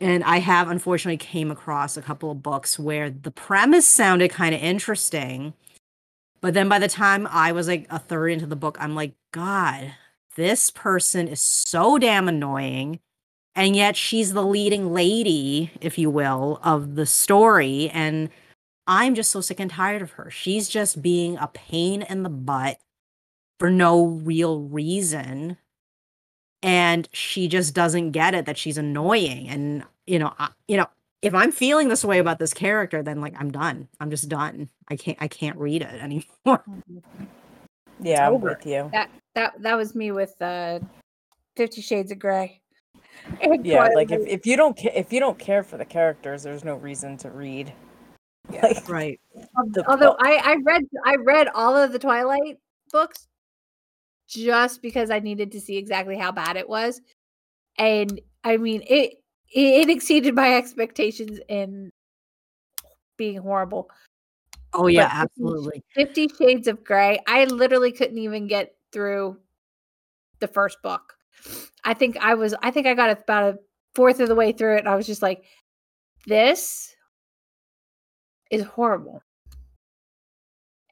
And 0.01 0.25
i 0.25 0.39
have 0.39 0.69
unfortunately 0.71 1.17
came 1.19 1.51
across 1.51 1.97
a 1.97 2.03
couple 2.03 2.31
of 2.31 2.43
books 2.43 2.79
where 2.79 3.11
the 3.11 3.31
premise 3.33 3.87
sounded 3.87 4.31
kind 4.31 4.55
of 4.55 4.61
interesting 4.63 5.55
but 6.41 6.55
then 6.55 6.69
by 6.69 6.79
the 6.79 6.89
time 6.89 7.27
i 7.31 7.53
was 7.53 7.69
like 7.69 7.87
a 7.91 7.99
third 7.99 8.29
into 8.33 8.47
the 8.47 8.57
book 8.57 8.77
i'm 8.81 8.95
like 8.95 9.15
god 9.33 9.95
this 10.37 10.71
person 10.71 11.29
is 11.29 11.43
so 11.43 11.99
damn 11.99 12.29
annoying 12.29 13.01
and 13.59 13.75
yet 13.75 13.97
she's 13.97 14.35
the 14.35 14.45
leading 14.45 14.93
lady 14.93 15.73
if 15.81 15.99
you 15.99 16.11
will 16.11 16.61
of 16.63 16.95
the 16.95 17.05
story. 17.05 17.91
And 17.93 18.31
i'm 18.87 19.17
just 19.17 19.33
so 19.33 19.41
sick 19.41 19.59
and 19.59 19.71
tired 19.71 20.01
of 20.01 20.13
her. 20.13 20.31
She's 20.31 20.69
just 20.69 21.03
being 21.03 21.37
a 21.37 21.49
pain 21.49 22.03
in 22.03 22.23
the 22.23 22.31
butt 22.31 22.79
for 23.59 23.69
no 23.69 24.05
real 24.05 24.61
reason. 24.61 25.59
And 26.63 27.09
she 27.13 27.49
just 27.49 27.75
doesn't 27.75 28.13
get 28.13 28.33
it 28.33 28.47
that 28.47 28.57
she's 28.57 28.79
annoying. 28.79 29.49
And 29.49 29.85
you 30.07 30.21
know 30.21 30.33
I, 30.39 30.51
you 30.69 30.77
know 30.77 30.87
if 31.21 31.35
i'm 31.35 31.51
feeling 31.51 31.89
this 31.89 32.05
way 32.05 32.21
about 32.21 32.39
this 32.39 32.55
character 32.55 33.03
then 33.03 33.21
like 33.21 33.35
i'm 33.41 33.51
done. 33.51 33.89
I'm 33.99 34.11
just 34.11 34.29
done. 34.29 34.69
I 34.89 34.95
can't 34.95 35.19
i 35.21 35.27
can't 35.27 35.59
read 35.59 35.83
it 35.83 35.95
anymore. 36.01 36.65
Yeah, 38.01 38.29
I'm 38.29 38.41
with 38.41 38.65
you. 38.65 38.89
That 38.93 39.11
that 39.35 39.61
that 39.63 39.77
was 39.77 39.97
me 39.97 40.13
with 40.13 40.41
uh 40.41 40.79
Fifty 41.57 41.81
Shades 41.81 42.13
of 42.13 42.21
Grey. 42.21 42.61
And 43.43 43.65
Yeah, 43.65 43.89
like 43.95 44.11
if, 44.11 44.27
if 44.27 44.47
you 44.47 44.57
don't 44.57 44.77
ca- 44.77 44.93
if 44.95 45.13
you 45.13 45.21
don't 45.21 45.39
care 45.39 45.63
for 45.63 45.77
the 45.77 45.85
characters, 45.85 46.43
there's 46.43 46.65
no 46.65 46.77
reason 46.77 47.17
to 47.19 47.31
read. 47.31 47.73
Yeah. 48.51 48.63
Like 48.63 48.89
right 48.89 49.21
the 49.75 49.85
although 49.87 50.15
plot- 50.15 50.27
I 50.27 50.37
I 50.43 50.57
read 50.65 50.83
I 51.05 51.17
read 51.17 51.49
all 51.55 51.77
of 51.77 51.93
the 51.93 51.99
Twilight 51.99 52.57
books 52.91 53.27
just 54.27 54.81
because 54.81 55.11
I 55.11 55.19
needed 55.19 55.53
to 55.53 55.61
see 55.61 55.77
exactly 55.77 56.17
how 56.17 56.33
bad 56.33 56.57
it 56.57 56.67
was, 56.67 57.03
and 57.77 58.19
I 58.45 58.57
mean 58.57 58.81
it 58.89 59.23
it, 59.51 59.89
it 59.89 59.91
exceeded 59.91 60.35
my 60.35 60.57
expectations 60.57 61.41
in 61.51 61.91
being 63.19 63.37
horrible. 63.37 63.91
oh 64.73 64.87
yeah 64.87 65.09
But 65.09 65.25
absolutely 65.25 65.83
Fifty 65.95 66.29
Shades 66.29 66.69
of 66.69 66.83
Grey. 66.85 67.19
I 67.27 67.45
literally 67.45 67.93
couldn't 67.93 68.17
even 68.17 68.47
get 68.47 68.75
through 68.93 69.37
the 70.41 70.49
first 70.49 70.81
book. 70.83 71.18
I 71.85 71.95
think 71.95 72.17
I 72.19 72.35
was. 72.35 72.55
I 72.63 72.71
think 72.71 72.87
I 72.87 72.95
got 72.95 73.11
about 73.11 73.55
a 73.55 73.59
fourth 73.95 74.21
of 74.21 74.29
the 74.29 74.35
way 74.35 74.53
through 74.53 74.77
it. 74.77 74.81
And 74.81 74.89
I 74.89 74.97
was 74.97 75.07
just 75.07 75.23
like, 75.23 75.45
"This 76.27 76.95
is 78.51 78.63
horrible," 78.63 79.23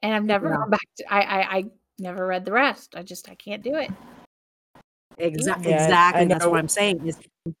and 0.01 0.13
I've 0.13 0.25
never 0.25 0.49
Yeah. 0.49 0.55
gone 0.57 0.69
back 0.69 0.87
to. 0.97 1.13
I, 1.13 1.21
I 1.21 1.57
I 1.57 1.65
never 1.99 2.25
read 2.25 2.45
the 2.45 2.51
rest. 2.51 2.95
I 2.95 3.03
just 3.03 3.29
I 3.29 3.35
can't 3.35 3.63
do 3.63 3.75
it. 3.75 3.91
Exactly. 5.17 5.71
Yeah, 5.71 5.77
I- 5.77 5.81
I 5.81 5.85
exactly. 5.85 6.25
That's 6.27 6.45
what 6.45 6.59
I'm 6.59 6.67
saying. 6.67 7.05
Is 7.07 7.17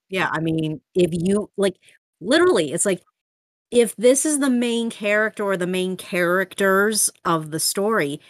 yeah. 0.09 0.29
I 0.31 0.39
mean, 0.39 0.81
if 0.93 1.09
you 1.11 1.49
like, 1.57 1.75
literally, 2.21 2.71
it's 2.71 2.85
like 2.85 3.01
if 3.71 3.95
this 3.95 4.25
is 4.25 4.39
the 4.39 4.49
main 4.49 4.89
character 4.89 5.43
or 5.43 5.57
the 5.57 5.67
main 5.67 5.97
characters 5.97 7.09
of 7.25 7.51
the 7.51 7.59
story, 7.59 8.21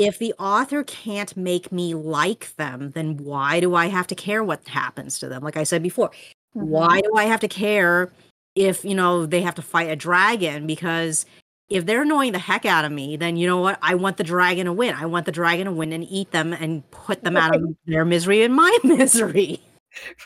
if 0.00 0.18
the 0.18 0.32
author 0.38 0.82
can't 0.84 1.36
make 1.36 1.70
me 1.70 1.94
like 1.94 2.54
them, 2.56 2.90
then 2.92 3.16
why 3.18 3.60
do 3.60 3.74
I 3.74 3.86
have 3.86 4.06
to 4.08 4.14
care 4.14 4.42
what 4.42 4.66
happens 4.66 5.18
to 5.18 5.28
them? 5.28 5.42
Like 5.42 5.56
I 5.56 5.64
said 5.64 5.82
before, 5.82 6.10
mm-hmm. 6.10 6.66
why 6.66 7.00
do 7.00 7.12
I 7.16 7.24
have 7.24 7.40
to 7.40 7.48
care 7.48 8.10
if 8.54 8.84
you 8.84 8.94
know 8.94 9.26
they 9.26 9.42
have 9.42 9.54
to 9.56 9.62
fight 9.62 9.90
a 9.90 9.96
dragon? 9.96 10.66
Because 10.66 11.26
if 11.68 11.86
they're 11.86 12.02
annoying 12.02 12.32
the 12.32 12.38
heck 12.38 12.64
out 12.64 12.84
of 12.84 12.92
me, 12.92 13.16
then 13.16 13.36
you 13.36 13.46
know 13.46 13.58
what? 13.58 13.78
I 13.82 13.94
want 13.94 14.16
the 14.16 14.24
dragon 14.24 14.66
to 14.66 14.72
win. 14.72 14.94
I 14.94 15.06
want 15.06 15.26
the 15.26 15.32
dragon 15.32 15.66
to 15.66 15.72
win 15.72 15.92
and 15.92 16.04
eat 16.08 16.30
them 16.32 16.52
and 16.52 16.88
put 16.90 17.22
them 17.22 17.36
out 17.36 17.54
of 17.54 17.62
their 17.86 18.04
misery 18.04 18.42
and 18.42 18.54
my 18.54 18.76
misery. 18.84 19.60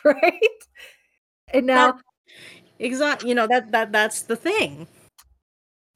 right? 0.05 0.49
And 1.53 1.67
now, 1.67 1.99
Exactly. 2.79 3.29
You 3.29 3.35
know 3.35 3.47
that 3.47 3.71
that 3.73 3.93
that's 3.93 4.23
the 4.23 4.37
thing. 4.37 4.87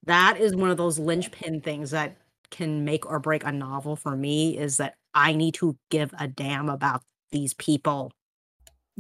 That 0.05 0.39
is 0.41 0.55
one 0.55 0.71
of 0.71 0.77
those 0.77 0.99
linchpin 0.99 1.61
things 1.61 1.91
that 1.91 2.17
can 2.51 2.85
make 2.85 3.07
or 3.07 3.19
break 3.19 3.45
a 3.45 3.53
novel 3.53 3.97
for 3.97 4.17
me 4.17 4.59
is 4.59 4.77
that 4.79 4.95
I 5.15 5.35
need 5.35 5.55
to 5.55 5.77
give 5.91 6.13
a 6.19 6.29
damn 6.29 6.69
about 6.69 7.03
these 7.31 7.55
people. 7.55 8.13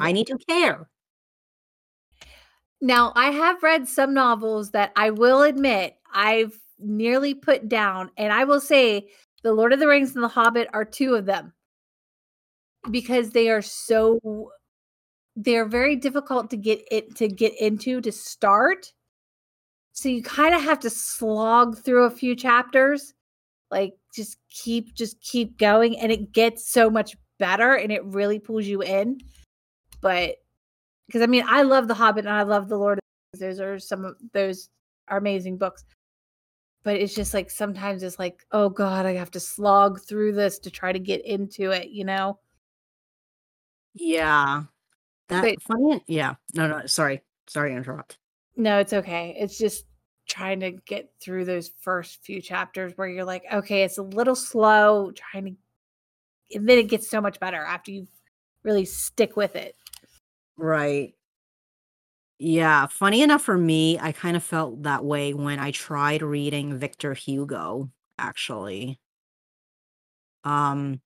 I 0.01 0.13
need 0.13 0.27
to 0.29 0.39
care. 0.49 0.89
now 2.81 3.13
I 3.17 3.31
have 3.31 3.63
read 3.63 3.89
some 3.89 4.15
novels 4.15 4.71
that 4.71 4.93
I 4.97 5.11
will 5.11 5.43
admit 5.43 5.97
I've 6.13 6.59
nearly 6.79 7.35
put 7.35 7.69
down, 7.69 8.11
and 8.17 8.33
I 8.33 8.45
will 8.45 8.61
say, 8.61 9.09
The 9.43 9.53
Lord 9.53 9.73
of 9.73 9.81
the 9.81 9.89
Rings 9.89 10.15
and 10.15 10.23
The 10.23 10.29
Hobbit 10.29 10.69
are 10.73 10.85
two 10.85 11.15
of 11.15 11.27
them 11.27 11.53
because 12.91 13.31
they 13.31 13.49
are 13.51 13.63
so 13.63 14.51
they're 15.37 15.67
very 15.67 15.95
difficult 15.97 16.51
to 16.51 16.57
get 16.57 16.83
it 16.91 17.15
to 17.17 17.29
get 17.29 17.59
into 17.61 18.01
to 18.01 18.13
start. 18.13 18.93
So 19.93 20.09
you 20.09 20.23
kind 20.23 20.55
of 20.55 20.63
have 20.63 20.81
to 20.81 20.91
slog 20.91 21.79
through 21.79 22.05
a 22.05 22.11
few 22.11 22.37
chapters, 22.37 23.15
like 23.71 23.95
just 24.15 24.39
keep 24.51 24.95
just 24.95 25.21
keep 25.21 25.59
going, 25.59 25.99
and 25.99 26.11
it 26.13 26.33
gets 26.33 26.71
so 26.71 26.89
much 26.91 27.17
better, 27.39 27.75
and 27.75 27.93
it 27.93 28.05
really 28.05 28.39
pulls 28.39 28.67
you 28.67 28.83
in. 28.83 29.21
But 30.01 30.37
because 31.07 31.23
I 31.23 31.27
mean 31.27 31.45
I 31.47 31.63
love 31.63 31.89
The 31.89 31.95
Hobbit 31.95 32.25
and 32.27 32.35
I 32.35 32.43
love 32.43 32.69
The 32.69 32.77
Lord. 32.79 32.99
of 32.99 33.39
the 33.41 33.47
Rings. 33.47 33.59
Those 33.59 33.65
are 33.65 33.79
some 33.79 34.05
of 34.05 34.15
those 34.33 34.69
are 35.09 35.19
amazing 35.19 35.57
books. 35.59 35.85
But 36.85 36.97
it's 36.97 37.15
just 37.15 37.35
like 37.35 37.51
sometimes 37.51 38.03
it's 38.03 38.19
like, 38.19 38.47
oh 38.53 38.69
God, 38.69 39.05
I 39.05 39.15
have 39.15 39.31
to 39.33 39.41
slog 39.41 40.01
through 40.01 40.33
this 40.33 40.59
to 40.61 40.71
try 40.71 40.93
to 40.93 40.99
get 40.99 41.25
into 41.27 41.73
it, 41.73 41.89
you 41.91 42.05
know? 42.05 42.39
Yeah. 43.95 44.63
That 45.29 45.43
But- 45.43 45.63
funny. 45.63 46.03
Yeah. 46.07 46.35
No, 46.55 46.69
no. 46.69 46.87
Sorry. 46.87 47.21
Sorry 47.49 47.71
to 47.71 47.77
interrupt. 47.77 48.19
No, 48.57 48.79
it's 48.79 48.93
okay. 48.93 49.37
It's 49.39 49.59
just 49.59 49.85
trying 50.29 50.61
to 50.61 50.73
get 50.73 51.11
through 51.21 51.45
those 51.47 51.71
first 51.81 52.23
few 52.25 52.41
chapters 52.41 52.93
where 52.97 53.09
you're 53.09 53.25
like, 53.25 53.45
okay, 53.53 53.83
it's 53.83 53.99
a 53.99 54.03
little 54.03 54.37
slow, 54.37 55.11
trying 55.13 55.45
to 55.47 55.57
and 56.57 56.69
then 56.69 56.79
it 56.79 56.89
gets 56.89 57.11
so 57.11 57.21
much 57.21 57.41
better 57.41 57.59
after 57.63 57.91
you 57.91 58.07
really 58.65 58.85
stick 58.85 59.37
with 59.37 59.57
it. 59.57 59.77
Right. 60.59 61.15
Yeah. 62.39 62.87
Funny 62.87 63.23
enough 63.23 63.43
for 63.43 63.59
me, 63.59 63.99
I 63.99 64.13
kind 64.13 64.37
of 64.37 64.45
felt 64.45 64.83
that 64.85 65.05
way 65.05 65.35
when 65.35 65.59
I 65.59 65.71
tried 65.73 66.23
reading 66.23 66.79
Victor 66.79 67.15
Hugo, 67.15 67.91
actually. 68.19 68.99
Um, 70.45 71.01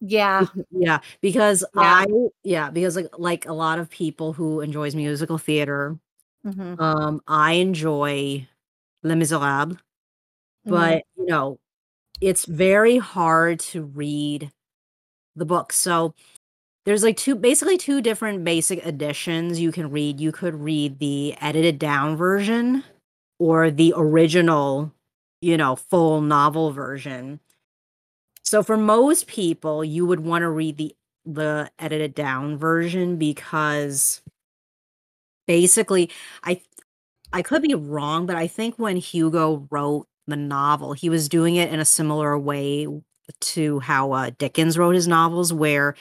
Yeah. 0.00 0.46
yeah, 0.70 1.00
because 1.20 1.64
Yeah. 1.74 2.04
I 2.04 2.06
yeah, 2.44 2.70
because 2.70 2.96
like 2.96 3.18
like 3.18 3.46
a 3.46 3.52
lot 3.52 3.78
of 3.78 3.90
people 3.90 4.32
who 4.32 4.60
enjoys 4.60 4.94
musical 4.94 5.38
theater, 5.38 5.98
Mhm, 6.44 6.80
um, 6.80 7.20
I 7.28 7.54
enjoy 7.54 8.48
Les 9.02 9.14
Miserables, 9.14 9.76
mhm. 10.66 10.70
but 10.70 11.02
you 11.16 11.26
know, 11.26 11.58
it's 12.20 12.44
very 12.44 12.98
hard 12.98 13.60
to 13.60 13.82
read 13.84 14.50
the 15.36 15.44
book. 15.44 15.72
So 15.72 16.14
there's 16.84 17.02
like 17.02 17.16
two 17.16 17.34
basically 17.34 17.78
two 17.78 18.00
different 18.00 18.44
basic 18.44 18.84
editions 18.86 19.60
you 19.60 19.72
can 19.72 19.90
read. 19.90 20.20
You 20.20 20.32
could 20.32 20.54
read 20.54 20.98
the 20.98 21.34
edited 21.40 21.78
down 21.78 22.16
version 22.16 22.84
or 23.38 23.70
the 23.70 23.94
original, 23.96 24.92
you 25.40 25.56
know, 25.56 25.76
full 25.76 26.20
novel 26.20 26.72
version. 26.72 27.40
So 28.44 28.62
for 28.62 28.76
most 28.76 29.26
people, 29.26 29.84
you 29.84 30.06
would 30.06 30.20
want 30.20 30.42
to 30.42 30.50
read 30.50 30.76
the 30.76 30.94
the 31.24 31.70
edited 31.78 32.14
down 32.14 32.58
version 32.58 33.16
because 33.16 34.20
basically 35.46 36.10
I 36.42 36.60
I 37.32 37.42
could 37.42 37.62
be 37.62 37.74
wrong, 37.74 38.26
but 38.26 38.36
I 38.36 38.46
think 38.46 38.78
when 38.78 38.96
Hugo 38.96 39.66
wrote 39.70 40.06
the 40.26 40.36
novel, 40.36 40.92
he 40.92 41.08
was 41.08 41.28
doing 41.28 41.56
it 41.56 41.72
in 41.72 41.80
a 41.80 41.84
similar 41.84 42.38
way 42.38 42.86
to 43.40 43.80
how 43.80 44.12
uh, 44.12 44.30
Dickens 44.38 44.76
wrote 44.76 44.94
his 44.94 45.08
novels, 45.08 45.52
where 45.52 45.94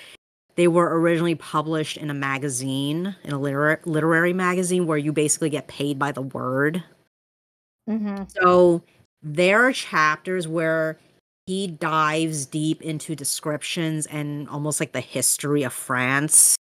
they 0.55 0.67
were 0.67 0.99
originally 0.99 1.35
published 1.35 1.97
in 1.97 2.09
a 2.09 2.13
magazine, 2.13 3.15
in 3.23 3.31
a 3.33 3.39
literary 3.39 3.77
literary 3.85 4.33
magazine, 4.33 4.85
where 4.85 4.97
you 4.97 5.13
basically 5.13 5.49
get 5.49 5.67
paid 5.67 5.97
by 5.97 6.11
the 6.11 6.21
word. 6.21 6.83
Mhm. 7.89 8.29
So 8.31 8.83
there 9.21 9.67
are 9.67 9.71
chapters 9.73 10.47
where 10.47 10.99
he 11.45 11.67
dives 11.67 12.45
deep 12.45 12.81
into 12.81 13.15
descriptions 13.15 14.05
and 14.07 14.47
almost 14.49 14.79
like 14.79 14.91
the 14.91 15.01
history 15.01 15.63
of 15.63 15.73
France 15.73 16.55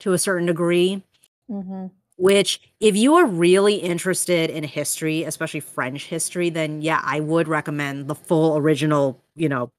to 0.00 0.12
a 0.12 0.18
certain 0.18 0.46
degree. 0.46 1.02
Mhm. 1.50 1.90
Which, 2.16 2.60
if 2.80 2.94
you 2.96 3.14
are 3.16 3.26
really 3.26 3.76
interested 3.76 4.50
in 4.50 4.64
history, 4.64 5.24
especially 5.24 5.60
French 5.60 6.06
history, 6.06 6.50
then 6.50 6.82
yeah, 6.82 7.00
I 7.02 7.20
would 7.20 7.48
recommend 7.48 8.06
the 8.08 8.14
full 8.14 8.56
original, 8.58 9.20
you 9.34 9.48
know, 9.48 9.70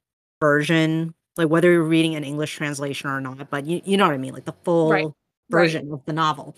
version. 0.42 1.14
Like 1.38 1.50
whether 1.50 1.72
you're 1.72 1.84
reading 1.84 2.16
an 2.16 2.24
English 2.24 2.56
translation 2.56 3.10
or 3.10 3.20
not, 3.22 3.50
but 3.50 3.66
you, 3.66 3.82
you 3.86 3.98
know 3.98 4.06
what 4.08 4.14
I 4.14 4.18
mean, 4.18 4.34
like 4.34 4.46
the 4.46 4.56
full 4.64 4.90
Right. 4.90 5.08
version 5.50 5.92
of 5.94 6.02
the 6.06 6.14
novel. 6.14 6.56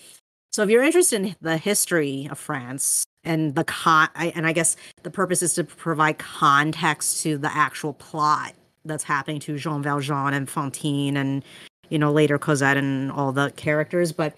So 0.51 0.63
if 0.63 0.69
you're 0.69 0.84
interested 0.84 1.21
in 1.21 1.36
the 1.41 1.57
history 1.57 2.28
of 2.32 2.39
France 2.39 3.03
and 3.23 3.55
the 3.55 3.63
con, 3.65 4.09
I, 4.15 4.28
and 4.36 4.47
I 4.47 4.53
guess 4.53 4.78
the 5.03 5.11
purpose 5.11 5.41
is 5.43 5.53
to 5.55 5.63
provide 5.63 6.17
context 6.17 7.21
to 7.23 7.38
the 7.38 7.53
actual 7.55 7.93
plot 7.93 8.53
that's 8.86 9.03
happening 9.03 9.39
to 9.41 9.57
Jean 9.57 9.82
Valjean 9.84 10.34
and 10.34 10.49
Fantine 10.49 11.17
and 11.17 11.43
you 11.89 11.99
know 11.99 12.11
later 12.11 12.38
Cosette 12.38 12.78
and 12.78 13.11
all 13.11 13.32
the 13.32 13.51
characters, 13.57 14.11
but 14.11 14.36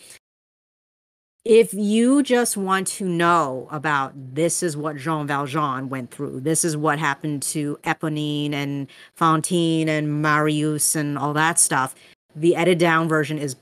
if 1.48 1.74
you 1.74 2.24
just 2.24 2.58
want 2.58 2.88
to 2.88 3.08
know 3.08 3.70
about 3.72 4.12
this 4.36 4.62
is 4.62 4.76
what 4.76 4.98
Jean 4.98 5.26
Valjean 5.28 5.88
went 5.88 6.12
through, 6.12 6.42
this 6.42 6.66
is 6.66 6.76
what 6.76 7.00
happened 7.00 7.42
to 7.44 7.80
Eponine 7.86 8.52
and 8.52 8.88
Fantine 9.16 9.88
and 9.88 10.22
Marius 10.22 10.94
and 10.94 11.18
all 11.18 11.32
that 11.34 11.58
stuff, 11.58 11.96
the 12.36 12.54
edited 12.58 12.80
down 12.80 13.08
version 13.08 13.38
is 13.38 13.56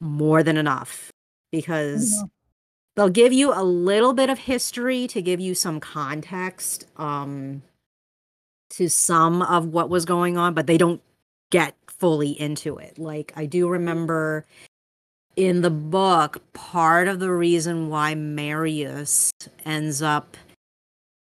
more 0.00 0.42
than 0.42 0.56
enough 0.56 1.10
because 1.52 2.24
they'll 2.96 3.10
give 3.10 3.34
you 3.34 3.52
a 3.52 3.62
little 3.62 4.14
bit 4.14 4.30
of 4.30 4.38
history 4.38 5.06
to 5.06 5.20
give 5.20 5.38
you 5.38 5.54
some 5.54 5.78
context 5.78 6.86
um 6.96 7.60
to 8.70 8.88
some 8.88 9.42
of 9.42 9.66
what 9.66 9.90
was 9.90 10.06
going 10.06 10.38
on, 10.38 10.54
but 10.54 10.66
they 10.66 10.78
don't 10.78 11.02
get 11.50 11.74
fully 11.86 12.30
into 12.40 12.78
it. 12.78 12.98
Like 12.98 13.30
I 13.36 13.44
do 13.44 13.68
remember 13.68 14.46
in 15.36 15.60
the 15.60 15.70
book, 15.70 16.42
part 16.54 17.08
of 17.08 17.20
the 17.20 17.32
reason 17.32 17.88
why 17.88 18.14
Marius 18.14 19.30
ends 19.64 20.02
up 20.02 20.36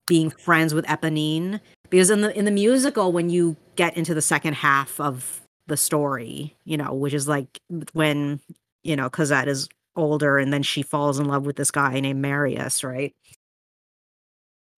being 0.06 0.30
friends 0.30 0.74
with 0.74 0.84
Eponine, 0.84 1.60
because 1.90 2.10
in 2.10 2.20
the 2.20 2.36
in 2.38 2.44
the 2.44 2.50
musical, 2.50 3.12
when 3.12 3.30
you 3.30 3.56
get 3.76 3.96
into 3.96 4.14
the 4.14 4.22
second 4.22 4.54
half 4.54 5.00
of 5.00 5.40
the 5.66 5.76
story, 5.76 6.54
you 6.64 6.76
know, 6.76 6.92
which 6.92 7.14
is 7.14 7.26
like 7.26 7.58
when 7.94 8.40
you 8.82 8.94
know 8.94 9.08
Cosette 9.08 9.48
is 9.48 9.68
older 9.96 10.38
and 10.38 10.52
then 10.52 10.62
she 10.62 10.82
falls 10.82 11.18
in 11.18 11.26
love 11.26 11.46
with 11.46 11.56
this 11.56 11.70
guy 11.70 11.98
named 12.00 12.20
Marius, 12.20 12.84
right? 12.84 13.14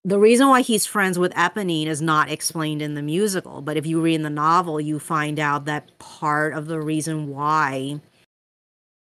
The 0.05 0.20
reason 0.20 0.47
why 0.49 0.61
he's 0.61 0.87
friends 0.87 1.18
with 1.18 1.33
Eponine 1.35 1.87
is 1.89 2.01
not 2.01 2.31
explained 2.31 2.81
in 2.81 2.95
the 2.95 3.03
musical, 3.03 3.61
but 3.61 3.77
if 3.77 3.87
you 3.87 4.01
read 4.01 4.14
in 4.14 4.22
the 4.22 4.31
novel, 4.31 4.81
you 4.81 5.01
find 5.01 5.41
out 5.41 5.64
that 5.64 5.99
part 5.99 6.55
of 6.55 6.66
the 6.66 6.81
reason 6.81 7.29
why 7.29 8.01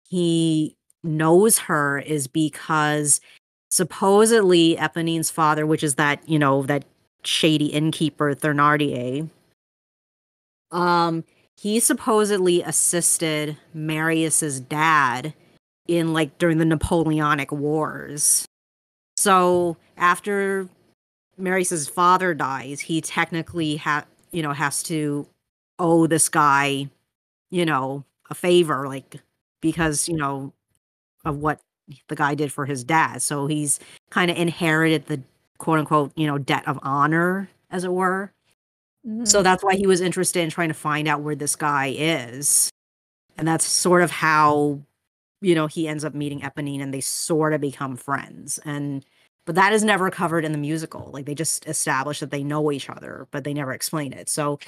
he 0.09 0.75
knows 1.03 1.59
her 1.59 1.99
is 1.99 2.27
because 2.27 3.21
supposedly 3.69 4.77
Eponine's 4.77 5.29
father, 5.29 5.65
which 5.65 5.83
is 5.83 5.95
that, 5.95 6.27
you 6.27 6.39
know, 6.39 6.63
that 6.63 6.85
shady 7.23 7.67
innkeeper 7.67 8.33
Thénardier, 8.35 9.29
um, 10.71 11.23
he 11.55 11.79
supposedly 11.79 12.61
assisted 12.61 13.57
Marius's 13.73 14.59
dad 14.59 15.33
in 15.87 16.13
like 16.13 16.37
during 16.37 16.57
the 16.57 16.65
Napoleonic 16.65 17.51
Wars. 17.51 18.45
So 19.15 19.77
after 19.97 20.69
Marius's 21.37 21.87
father 21.87 22.33
dies, 22.33 22.81
he 22.81 23.01
technically 23.01 23.77
ha 23.77 24.05
you 24.31 24.43
know 24.43 24.53
has 24.53 24.83
to 24.83 25.27
owe 25.79 26.07
this 26.07 26.29
guy, 26.29 26.89
you 27.49 27.65
know, 27.65 28.03
a 28.29 28.35
favor, 28.35 28.87
like 28.87 29.21
because 29.61 30.07
you 30.07 30.15
know 30.15 30.53
of 31.25 31.37
what 31.37 31.59
the 32.07 32.15
guy 32.15 32.35
did 32.35 32.51
for 32.51 32.65
his 32.65 32.83
dad. 32.83 33.21
So 33.21 33.47
he's 33.47 33.79
kind 34.09 34.29
of 34.29 34.37
inherited 34.37 35.05
the 35.05 35.21
quote 35.57 35.79
unquote, 35.79 36.11
you 36.15 36.27
know, 36.27 36.37
debt 36.37 36.67
of 36.67 36.79
honor, 36.81 37.49
as 37.71 37.83
it 37.83 37.91
were. 37.91 38.31
So 39.05 39.09
mm-hmm. 39.09 39.43
that's 39.43 39.63
why 39.63 39.75
he 39.75 39.87
was 39.87 40.01
interested 40.01 40.41
in 40.41 40.49
trying 40.49 40.67
to 40.67 40.73
find 40.73 41.07
out 41.07 41.21
where 41.21 41.35
this 41.35 41.55
guy 41.55 41.93
is. 41.97 42.69
And 43.37 43.47
that's 43.47 43.65
sort 43.65 44.01
of 44.01 44.11
how, 44.11 44.81
you 45.39 45.55
know, 45.55 45.67
he 45.67 45.87
ends 45.87 46.03
up 46.03 46.13
meeting 46.13 46.41
Eponine 46.41 46.81
and 46.81 46.93
they 46.93 47.01
sort 47.01 47.53
of 47.53 47.61
become 47.61 47.95
friends. 47.95 48.59
And 48.65 49.05
but 49.45 49.55
that 49.55 49.71
is 49.71 49.81
never 49.81 50.09
covered 50.09 50.43
in 50.43 50.51
the 50.51 50.57
musical. 50.57 51.09
Like 51.13 51.25
they 51.25 51.35
just 51.35 51.65
establish 51.67 52.19
that 52.19 52.31
they 52.31 52.43
know 52.43 52.69
each 52.69 52.89
other, 52.89 53.27
but 53.31 53.45
they 53.45 53.53
never 53.53 53.71
explain 53.71 54.11
it. 54.11 54.27
So 54.27 54.59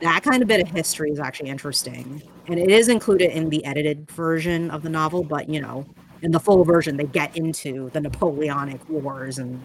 that 0.00 0.22
kind 0.22 0.42
of 0.42 0.48
bit 0.48 0.60
of 0.60 0.68
history 0.68 1.10
is 1.10 1.18
actually 1.18 1.48
interesting. 1.48 2.22
And 2.46 2.58
it 2.58 2.70
is 2.70 2.88
included 2.88 3.30
in 3.36 3.50
the 3.50 3.64
edited 3.64 4.10
version 4.10 4.70
of 4.70 4.82
the 4.82 4.88
novel, 4.88 5.22
but 5.22 5.48
you 5.48 5.60
know, 5.60 5.86
in 6.22 6.30
the 6.30 6.40
full 6.40 6.64
version 6.64 6.96
they 6.96 7.04
get 7.04 7.36
into 7.36 7.90
the 7.90 8.00
Napoleonic 8.00 8.86
Wars 8.88 9.38
and 9.38 9.60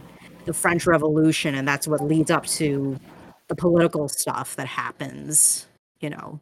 the 0.45 0.53
French 0.53 0.85
Revolution 0.85 1.55
and 1.55 1.67
that's 1.67 1.87
what 1.87 2.01
leads 2.01 2.31
up 2.31 2.45
to 2.45 2.99
the 3.47 3.55
political 3.55 4.07
stuff 4.07 4.55
that 4.55 4.67
happens, 4.67 5.67
you 5.99 6.09
know, 6.09 6.39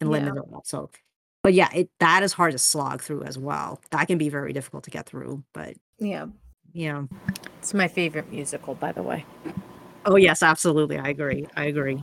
in 0.00 0.10
Yeah. 0.10 0.32
So, 0.64 0.90
but 1.42 1.54
yeah, 1.54 1.68
it 1.74 1.90
that 1.98 2.22
is 2.22 2.32
hard 2.32 2.52
to 2.52 2.58
slog 2.58 3.02
through 3.02 3.22
as 3.24 3.38
well. 3.38 3.80
That 3.90 4.06
can 4.06 4.18
be 4.18 4.28
very 4.28 4.52
difficult 4.52 4.84
to 4.84 4.90
get 4.90 5.06
through. 5.06 5.42
But 5.52 5.76
Yeah. 5.98 6.26
yeah. 6.72 7.04
It's 7.58 7.74
my 7.74 7.88
favorite 7.88 8.30
musical, 8.30 8.74
by 8.74 8.92
the 8.92 9.02
way. 9.02 9.24
Oh 10.04 10.16
yes, 10.16 10.42
absolutely. 10.42 10.98
I 10.98 11.08
agree. 11.08 11.46
I 11.56 11.64
agree. 11.64 12.02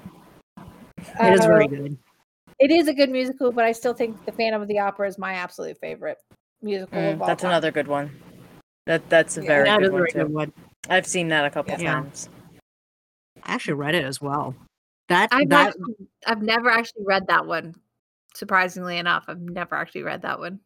It 1.20 1.34
is 1.34 1.46
very 1.46 1.66
Uh, 1.66 1.70
good. 1.70 1.98
It 2.60 2.72
is 2.72 2.88
a 2.88 2.94
good 2.94 3.10
musical, 3.10 3.52
but 3.52 3.66
I 3.66 3.72
still 3.72 3.94
think 3.94 4.26
The 4.26 4.32
Phantom 4.32 4.62
of 4.62 4.68
the 4.68 4.80
Opera 4.80 5.08
is 5.08 5.18
my 5.18 5.34
absolute 5.34 5.78
favorite 5.80 6.18
musical 6.62 7.00
Mm, 7.00 7.14
of 7.14 7.22
all 7.22 7.28
that's 7.28 7.42
time. 7.42 7.52
another 7.52 7.72
good 7.72 7.88
one. 7.88 8.12
That 8.86 9.08
that's 9.10 9.38
a 9.38 9.42
Yeah. 9.42 9.48
very 9.48 9.66
That 9.66 9.82
is 9.82 9.88
good 9.88 9.90
a 9.90 9.92
one 9.92 10.00
very 10.02 10.12
too. 10.12 10.20
good 10.20 10.34
one. 10.34 10.54
I've 10.90 11.06
seen 11.08 11.28
that 11.30 11.46
a 11.46 11.50
couple 11.50 11.78
Yeah. 11.78 11.94
times. 11.94 12.30
I 13.44 13.54
actually 13.54 13.76
read 13.76 13.96
it 13.96 14.04
as 14.06 14.22
well. 14.22 14.56
That 15.08 15.30
I've 15.32 15.50
that 15.50 15.70
actually, 15.70 15.96
I've 16.26 16.42
never 16.42 16.70
actually 16.70 17.04
read 17.06 17.28
that 17.28 17.46
one. 17.46 17.76
Surprisingly 18.36 18.98
enough, 18.98 19.26
I've 19.28 19.42
never 19.42 19.76
actually 19.76 20.04
read 20.04 20.22
that 20.22 20.40
one. 20.40 20.60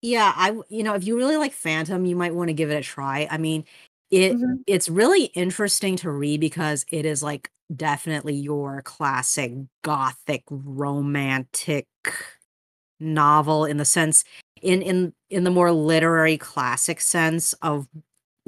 Yeah, 0.00 0.32
I 0.34 0.58
you 0.68 0.82
know, 0.82 0.94
if 0.94 1.04
you 1.04 1.16
really 1.16 1.36
like 1.36 1.52
Phantom, 1.52 2.04
you 2.06 2.16
might 2.16 2.34
want 2.34 2.48
to 2.48 2.54
give 2.54 2.70
it 2.70 2.76
a 2.76 2.82
try. 2.82 3.28
I 3.30 3.38
mean, 3.38 3.64
it 4.10 4.34
Mhm. 4.34 4.62
it's 4.66 4.88
really 4.88 5.24
interesting 5.26 5.96
to 5.96 6.10
read 6.10 6.40
because 6.40 6.84
it 6.90 7.06
is 7.06 7.22
like 7.22 7.50
definitely 7.76 8.34
your 8.34 8.82
classic 8.82 9.52
gothic 9.82 10.44
romantic 10.50 11.86
novel 13.00 13.64
in 13.64 13.76
the 13.78 13.84
sense 13.84 14.24
in 14.60 14.82
in 14.82 15.12
in 15.30 15.44
the 15.44 15.50
more 15.50 15.72
literary 15.72 16.38
classic 16.38 17.00
sense 17.00 17.52
of 17.62 17.88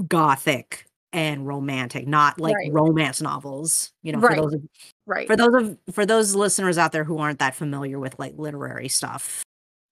gothic 0.08 0.86
and 1.12 1.46
romantic, 1.46 2.06
not 2.06 2.40
like 2.40 2.56
Right. 2.56 2.72
romance 2.72 3.20
novels. 3.20 3.92
You 4.02 4.12
know, 4.12 4.20
for 4.20 4.28
Right. 4.28 4.36
those 4.36 4.54
of 4.54 4.62
Right. 5.06 5.26
for 5.26 5.36
those 5.36 5.54
of 5.54 5.78
for 5.92 6.06
those 6.06 6.34
listeners 6.34 6.78
out 6.78 6.92
there 6.92 7.04
who 7.04 7.18
aren't 7.18 7.38
that 7.38 7.54
familiar 7.54 7.98
with 7.98 8.18
like 8.18 8.34
literary 8.36 8.88
stuff 8.88 9.42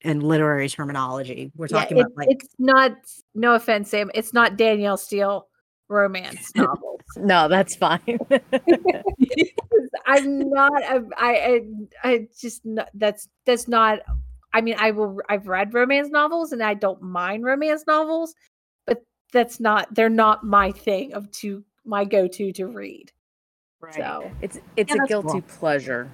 and 0.02 0.22
literary 0.22 0.68
terminology, 0.68 1.52
we're 1.56 1.68
yeah, 1.68 1.80
talking 1.80 1.98
it, 1.98 2.00
about 2.02 2.12
like 2.16 2.28
it's 2.30 2.48
not. 2.58 2.92
No 3.34 3.54
offense, 3.54 3.90
Sam. 3.90 4.10
It's 4.14 4.32
not 4.32 4.56
Danielle 4.56 4.96
Steel 4.96 5.48
romance 5.88 6.52
novels. 6.56 6.91
No, 7.16 7.48
that's 7.48 7.76
fine. 7.76 8.00
I'm 10.06 10.50
not. 10.50 10.82
a- 10.82 11.08
I. 11.16 11.34
I. 11.34 11.60
I 12.08 12.28
just. 12.38 12.62
n- 12.66 12.84
That's. 12.94 13.28
That's 13.46 13.68
not. 13.68 14.00
I 14.52 14.60
mean, 14.60 14.76
I 14.78 14.90
will. 14.90 15.18
I've 15.28 15.46
read 15.48 15.74
romance 15.74 16.08
novels, 16.10 16.52
and 16.52 16.62
I 16.62 16.74
don't 16.74 17.02
mind 17.02 17.44
romance 17.44 17.84
novels, 17.86 18.34
but 18.86 19.02
that's 19.32 19.60
not. 19.60 19.94
They're 19.94 20.08
not 20.08 20.44
my 20.44 20.72
thing 20.72 21.14
of 21.14 21.30
to 21.32 21.64
my 21.84 22.04
go-to 22.04 22.52
to 22.52 22.66
read. 22.66 23.10
right. 23.80 23.94
So, 23.94 24.30
It's 24.40 24.58
it's 24.76 24.94
Yeah, 24.94 25.02
a 25.04 25.06
guilty 25.06 25.40
cool. 25.40 25.42
pleasure. 25.58 26.10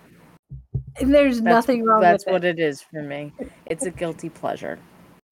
and 1.00 1.14
there's 1.14 1.40
That's, 1.42 1.44
nothing 1.66 1.84
wrong 1.84 1.98
with 2.00 2.04
that. 2.06 2.10
That's 2.12 2.26
with 2.26 2.32
what 2.32 2.44
it. 2.44 2.58
it 2.58 2.62
is 2.62 2.80
for 2.80 3.02
me. 3.02 3.32
It's 3.66 3.84
a 3.84 3.90
guilty 3.90 4.30
pleasure. 4.30 4.78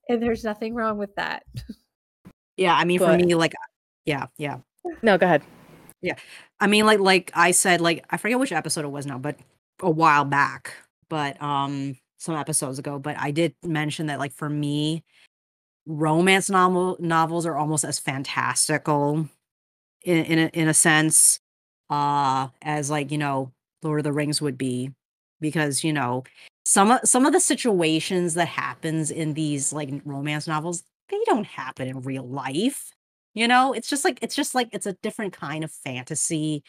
And 0.09 0.23
there's 0.23 0.45
nothing 0.45 0.75
wrong 0.75 0.99
with 0.99 1.15
that. 1.17 1.45
yeah, 2.57 2.75
I 2.75 2.85
mean 2.85 2.99
for 2.99 3.17
me 3.17 3.35
like 3.35 3.55
yeah, 4.05 4.27
yeah. 4.37 4.59
No, 5.03 5.17
go 5.19 5.27
ahead. 5.27 5.43
I 6.61 6.67
mean 6.67 6.87
like 6.87 7.01
like 7.01 7.31
I 7.35 7.51
said 7.51 7.81
like 7.81 8.05
I 8.11 8.17
forget 8.17 8.39
which 8.39 8.53
episode 8.53 8.85
it 8.85 8.89
was 8.89 9.07
now, 9.07 9.19
but 9.19 9.39
a 9.81 9.91
while 9.91 10.25
back, 10.25 10.73
but 11.09 11.41
um 11.43 11.97
some 12.19 12.37
episodes 12.37 12.79
ago, 12.79 12.99
but 12.99 13.17
I 13.19 13.31
did 13.31 13.55
mention 13.65 14.07
that 14.07 14.19
like 14.19 14.33
for 14.33 14.49
me 14.49 15.05
romance 15.87 16.51
novel 16.51 16.97
novels 17.01 17.47
are 17.47 17.57
almost 17.57 17.85
as 17.85 17.99
fantastical 18.01 19.29
in 20.05 20.25
in 20.27 20.39
a, 20.41 20.47
in 20.55 20.69
a 20.69 20.75
sense 20.75 21.41
uh 21.91 22.49
as 22.63 22.91
like, 22.91 23.13
you 23.13 23.19
know, 23.19 23.53
Lord 23.83 24.01
of 24.01 24.05
the 24.05 24.13
Rings 24.15 24.43
would 24.43 24.59
be 24.59 24.93
because, 25.41 25.85
you 25.85 25.93
know, 25.95 26.25
some 26.67 26.91
of 26.93 27.01
some 27.07 27.27
of 27.27 27.33
the 27.35 27.41
situations 27.41 28.35
that 28.35 28.49
happens 28.49 29.11
in 29.13 29.35
these 29.35 29.73
like 29.75 29.91
romance 30.07 30.49
novels, 30.49 30.85
they 31.11 31.21
don't 31.27 31.47
happen 31.47 31.89
in 31.89 32.03
real 32.03 32.27
life. 32.29 32.93
You 33.37 33.47
know, 33.47 33.75
it's 33.75 33.89
just 33.91 34.03
like 34.03 34.19
it's 34.23 34.35
just 34.35 34.55
like 34.55 34.71
it's 34.73 34.87
a 34.87 34.95
different 34.95 35.35
kind 35.35 35.63
of 35.63 35.71
fantasy 35.71 36.65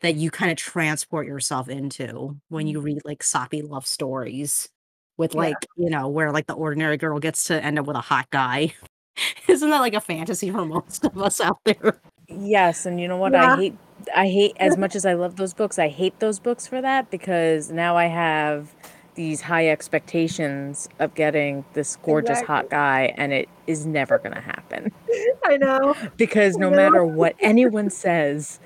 that 0.00 0.16
you 0.16 0.32
kind 0.32 0.50
of 0.50 0.58
transport 0.58 1.28
yourself 1.28 1.68
into 1.68 2.36
when 2.48 2.66
mm. 2.66 2.72
you 2.72 2.80
read 2.80 2.98
like 3.04 3.22
soppy 3.22 3.62
love 3.62 3.86
stories 3.86 4.68
with 5.16 5.34
Yeah. 5.34 5.40
like, 5.42 5.56
you 5.76 5.90
know, 5.90 6.08
where 6.08 6.32
like 6.32 6.48
the 6.48 6.54
ordinary 6.54 6.96
girl 6.96 7.20
gets 7.20 7.44
to 7.44 7.64
end 7.64 7.78
up 7.78 7.86
with 7.86 7.96
a 7.96 8.00
hot 8.00 8.28
guy. 8.30 8.74
Isn't 9.48 9.70
that 9.70 9.78
like 9.78 9.94
a 9.94 10.00
fantasy 10.00 10.50
for 10.50 10.64
most 10.64 11.04
of 11.04 11.16
us 11.22 11.40
out 11.40 11.58
there? 11.64 12.00
Yes, 12.28 12.84
and 12.84 13.00
you 13.00 13.06
know 13.06 13.16
what? 13.16 13.32
Yeah. 13.32 13.54
I 13.54 13.56
hate 13.56 13.78
I 14.16 14.26
hate 14.26 14.56
as 14.58 14.76
much 14.78 14.96
as 14.96 15.06
I 15.06 15.14
love 15.14 15.36
those 15.36 15.54
books, 15.54 15.78
I 15.78 15.86
hate 15.86 16.18
those 16.18 16.40
books 16.40 16.66
for 16.66 16.80
that 16.80 17.12
because 17.12 17.70
now 17.70 17.96
I 17.96 18.06
have 18.06 18.74
these 19.18 19.40
high 19.40 19.68
expectations 19.68 20.88
of 21.00 21.12
getting 21.16 21.64
this 21.72 21.96
gorgeous 21.96 22.40
hot 22.40 22.70
guy 22.70 23.12
and 23.16 23.32
it 23.32 23.48
is 23.66 23.84
never 23.84 24.16
going 24.18 24.32
to 24.32 24.40
happen 24.40 24.92
I 25.44 25.56
know. 25.56 25.94
because 26.16 26.56
no 26.56 26.70
Yeah. 26.70 26.76
matter 26.76 27.04
what 27.04 27.34
anyone 27.40 27.90
says 27.90 28.60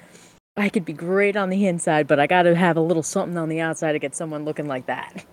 I 0.58 0.68
could 0.68 0.84
be 0.84 0.92
great 0.92 1.34
on 1.34 1.48
the 1.48 1.66
inside, 1.66 2.06
but 2.06 2.20
I 2.20 2.26
got 2.26 2.42
to 2.42 2.54
have 2.54 2.76
a 2.76 2.82
little 2.82 3.02
something 3.02 3.38
on 3.38 3.48
the 3.48 3.60
outside 3.60 3.92
to 3.92 3.98
get 3.98 4.14
someone 4.14 4.44
looking 4.44 4.66
like 4.68 4.84
that. 4.86 5.24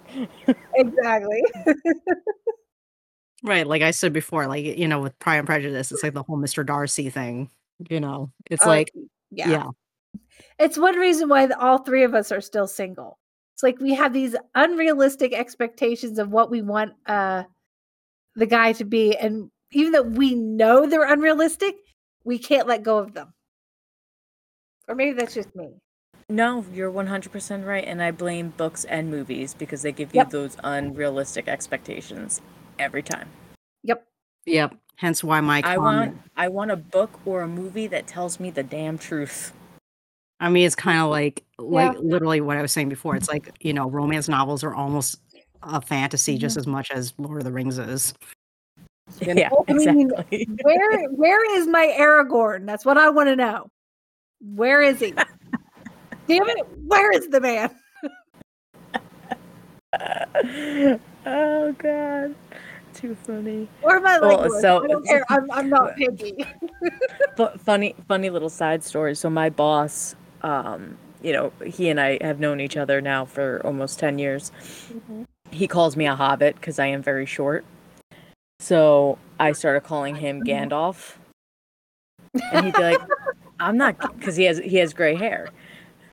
Exactly. 0.76 1.44
Right. 3.44 3.66
Like 3.68 3.82
I 3.82 3.92
said 3.92 4.12
before, 4.12 4.48
like, 4.48 4.66
you 4.66 4.88
know, 4.88 5.00
with 5.00 5.18
Pride 5.20 5.38
and 5.38 5.46
Prejudice, 5.48 5.92
it's 5.94 6.04
like 6.04 6.14
the 6.14 6.24
whole 6.24 6.38
Mr. 6.38 6.66
Darcy 6.66 7.10
thing. 7.10 7.50
You 7.90 8.00
know, 8.02 8.32
it's 8.52 8.66
Oh, 8.66 8.70
like, 8.70 8.92
yeah. 9.32 9.50
yeah. 9.50 9.68
It's 10.60 10.78
one 10.78 10.98
reason 10.98 11.30
why 11.30 11.46
the, 11.48 11.58
all 11.58 11.78
three 11.78 12.04
of 12.04 12.14
us 12.14 12.32
are 12.34 12.42
still 12.42 12.68
single. 12.68 13.18
It's 13.60 13.64
like 13.64 13.82
we 13.82 13.94
have 13.94 14.14
these 14.14 14.38
unrealistic 14.56 15.34
expectations 15.34 16.18
of 16.18 16.30
what 16.30 16.50
we 16.50 16.62
want 16.62 16.94
uh 17.08 17.44
the 18.38 18.46
guy 18.46 18.72
to 18.72 18.86
be 18.86 19.18
and 19.18 19.52
even 19.74 19.92
though 19.92 20.04
we 20.04 20.34
know 20.34 20.86
they're 20.86 21.04
unrealistic, 21.12 21.76
we 22.24 22.40
can't 22.40 22.70
let 22.70 22.84
go 22.84 23.00
of 23.00 23.14
them. 23.14 23.34
Or 24.88 24.96
maybe 24.96 25.12
that's 25.12 25.34
just 25.34 25.54
me. 25.58 25.74
No, 26.30 26.66
you're 26.74 26.90
100% 26.90 27.66
right. 27.68 27.84
And 27.84 28.02
I 28.02 28.12
blame 28.12 28.54
books 28.56 28.86
and 28.86 29.12
movies 29.12 29.54
because 29.54 29.82
they 29.82 29.92
give 29.92 30.14
you 30.16 30.20
Yep. 30.20 30.30
those 30.30 30.56
unrealistic 30.64 31.50
expectations 31.50 32.40
every 32.80 33.04
time. 33.04 33.28
Yep. 33.84 34.08
Yep. 34.46 34.76
Hence 34.96 35.22
why 35.22 35.42
my 35.42 35.58
I 35.60 35.76
comment. 35.76 36.14
want 36.14 36.22
I 36.38 36.48
want 36.48 36.72
a 36.72 36.78
book 36.78 37.20
or 37.26 37.42
a 37.42 37.48
movie 37.48 37.88
that 37.88 38.08
tells 38.08 38.40
me 38.40 38.52
the 38.52 38.64
damn 38.64 38.98
truth. 38.98 39.52
I 40.40 40.50
mean, 40.50 40.66
it's 40.66 40.76
kind 40.76 41.00
of 41.02 41.10
like, 41.10 41.44
like 41.58 41.94
Yeah. 41.94 42.00
literally 42.02 42.42
what 42.42 42.58
I 42.58 42.62
was 42.62 42.72
saying 42.72 42.90
before. 42.90 43.16
It's 43.16 43.28
like, 43.28 43.52
you 43.62 43.74
know, 43.74 43.90
romance 43.90 44.30
novels 44.30 44.64
are 44.64 44.74
almost 44.74 45.20
a 45.64 45.82
fantasy 45.82 46.38
just 46.38 46.54
Mm-hmm. 46.54 46.60
as 46.62 46.68
much 46.68 46.92
as 46.92 47.14
Lord 47.18 47.40
of 47.40 47.44
the 47.46 47.52
Rings 47.52 47.78
is. 47.78 48.14
Yeah, 49.22 49.50
I 49.68 49.74
mean, 49.74 50.12
exactly. 50.12 50.48
Where 50.62 51.10
where 51.12 51.58
is 51.60 51.68
my 51.68 51.94
Aragorn? 52.00 52.66
That's 52.68 52.86
what 52.86 52.98
I 52.98 53.10
want 53.10 53.28
to 53.28 53.36
know. 53.36 53.68
Where 54.56 54.82
is 54.82 55.00
he? 55.00 55.12
Damn 56.28 56.48
it, 56.48 56.66
where 56.86 57.12
is 57.12 57.28
the 57.28 57.42
man? 57.42 57.72
oh 61.26 61.76
god. 61.78 62.36
Too 62.94 63.16
funny. 63.16 63.68
Or 63.82 64.00
my 64.00 64.20
Well, 64.20 64.40
Legolas? 64.48 64.62
so- 64.62 64.84
I 64.84 64.88
don't 64.88 65.06
care. 65.06 65.26
I'm, 65.30 65.50
I'm 65.52 65.70
not 65.70 65.96
picky. 65.98 66.46
But 67.38 67.60
funny 67.62 67.96
funny 68.08 68.30
little 68.30 68.50
side 68.50 68.84
story. 68.84 69.16
So 69.16 69.30
my 69.30 69.50
boss 69.50 70.16
um 70.42 70.98
you 71.22 71.34
know, 71.34 71.52
he 71.66 71.90
and 71.90 72.00
I 72.00 72.18
have 72.22 72.40
known 72.40 72.62
each 72.62 72.78
other 72.78 73.02
now 73.02 73.26
for 73.26 73.62
almost 73.66 74.00
10 74.00 74.20
years. 74.20 74.52
He 75.52 75.68
calls 75.68 75.98
me 75.98 76.08
a 76.08 76.16
hobbit 76.16 76.56
because 76.56 76.80
I 76.80 76.88
am 76.88 77.04
very 77.04 77.26
short. 77.26 77.66
So 78.60 79.18
I 79.40 79.52
started 79.52 79.82
calling 79.82 80.16
him 80.16 80.44
Gandalf. 80.44 81.16
And 82.54 82.66
he'd 82.66 82.76
be 82.76 82.82
like, 82.82 83.02
I'm 83.60 83.78
not 83.78 83.98
because 84.18 84.38
he 84.38 84.46
has 84.46 84.60
he 84.60 84.78
has 84.78 84.94
gray 84.94 85.16
hair. 85.16 85.50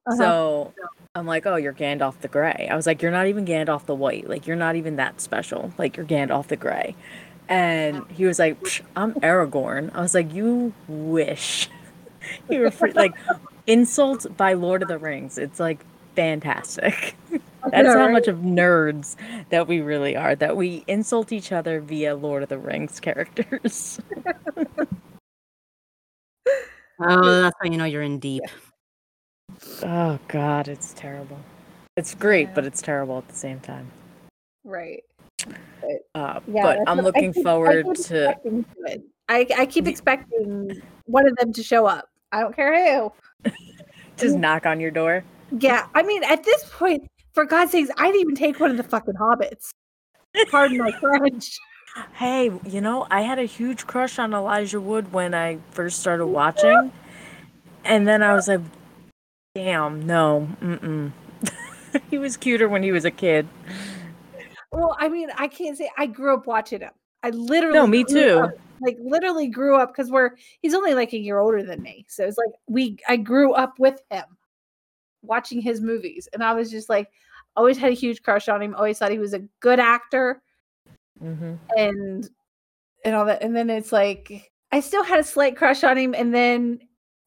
Uh-huh. 0.07 0.17
So 0.17 0.75
I'm 1.15 1.27
like, 1.27 1.47
oh, 1.47 1.57
you're 1.57 1.73
Gandalf 1.73 2.21
the 2.21 2.29
Gray. 2.29 2.69
I 2.71 2.77
was 2.77 2.87
like, 2.87 3.03
you're 3.03 3.11
not 3.11 3.27
even 3.27 3.45
Gandalf 3.45 3.87
the 3.87 3.95
White. 3.95 4.29
Like, 4.29 4.47
you're 4.47 4.57
not 4.57 4.77
even 4.77 4.97
that 4.97 5.21
special. 5.21 5.73
Like, 5.79 5.97
you're 5.97 6.07
Gandalf 6.07 6.49
the 6.49 6.57
Gray. 6.57 6.95
And 7.49 8.05
he 8.11 8.25
was 8.25 8.39
like, 8.39 8.61
"Psh, 8.61 8.83
I'm 8.97 9.15
Aragorn. 9.15 9.95
I 9.95 10.01
was 10.01 10.15
like, 10.15 10.33
you 10.35 10.73
wish. 10.89 11.69
you 12.51 12.61
were 12.61 12.71
free. 12.71 12.93
like 12.93 13.15
insult 13.67 14.27
by 14.37 14.53
Lord 14.55 14.83
of 14.83 14.89
the 14.89 14.99
Rings. 14.99 15.39
It's 15.39 15.59
like 15.61 15.85
fantastic. 16.15 17.17
That's 17.71 17.89
how 17.89 18.09
much 18.09 18.29
of 18.29 18.39
nerds 18.39 19.17
that 19.51 19.67
we 19.67 19.81
really 19.81 20.17
are. 20.17 20.37
That 20.37 20.57
we 20.57 20.85
insult 20.87 21.33
each 21.33 21.51
other 21.51 21.81
via 21.81 22.15
Lord 22.15 22.45
of 22.45 22.49
the 22.49 22.59
Rings 22.59 23.01
characters. 23.01 24.01
Oh, 26.99 27.43
that's 27.43 27.57
how 27.61 27.69
you 27.71 27.77
know 27.77 27.85
you're 27.85 28.01
in 28.01 28.19
deep. 28.19 28.43
oh 29.83 30.19
God, 30.29 30.67
it's 30.67 30.95
terrible. 30.95 31.39
It's 31.99 32.15
great, 32.15 32.55
but 32.55 32.65
it's 32.65 32.81
terrible 32.81 33.19
at 33.19 33.29
the 33.29 33.35
same 33.35 33.61
time. 33.61 33.91
Right. 34.65 35.05
Uh, 36.15 36.41
Yeah, 36.49 36.63
but 36.63 36.79
I'm 36.87 37.01
I 37.01 37.03
looking 37.03 37.35
keep- 37.35 37.45
forward 37.45 37.85
keep 37.85 38.07
to. 38.07 38.65
I, 39.29 39.47
I 39.59 39.67
keep 39.67 39.87
expecting 39.87 40.81
one 41.05 41.29
of 41.29 41.37
them 41.37 41.53
to 41.53 41.63
show 41.63 41.85
up. 41.85 42.09
I 42.33 42.41
don't 42.41 42.57
care 42.57 42.73
who. 42.99 43.13
just 44.17 44.37
knock 44.37 44.67
on 44.67 44.81
your 44.81 44.91
door. 44.91 45.25
Yeah, 45.59 45.87
I 45.95 46.03
mean, 46.03 46.25
at 46.25 46.45
this 46.45 46.65
point, 46.73 47.07
for 47.35 47.45
God's 47.45 47.73
sakes, 47.73 47.91
I'd 47.97 48.15
even 48.17 48.35
take 48.35 48.59
one 48.61 48.71
of 48.71 48.77
the 48.77 48.83
fucking 48.83 49.15
hobbits. 49.15 49.71
Pardon 50.51 50.79
my 50.79 50.93
French. 50.93 51.59
Hey, 52.13 52.51
you 52.67 52.83
know, 52.83 53.07
I 53.11 53.23
had 53.23 53.39
a 53.39 53.45
huge 53.45 53.87
crush 53.87 54.19
on 54.19 54.35
Elijah 54.35 54.79
Wood 54.83 55.15
when 55.15 55.35
I 55.35 55.57
first 55.71 55.99
started 55.99 56.27
watching, 56.27 56.93
and 57.87 58.07
then 58.07 58.23
I 58.23 58.35
was 58.35 58.49
like, 58.49 58.61
"Damn, 59.55 60.07
no, 60.07 60.47
mm-mm." 60.61 61.13
he 62.11 62.19
was 62.19 62.37
cuter 62.37 62.69
when 62.69 62.83
he 62.83 62.93
was 62.93 63.07
a 63.07 63.11
kid. 63.11 63.49
Well, 64.73 64.95
I 65.01 65.09
mean, 65.09 65.31
I 65.39 65.49
can't 65.49 65.79
say 65.79 65.89
I 65.97 66.05
grew 66.05 66.35
up 66.35 66.47
watching 66.47 66.81
him. 66.81 66.91
I 67.23 67.31
literally 67.31 67.79
No, 67.79 67.87
me 67.87 68.05
too. 68.05 68.41
up- 68.41 68.51
like 68.81 68.99
literally 69.01 69.49
grew 69.49 69.77
up 69.77 69.89
because 69.89 70.11
we're 70.11 70.31
he's 70.61 70.75
only 70.75 70.95
like 70.95 71.13
a 71.13 71.19
year 71.19 71.39
older 71.39 71.63
than 71.63 71.83
me. 71.83 72.05
So 72.09 72.25
it's 72.25 72.39
like 72.39 72.55
we 72.69 72.99
I 73.09 73.17
grew 73.17 73.53
up 73.53 73.79
with 73.79 74.01
him 74.11 74.25
watching 75.23 75.61
his 75.61 75.81
movies. 75.81 76.29
And 76.33 76.43
I 76.43 76.55
was 76.55 76.71
just 76.71 76.89
like 76.89 77.11
always 77.57 77.79
had 77.79 77.91
a 77.91 77.95
huge 77.95 78.23
crush 78.23 78.49
on 78.49 78.63
him, 78.63 78.75
always 78.75 78.99
thought 78.99 79.11
he 79.11 79.19
was 79.19 79.35
a 79.35 79.43
good 79.61 79.81
actor. 79.81 80.43
Mm-hmm. 81.23 81.55
And 81.77 82.31
and 83.05 83.15
all 83.15 83.25
that. 83.27 83.43
And 83.43 83.55
then 83.55 83.71
it's 83.71 83.93
like 83.93 84.53
I 84.73 84.81
still 84.81 85.05
had 85.05 85.21
a 85.21 85.25
slight 85.25 85.57
crush 85.57 85.85
on 85.85 85.97
him, 85.97 86.15
and 86.15 86.35
then 86.35 86.81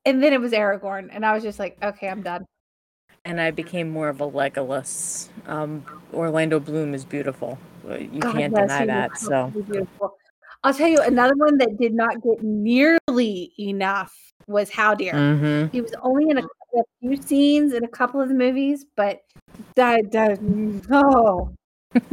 and 0.06 0.22
then 0.22 0.34
it 0.34 0.42
was 0.42 0.52
Aragorn, 0.52 1.10
and 1.12 1.26
I 1.26 1.34
was 1.34 1.44
just 1.44 1.60
like, 1.60 1.78
okay, 1.84 2.10
I'm 2.10 2.22
done. 2.22 2.46
And 3.26 3.40
I 3.42 3.52
became 3.52 3.90
more 3.90 4.10
of 4.10 4.22
a 4.22 4.30
Legolas. 4.30 5.30
Um, 5.48 5.84
Orlando 6.14 6.60
Bloom 6.60 6.94
is 6.94 7.04
beautiful. 7.04 7.58
You 7.88 8.20
God, 8.20 8.36
can't 8.36 8.54
yes, 8.56 8.70
deny 8.70 8.86
that. 8.86 9.18
So 9.18 9.48
beautiful. 9.48 10.18
I'll 10.64 10.74
tell 10.74 10.88
you 10.88 11.00
another 11.02 11.36
one 11.36 11.58
that 11.60 11.78
did 11.78 11.94
not 11.94 12.22
get 12.22 12.44
nearly 12.44 13.54
enough 13.58 14.14
was 14.48 14.70
Haldir. 14.70 15.14
Mhm. 15.14 15.72
He 15.72 15.82
was 15.82 15.94
only 16.02 16.30
in 16.30 16.38
a, 16.40 16.42
a 16.42 16.84
few 17.00 17.22
scenes 17.22 17.74
in 17.74 17.84
a 17.84 17.88
couple 17.88 18.20
of 18.20 18.30
the 18.30 18.36
movies, 18.36 18.86
but 18.96 19.22
that 19.76 20.12
that 20.12 20.40
oh 20.92 21.54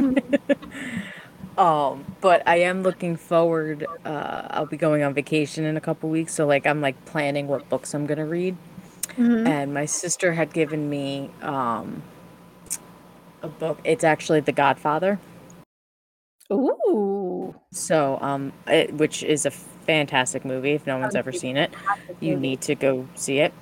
Um, 1.57 2.05
but 2.21 2.43
I 2.47 2.57
am 2.57 2.83
looking 2.83 3.15
forward. 3.15 3.87
Uh, 4.05 4.47
I'll 4.51 4.67
be 4.67 4.77
going 4.77 5.01
on 5.01 5.15
vacation 5.15 5.65
in 5.65 5.75
a 5.75 5.81
couple 5.81 6.07
weeks, 6.07 6.33
so 6.35 6.45
like 6.45 6.67
I'm 6.67 6.81
like 6.81 7.03
planning 7.05 7.47
what 7.47 7.67
books 7.67 7.95
I'm 7.95 8.05
gonna 8.05 8.27
read. 8.27 8.55
Mhm. 9.15 9.47
And 9.47 9.73
my 9.73 9.85
sister 9.85 10.33
had 10.33 10.53
given 10.53 10.87
me 10.87 11.31
um, 11.41 12.03
a 13.41 13.47
book. 13.47 13.79
It's 13.83 14.03
actually 14.03 14.41
The 14.41 14.51
Godfather. 14.51 15.19
Ooh, 16.51 17.55
So, 17.71 18.17
um, 18.21 18.53
it, 18.67 18.93
which 18.93 19.23
is 19.23 19.45
a 19.45 19.51
fantastic 19.51 20.45
movie. 20.45 20.71
If 20.71 20.87
no 20.87 20.97
one's 20.97 21.15
ever 21.15 21.31
seen 21.31 21.57
it, 21.57 21.73
you 22.19 22.35
need 22.35 22.61
to 22.61 22.75
go 22.75 23.07
see 23.15 23.39
it. 23.39 23.53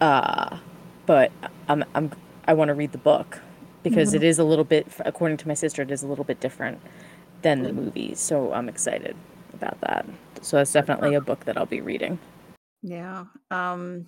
Uh, 0.00 0.58
but 1.06 1.30
I'm, 1.68 1.84
I'm, 1.94 2.10
I 2.46 2.54
want 2.54 2.68
to 2.68 2.74
read 2.74 2.92
the 2.92 2.98
book 2.98 3.40
because 3.82 4.14
it 4.14 4.22
is 4.22 4.38
a 4.38 4.44
little 4.44 4.64
bit, 4.64 4.86
according 5.00 5.36
to 5.38 5.48
my 5.48 5.54
sister, 5.54 5.82
it 5.82 5.90
is 5.90 6.02
a 6.02 6.06
little 6.06 6.24
bit 6.24 6.40
different 6.40 6.80
than 7.42 7.62
the 7.62 7.72
movie. 7.72 8.14
So 8.14 8.52
I'm 8.52 8.68
excited 8.68 9.16
about 9.54 9.80
that. 9.80 10.06
So 10.40 10.56
that's 10.56 10.72
definitely 10.72 11.14
a 11.14 11.20
book 11.20 11.44
that 11.44 11.56
I'll 11.56 11.66
be 11.66 11.80
reading. 11.80 12.18
yeah. 12.82 13.24
Um, 13.50 14.06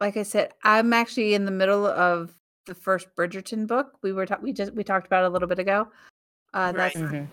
like 0.00 0.16
I 0.18 0.22
said, 0.22 0.52
I'm 0.62 0.92
actually 0.92 1.34
in 1.34 1.44
the 1.46 1.50
middle 1.50 1.86
of 1.86 2.34
the 2.66 2.74
first 2.74 3.08
Bridgerton 3.16 3.66
book. 3.66 3.92
We 4.02 4.12
were 4.12 4.26
ta- 4.26 4.38
we 4.42 4.52
just 4.52 4.74
we 4.74 4.84
talked 4.84 5.06
about 5.06 5.24
a 5.24 5.28
little 5.28 5.48
bit 5.48 5.58
ago. 5.58 5.88
Uh, 6.52 6.72
Right. 6.74 6.94
that's 6.94 6.96
Mhm. 6.96 7.28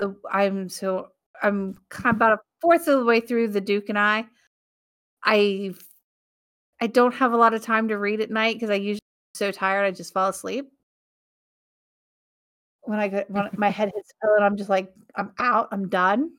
The 0.00 0.16
I'm 0.30 0.68
so 0.68 1.08
I'm 1.42 1.78
kind 1.88 2.14
of 2.14 2.16
about 2.16 2.32
a 2.32 2.38
fourth 2.60 2.88
of 2.88 2.98
the 2.98 3.04
way 3.04 3.20
through 3.20 3.48
the 3.48 3.60
Duke 3.60 3.88
and 3.88 3.98
I. 3.98 4.26
I 5.24 5.74
I 6.80 6.86
don't 6.86 7.14
have 7.14 7.32
a 7.32 7.36
lot 7.36 7.54
of 7.54 7.62
time 7.62 7.88
to 7.88 7.98
read 7.98 8.20
at 8.20 8.30
night 8.30 8.56
because 8.56 8.70
I 8.70 8.74
usually 8.74 9.00
so 9.34 9.52
tired 9.52 9.86
I 9.86 9.90
just 9.90 10.12
fall 10.12 10.28
asleep. 10.28 10.70
When 12.82 12.98
I 12.98 13.08
get 13.08 13.30
when 13.30 13.48
my 13.56 13.70
head 13.70 13.92
hits 13.94 14.08
the 14.08 14.26
pillow 14.26 14.44
I'm 14.44 14.56
just 14.56 14.70
like 14.70 14.92
I'm 15.14 15.32
out, 15.38 15.68
I'm 15.72 15.88
done. 15.88 16.32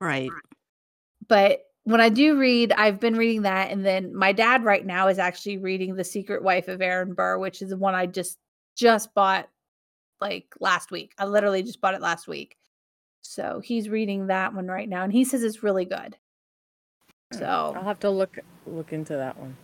Right. 0.00 0.30
But 1.28 1.60
when 1.84 2.00
I 2.00 2.08
do 2.08 2.38
read, 2.38 2.72
I've 2.72 3.00
been 3.00 3.16
reading 3.16 3.42
that, 3.42 3.70
and 3.70 3.84
then 3.84 4.14
my 4.14 4.32
dad 4.32 4.64
right 4.64 4.84
now 4.84 5.08
is 5.08 5.18
actually 5.18 5.58
reading 5.58 5.94
The 5.94 6.04
Secret 6.04 6.42
Wife 6.42 6.68
of 6.68 6.82
Aaron 6.82 7.14
Burr, 7.14 7.38
which 7.38 7.62
is 7.62 7.70
the 7.70 7.76
one 7.76 7.94
I 7.94 8.06
just 8.06 8.38
just 8.76 9.12
bought 9.14 9.48
like 10.20 10.54
last 10.60 10.90
week. 10.90 11.12
I 11.18 11.24
literally 11.26 11.62
just 11.62 11.80
bought 11.80 11.94
it 11.94 12.00
last 12.00 12.28
week. 12.28 12.56
So 13.22 13.60
he's 13.62 13.88
reading 13.88 14.26
that 14.28 14.54
one 14.54 14.66
right 14.66 14.88
now, 14.88 15.04
and 15.04 15.12
he 15.12 15.24
says 15.24 15.42
it's 15.42 15.62
really 15.62 15.84
good. 15.84 16.16
Hmm. 17.32 17.38
So 17.38 17.72
I'll 17.76 17.84
have 17.84 18.00
to 18.00 18.10
look 18.10 18.38
look 18.66 18.92
into 18.92 19.16
that 19.16 19.36
one 19.38 19.56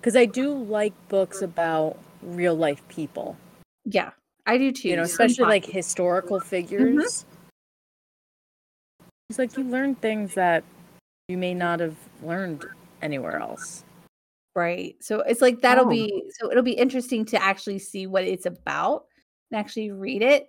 because 0.00 0.16
I 0.16 0.24
do 0.26 0.52
like 0.54 0.92
books 1.08 1.42
about 1.42 1.98
real 2.22 2.54
life 2.54 2.86
people. 2.88 3.36
yeah, 3.84 4.10
I 4.46 4.58
do 4.58 4.72
too. 4.72 4.88
you 4.88 4.96
know, 4.96 5.02
especially 5.02 5.44
like 5.46 5.64
historical 5.64 6.38
mm-hmm. 6.38 6.48
figures. 6.48 7.24
It's 9.28 9.38
like 9.38 9.56
you 9.56 9.64
learn 9.64 9.96
things 9.96 10.34
that 10.34 10.62
you 11.28 11.36
may 11.36 11.52
not 11.54 11.80
have 11.80 11.96
learned 12.22 12.64
anywhere 13.02 13.38
else. 13.40 13.84
right. 14.54 14.96
So 15.00 15.20
it's 15.20 15.42
like 15.42 15.60
that'll 15.60 15.86
Oh. 15.86 15.88
be 15.90 16.30
so 16.38 16.50
it'll 16.50 16.62
be 16.62 16.72
interesting 16.72 17.24
to 17.26 17.42
actually 17.42 17.78
see 17.78 18.06
what 18.06 18.24
it's 18.24 18.46
about 18.46 19.06
and 19.50 19.58
actually 19.60 19.90
read 19.90 20.22
it. 20.22 20.48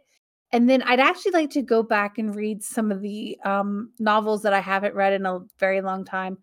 And 0.52 0.70
then 0.70 0.82
I'd 0.84 1.00
actually 1.00 1.32
like 1.32 1.50
to 1.52 1.62
go 1.62 1.84
back 1.84 2.18
and 2.18 2.34
read 2.34 2.64
some 2.64 2.92
of 2.92 3.02
the 3.02 3.38
um, 3.44 3.92
novels 4.00 4.44
that 4.44 4.54
I 4.54 4.62
haven't 4.62 4.96
read 4.96 5.14
in 5.14 5.26
a 5.26 5.42
very 5.60 5.82
long 5.82 6.06
time, 6.06 6.38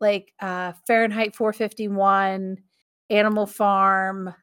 like 0.00 0.32
uh, 0.40 0.72
Fahrenheit 0.86 1.36
451, 1.36 2.58
Animal 3.10 3.46
Farm. 3.46 4.34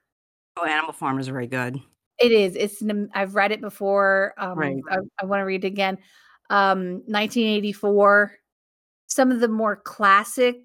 Oh, 0.57 0.65
Animal 0.65 0.93
Farm 0.93 1.19
is 1.19 1.27
very 1.27 1.47
good. 1.47 1.81
It 2.19 2.31
is. 2.31 2.55
It's. 2.55 2.81
an 2.83 3.09
I've 3.15 3.33
read 3.33 3.51
it 3.51 3.61
before. 3.61 4.35
Um, 4.37 4.57
Right. 4.57 4.77
I, 4.91 4.97
I 5.19 5.25
want 5.25 5.39
to 5.39 5.45
read 5.45 5.63
it 5.63 5.67
again. 5.67 5.97
Um, 6.51 7.01
1984. 7.07 8.33
Some 9.07 9.31
of 9.31 9.39
the 9.39 9.47
more 9.47 9.75
classic, 9.75 10.57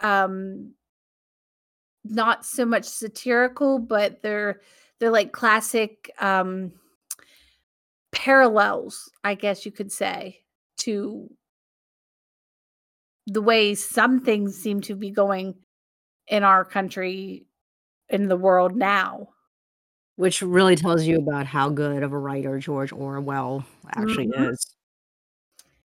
um, 0.00 0.72
not 2.04 2.44
so 2.46 2.64
much 2.64 2.84
satirical, 2.84 3.78
but 3.78 4.22
they're 4.22 4.60
they're 4.98 5.10
like 5.10 5.32
classic 5.32 6.10
um, 6.20 6.72
parallels, 8.18 9.08
I 9.22 9.36
guess 9.36 9.64
you 9.64 9.70
could 9.70 9.92
say, 9.92 10.40
to 10.78 11.30
the 13.28 13.40
way 13.40 13.76
some 13.76 14.18
things 14.20 14.56
seem 14.56 14.80
to 14.82 14.96
be 14.96 15.10
going 15.12 15.54
in 16.26 16.42
our 16.42 16.64
country, 16.64 17.46
in 18.08 18.26
the 18.26 18.36
world 18.36 18.74
now. 18.74 19.28
Which 20.16 20.42
really 20.42 20.74
tells 20.74 21.04
you 21.04 21.18
about 21.18 21.46
how 21.46 21.68
good 21.68 22.02
of 22.02 22.12
a 22.12 22.18
writer 22.18 22.58
George 22.58 22.92
Orwell 22.92 23.64
actually 23.94 24.26
Mhm. 24.26 24.50
is. 24.50 24.74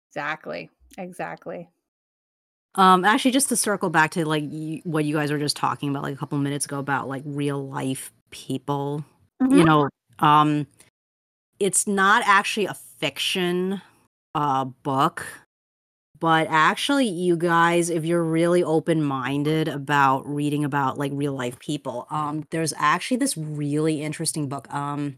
Exactly. 0.10 0.70
Exactly. 1.00 1.70
Um, 2.76 3.04
actually, 3.04 3.32
just 3.32 3.50
to 3.50 3.56
circle 3.56 3.90
back 3.90 4.12
to 4.12 4.26
like 4.26 4.44
you, 4.48 4.82
what 4.84 5.06
you 5.06 5.16
guys 5.16 5.32
were 5.32 5.40
just 5.40 5.58
talking 5.58 5.90
about 5.90 6.04
like 6.04 6.14
a 6.14 6.18
couple 6.18 6.38
minutes 6.38 6.66
ago 6.66 6.78
about 6.78 7.08
like 7.08 7.24
real 7.26 7.68
life 7.68 8.14
people, 8.30 9.04
you 9.50 9.64
Mhm. 9.64 9.66
know, 9.66 9.90
um, 10.20 10.68
it's 11.62 11.86
not 11.88 12.24
actually 12.26 12.66
a 12.66 12.74
fiction 12.74 13.82
uh 14.34 14.66
book, 14.66 15.26
but 16.20 16.48
actually, 16.50 17.08
you 17.08 17.36
guys, 17.36 17.90
if 17.90 18.06
you're 18.06 18.24
really 18.24 18.64
open 18.64 19.04
minded 19.04 19.68
about 19.68 20.28
reading 20.28 20.64
about 20.64 20.98
like 20.98 21.12
real 21.14 21.34
life 21.34 21.60
people, 21.60 22.08
um, 22.10 22.46
there's 22.52 22.74
actually 22.78 23.18
this 23.18 23.36
really 23.38 24.02
interesting 24.02 24.48
book. 24.48 24.72
Um, 24.74 25.18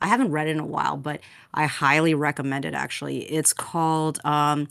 I 0.00 0.08
haven't 0.08 0.30
read 0.30 0.46
it 0.46 0.50
in 0.50 0.60
a 0.60 0.66
while, 0.66 0.98
but 0.98 1.20
I 1.54 1.64
highly 1.66 2.14
recommend 2.14 2.64
it. 2.66 2.74
Actually, 2.74 3.24
it's 3.24 3.52
called 3.52 4.20
um 4.24 4.68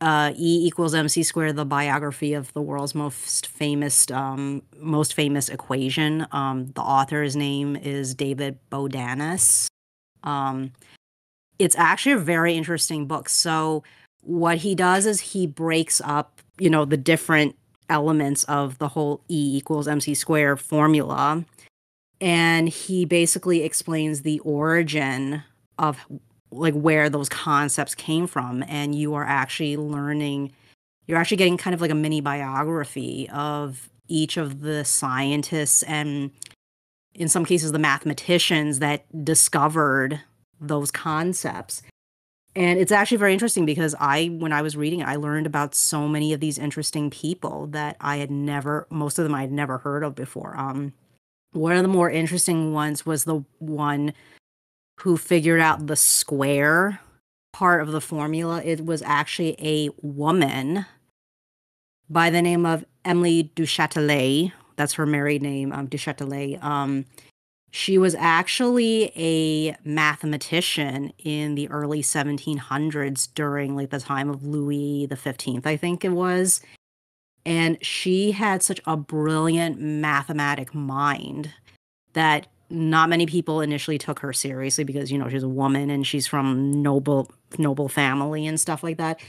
uh, 0.00 0.32
E 0.36 0.66
equals 0.66 0.94
MC 0.94 1.22
squared, 1.22 1.56
the 1.56 1.64
biography 1.64 2.34
of 2.34 2.52
the 2.52 2.60
world's 2.62 2.94
most 2.94 3.46
famous, 3.46 4.10
um, 4.10 4.62
most 4.76 5.14
famous 5.14 5.48
equation. 5.48 6.26
Um, 6.32 6.66
the 6.74 6.82
author's 6.82 7.34
name 7.34 7.76
is 7.76 8.14
David 8.14 8.58
Bodanis. 8.70 9.68
Um, 10.26 10.72
it's 11.58 11.76
actually 11.76 12.12
a 12.12 12.18
very 12.18 12.54
interesting 12.54 13.06
book. 13.06 13.28
So 13.28 13.82
what 14.20 14.58
he 14.58 14.74
does 14.74 15.06
is 15.06 15.20
he 15.20 15.46
breaks 15.46 16.02
up, 16.04 16.42
you 16.58 16.68
know, 16.68 16.84
the 16.84 16.96
different 16.96 17.56
elements 17.88 18.44
of 18.44 18.78
the 18.78 18.88
whole 18.88 19.22
E 19.28 19.56
equals 19.56 19.88
MC 19.88 20.14
squared 20.14 20.60
formula, 20.60 21.44
and 22.20 22.68
he 22.68 23.04
basically 23.04 23.62
explains 23.62 24.22
the 24.22 24.40
origin 24.40 25.42
of 25.78 26.04
like 26.50 26.74
where 26.74 27.08
those 27.08 27.28
concepts 27.28 27.94
came 27.94 28.26
from 28.26 28.64
and 28.68 28.94
you 28.94 29.14
are 29.14 29.24
actually 29.24 29.76
learning 29.76 30.52
you're 31.06 31.18
actually 31.18 31.36
getting 31.36 31.56
kind 31.56 31.74
of 31.74 31.80
like 31.80 31.90
a 31.90 31.94
mini 31.94 32.20
biography 32.20 33.28
of 33.30 33.88
each 34.08 34.36
of 34.36 34.60
the 34.60 34.84
scientists 34.84 35.82
and 35.84 36.30
in 37.16 37.28
some 37.28 37.44
cases 37.44 37.72
the 37.72 37.78
mathematicians 37.78 38.78
that 38.78 39.04
discovered 39.24 40.20
those 40.60 40.90
concepts 40.90 41.82
and 42.54 42.78
it's 42.78 42.92
actually 42.92 43.18
very 43.18 43.32
interesting 43.32 43.66
because 43.66 43.94
i 43.98 44.26
when 44.38 44.52
i 44.52 44.62
was 44.62 44.76
reading 44.76 45.02
i 45.02 45.16
learned 45.16 45.46
about 45.46 45.74
so 45.74 46.08
many 46.08 46.32
of 46.32 46.40
these 46.40 46.58
interesting 46.58 47.10
people 47.10 47.66
that 47.66 47.96
i 48.00 48.16
had 48.16 48.30
never 48.30 48.86
most 48.90 49.18
of 49.18 49.24
them 49.24 49.34
i 49.34 49.40
had 49.40 49.52
never 49.52 49.78
heard 49.78 50.02
of 50.02 50.14
before 50.14 50.56
um 50.56 50.92
one 51.52 51.76
of 51.76 51.82
the 51.82 51.88
more 51.88 52.10
interesting 52.10 52.72
ones 52.72 53.06
was 53.06 53.24
the 53.24 53.42
one 53.58 54.12
who 55.00 55.16
figured 55.16 55.60
out 55.60 55.86
the 55.86 55.96
square 55.96 57.00
part 57.52 57.80
of 57.80 57.92
the 57.92 58.00
formula. 58.00 58.62
It 58.62 58.84
was 58.84 59.02
actually 59.02 59.56
a 59.58 59.88
woman 60.02 60.84
by 62.08 62.30
the 62.30 62.42
name 62.42 62.66
of 62.66 62.84
Emily 63.04 63.44
du 63.54 63.62
Châtelet. 63.62 64.52
That's 64.76 64.94
her 64.94 65.06
married 65.06 65.42
name, 65.42 65.72
um, 65.72 65.86
du 65.86 65.96
Châtelet. 65.96 66.62
Um, 66.62 67.06
she 67.70 67.98
was 67.98 68.14
actually 68.14 69.12
a 69.16 69.76
mathematician 69.84 71.12
in 71.18 71.56
the 71.56 71.68
early 71.68 72.00
1700s 72.00 73.28
during 73.34 73.76
like 73.76 73.90
the 73.90 74.00
time 74.00 74.30
of 74.30 74.44
Louis 74.44 75.06
the 75.06 75.16
15th, 75.16 75.66
I 75.66 75.76
think 75.76 76.04
it 76.04 76.10
was. 76.10 76.60
And 77.44 77.76
she 77.84 78.32
had 78.32 78.62
such 78.62 78.80
a 78.86 78.96
brilliant 78.96 79.78
mathematic 79.78 80.74
mind 80.74 81.52
that 82.14 82.46
not 82.70 83.08
many 83.08 83.26
people 83.26 83.60
initially 83.60 83.98
took 83.98 84.18
her 84.20 84.32
seriously 84.32 84.82
because 84.82 85.12
you 85.12 85.18
know 85.18 85.28
she's 85.28 85.42
a 85.42 85.48
woman 85.48 85.90
and 85.90 86.06
she's 86.06 86.26
from 86.26 86.82
noble 86.82 87.30
noble 87.58 87.88
family 87.88 88.46
and 88.46 88.58
stuff 88.58 88.82
like 88.82 88.96
that 88.96 89.20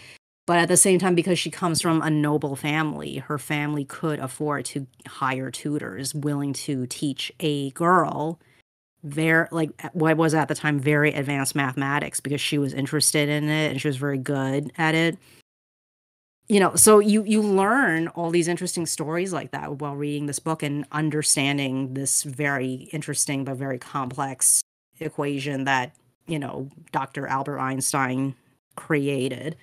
but 0.48 0.58
at 0.58 0.68
the 0.68 0.78
same 0.78 0.98
time 0.98 1.14
because 1.14 1.38
she 1.38 1.52
comes 1.52 1.82
from 1.82 2.02
a 2.02 2.10
noble 2.10 2.56
family 2.56 3.18
her 3.18 3.38
family 3.38 3.86
could 3.86 4.20
afford 4.20 4.66
to 4.66 4.88
hire 5.06 5.52
tutors 5.52 6.16
willing 6.16 6.54
to 6.54 6.88
teach 6.88 7.32
a 7.40 7.70
girl 7.72 8.40
very 9.04 9.48
like 9.52 9.70
what 9.94 10.18
was 10.18 10.34
at 10.34 10.48
the 10.48 10.56
time 10.56 10.80
very 10.80 11.14
advanced 11.14 11.56
mathematics 11.56 12.20
because 12.20 12.42
she 12.42 12.58
was 12.58 12.74
interested 12.74 13.30
in 13.30 13.46
it 13.50 13.72
and 13.72 13.82
she 13.82 13.88
was 13.88 13.98
very 13.98 14.18
good 14.18 14.72
at 14.78 14.96
it. 14.96 15.18
You 16.48 16.60
know 16.60 16.76
so 16.76 17.00
you 17.00 17.24
you 17.24 17.42
learn 17.42 18.08
all 18.10 18.30
these 18.30 18.48
interesting 18.48 18.86
stories 18.86 19.34
like 19.34 19.52
that 19.52 19.80
while 19.80 19.96
reading 19.96 20.28
this 20.28 20.40
book 20.40 20.64
and 20.64 20.86
understanding 20.92 21.94
this 21.94 22.24
very 22.24 22.90
interesting 22.92 23.44
but 23.44 23.58
very 23.58 23.78
complex 23.78 24.62
equation 25.00 25.66
that 25.66 25.94
you 26.26 26.40
know 26.40 26.70
dr 26.92 27.28
albert 27.28 27.60
einstein 27.60 28.34
created 28.76 29.58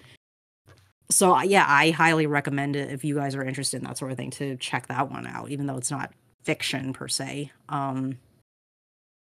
so 1.10 1.40
yeah 1.42 1.66
i 1.68 1.90
highly 1.90 2.26
recommend 2.26 2.76
it 2.76 2.90
if 2.90 3.04
you 3.04 3.14
guys 3.14 3.34
are 3.34 3.44
interested 3.44 3.78
in 3.78 3.84
that 3.84 3.98
sort 3.98 4.10
of 4.10 4.16
thing 4.16 4.30
to 4.30 4.56
check 4.56 4.86
that 4.86 5.10
one 5.10 5.26
out 5.26 5.50
even 5.50 5.66
though 5.66 5.76
it's 5.76 5.90
not 5.90 6.12
fiction 6.42 6.92
per 6.92 7.08
se 7.08 7.50
um 7.68 8.18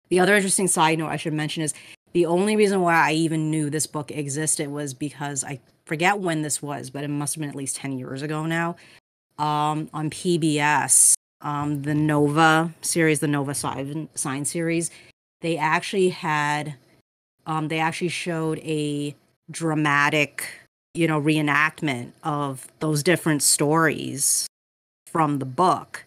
the 0.10 0.20
other 0.20 0.36
interesting 0.36 0.68
side 0.68 0.98
note 0.98 1.10
i 1.10 1.18
should 1.18 1.34
mention 1.34 1.64
is 1.64 1.74
the 2.14 2.26
only 2.26 2.56
reason 2.56 2.82
why 2.82 2.94
i 2.94 3.12
even 3.12 3.50
knew 3.50 3.70
this 3.70 3.88
book 3.88 4.12
existed 4.12 4.68
was 4.70 4.94
because 4.94 5.44
i 5.44 5.60
forget 5.86 6.20
when 6.20 6.42
this 6.42 6.62
was, 6.62 6.90
but 6.90 7.04
it 7.04 7.10
must 7.10 7.36
have 7.36 7.42
been 7.42 7.50
at 7.50 7.56
least 7.56 7.76
10 7.78 7.98
years 7.98 8.22
ago 8.22 8.46
now. 8.46 8.76
Um, 9.38 9.90
on 9.94 10.10
PBS, 10.10 11.14
um, 11.42 11.82
the 11.82 11.96
Nova 11.96 12.74
series, 12.82 13.20
the 13.20 13.28
Nova 13.28 13.54
Sign, 13.54 14.10
Sign 14.16 14.46
series, 14.46 14.92
they 15.42 15.58
actually 15.58 16.10
had, 16.10 16.76
um, 17.46 17.68
they 17.68 17.80
actually 17.80 18.10
showed 18.10 18.60
a 18.60 19.16
dramatic, 19.52 20.48
you 20.94 21.08
know, 21.08 21.22
reenactment 21.22 22.12
of 22.24 22.68
those 22.80 23.04
different 23.04 23.42
stories 23.42 24.48
from 25.08 25.40
the 25.40 25.46
book. 25.46 26.06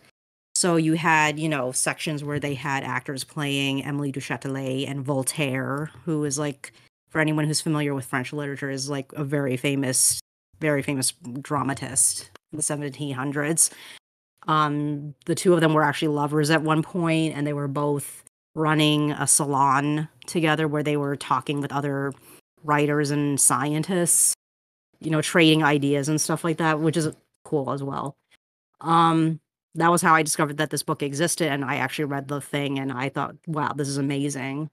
So 0.55 0.77
you 0.77 0.95
had, 0.95 1.39
you 1.39 1.49
know, 1.49 1.73
sections 1.73 2.25
where 2.25 2.41
they 2.41 2.55
had 2.55 2.83
actors 2.83 3.25
playing 3.25 3.85
Emily 3.85 4.11
du 4.11 4.21
Châtelet 4.21 4.89
and 4.89 5.05
Voltaire, 5.05 5.91
who 6.05 6.25
is 6.25 6.39
like 6.39 6.73
for 7.11 7.21
anyone 7.21 7.45
who's 7.45 7.61
familiar 7.61 7.95
with 7.95 8.07
French 8.07 8.33
literature, 8.33 8.71
is 8.71 8.89
like 8.89 9.13
a 9.13 9.25
very 9.25 9.57
famous, 9.57 10.21
very 10.61 10.83
famous 10.83 11.13
dramatist 11.43 12.31
in 12.53 12.57
the 12.57 12.63
1700s. 12.63 13.71
Um, 14.49 15.15
the 15.27 15.35
two 15.35 15.53
of 15.53 15.61
them 15.61 15.75
were 15.75 15.83
actually 15.83 16.09
lovers 16.09 16.51
at 16.51 16.63
one 16.63 16.83
point, 16.83 17.35
and 17.35 17.47
they 17.47 17.53
were 17.53 17.69
both 17.69 18.23
running 18.55 19.13
a 19.13 19.27
salon 19.27 20.09
together 20.27 20.67
where 20.67 20.83
they 20.83 20.97
were 20.97 21.17
talking 21.17 21.61
with 21.61 21.73
other 21.73 22.13
writers 22.65 23.11
and 23.11 23.39
scientists, 23.39 24.35
you 25.01 25.11
know, 25.11 25.23
trading 25.23 25.63
ideas 25.63 26.09
and 26.09 26.21
stuff 26.21 26.45
like 26.45 26.59
that, 26.59 26.81
which 26.81 26.97
is 26.97 27.09
cool 27.45 27.73
as 27.73 27.83
well. 27.83 28.17
Um, 28.81 29.41
that 29.75 29.91
was 29.91 30.03
how 30.03 30.15
I 30.15 30.23
discovered 30.23 30.57
that 30.59 30.71
this 30.71 30.83
book 30.83 31.03
existed, 31.03 31.49
and 31.51 31.65
I 31.65 31.77
actually 31.77 32.07
read 32.07 32.29
the 32.29 32.41
thing, 32.41 32.79
and 32.79 32.93
I 32.93 33.09
thought, 33.11 33.37
wow, 33.47 33.73
this 33.75 33.89
is 33.89 33.99
amazing 33.99 34.71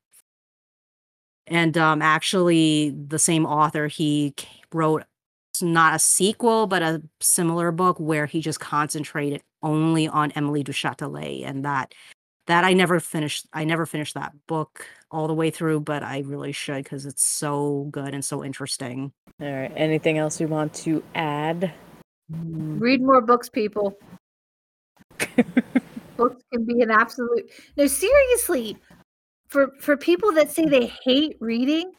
and 1.48 1.78
um, 1.78 2.02
actually 2.02 2.92
the 2.92 3.20
same 3.20 3.46
author 3.46 3.88
he 3.88 4.34
wrote 4.74 5.04
not 5.62 5.96
a 5.96 6.00
sequel 6.00 6.68
but 6.68 6.82
a 6.82 7.02
similar 7.20 7.72
book 7.72 8.00
where 8.00 8.26
he 8.26 8.42
just 8.42 8.60
concentrated 8.60 9.42
only 9.62 10.08
on 10.08 10.32
Emily 10.32 10.64
du 10.64 10.72
Châtelet 10.72 11.48
and 11.48 11.64
that 11.64 11.94
that 12.48 12.64
I 12.64 12.74
never 12.74 13.00
finished 13.00 13.48
I 13.54 13.64
never 13.64 13.86
finished 13.86 14.14
that 14.16 14.34
book 14.48 14.86
all 15.12 15.28
the 15.28 15.34
way 15.34 15.50
through 15.50 15.82
but 15.82 16.04
I 16.04 16.20
really 16.20 16.52
should 16.52 16.86
cuz 16.86 17.06
it's 17.06 17.24
so 17.24 17.88
good 17.92 18.14
and 18.14 18.24
so 18.24 18.44
interesting. 18.44 19.14
All 19.42 19.52
right. 19.52 19.72
Anything 19.76 20.18
else 20.18 20.40
you 20.40 20.48
want 20.48 20.74
to 20.76 21.04
add? 21.16 21.74
Hmm. 22.32 22.80
Read 22.80 23.02
more 23.02 23.22
books, 23.22 23.50
people. 23.50 23.98
books 26.18 26.44
can 26.52 26.66
be 26.66 26.82
an 26.82 26.92
absolute. 26.92 27.52
No, 27.78 27.88
seriously, 27.88 28.78
for 29.48 29.72
for 29.80 29.98
people 29.98 30.32
that 30.34 30.52
say 30.52 30.66
they 30.66 30.92
hate 31.04 31.38
reading, 31.40 31.92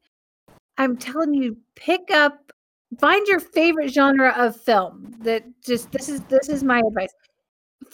I'm 0.79 0.97
telling 0.97 1.35
you, 1.35 1.57
pick 1.77 2.11
up, 2.11 2.53
find 2.99 3.27
your 3.27 3.41
favorite 3.41 3.93
genre 3.93 4.35
of 4.37 4.61
film. 4.61 5.15
That 5.21 5.45
just 5.65 5.91
this 5.93 6.09
is 6.09 6.21
this 6.23 6.49
is 6.49 6.65
my 6.65 6.81
advice. 6.87 7.13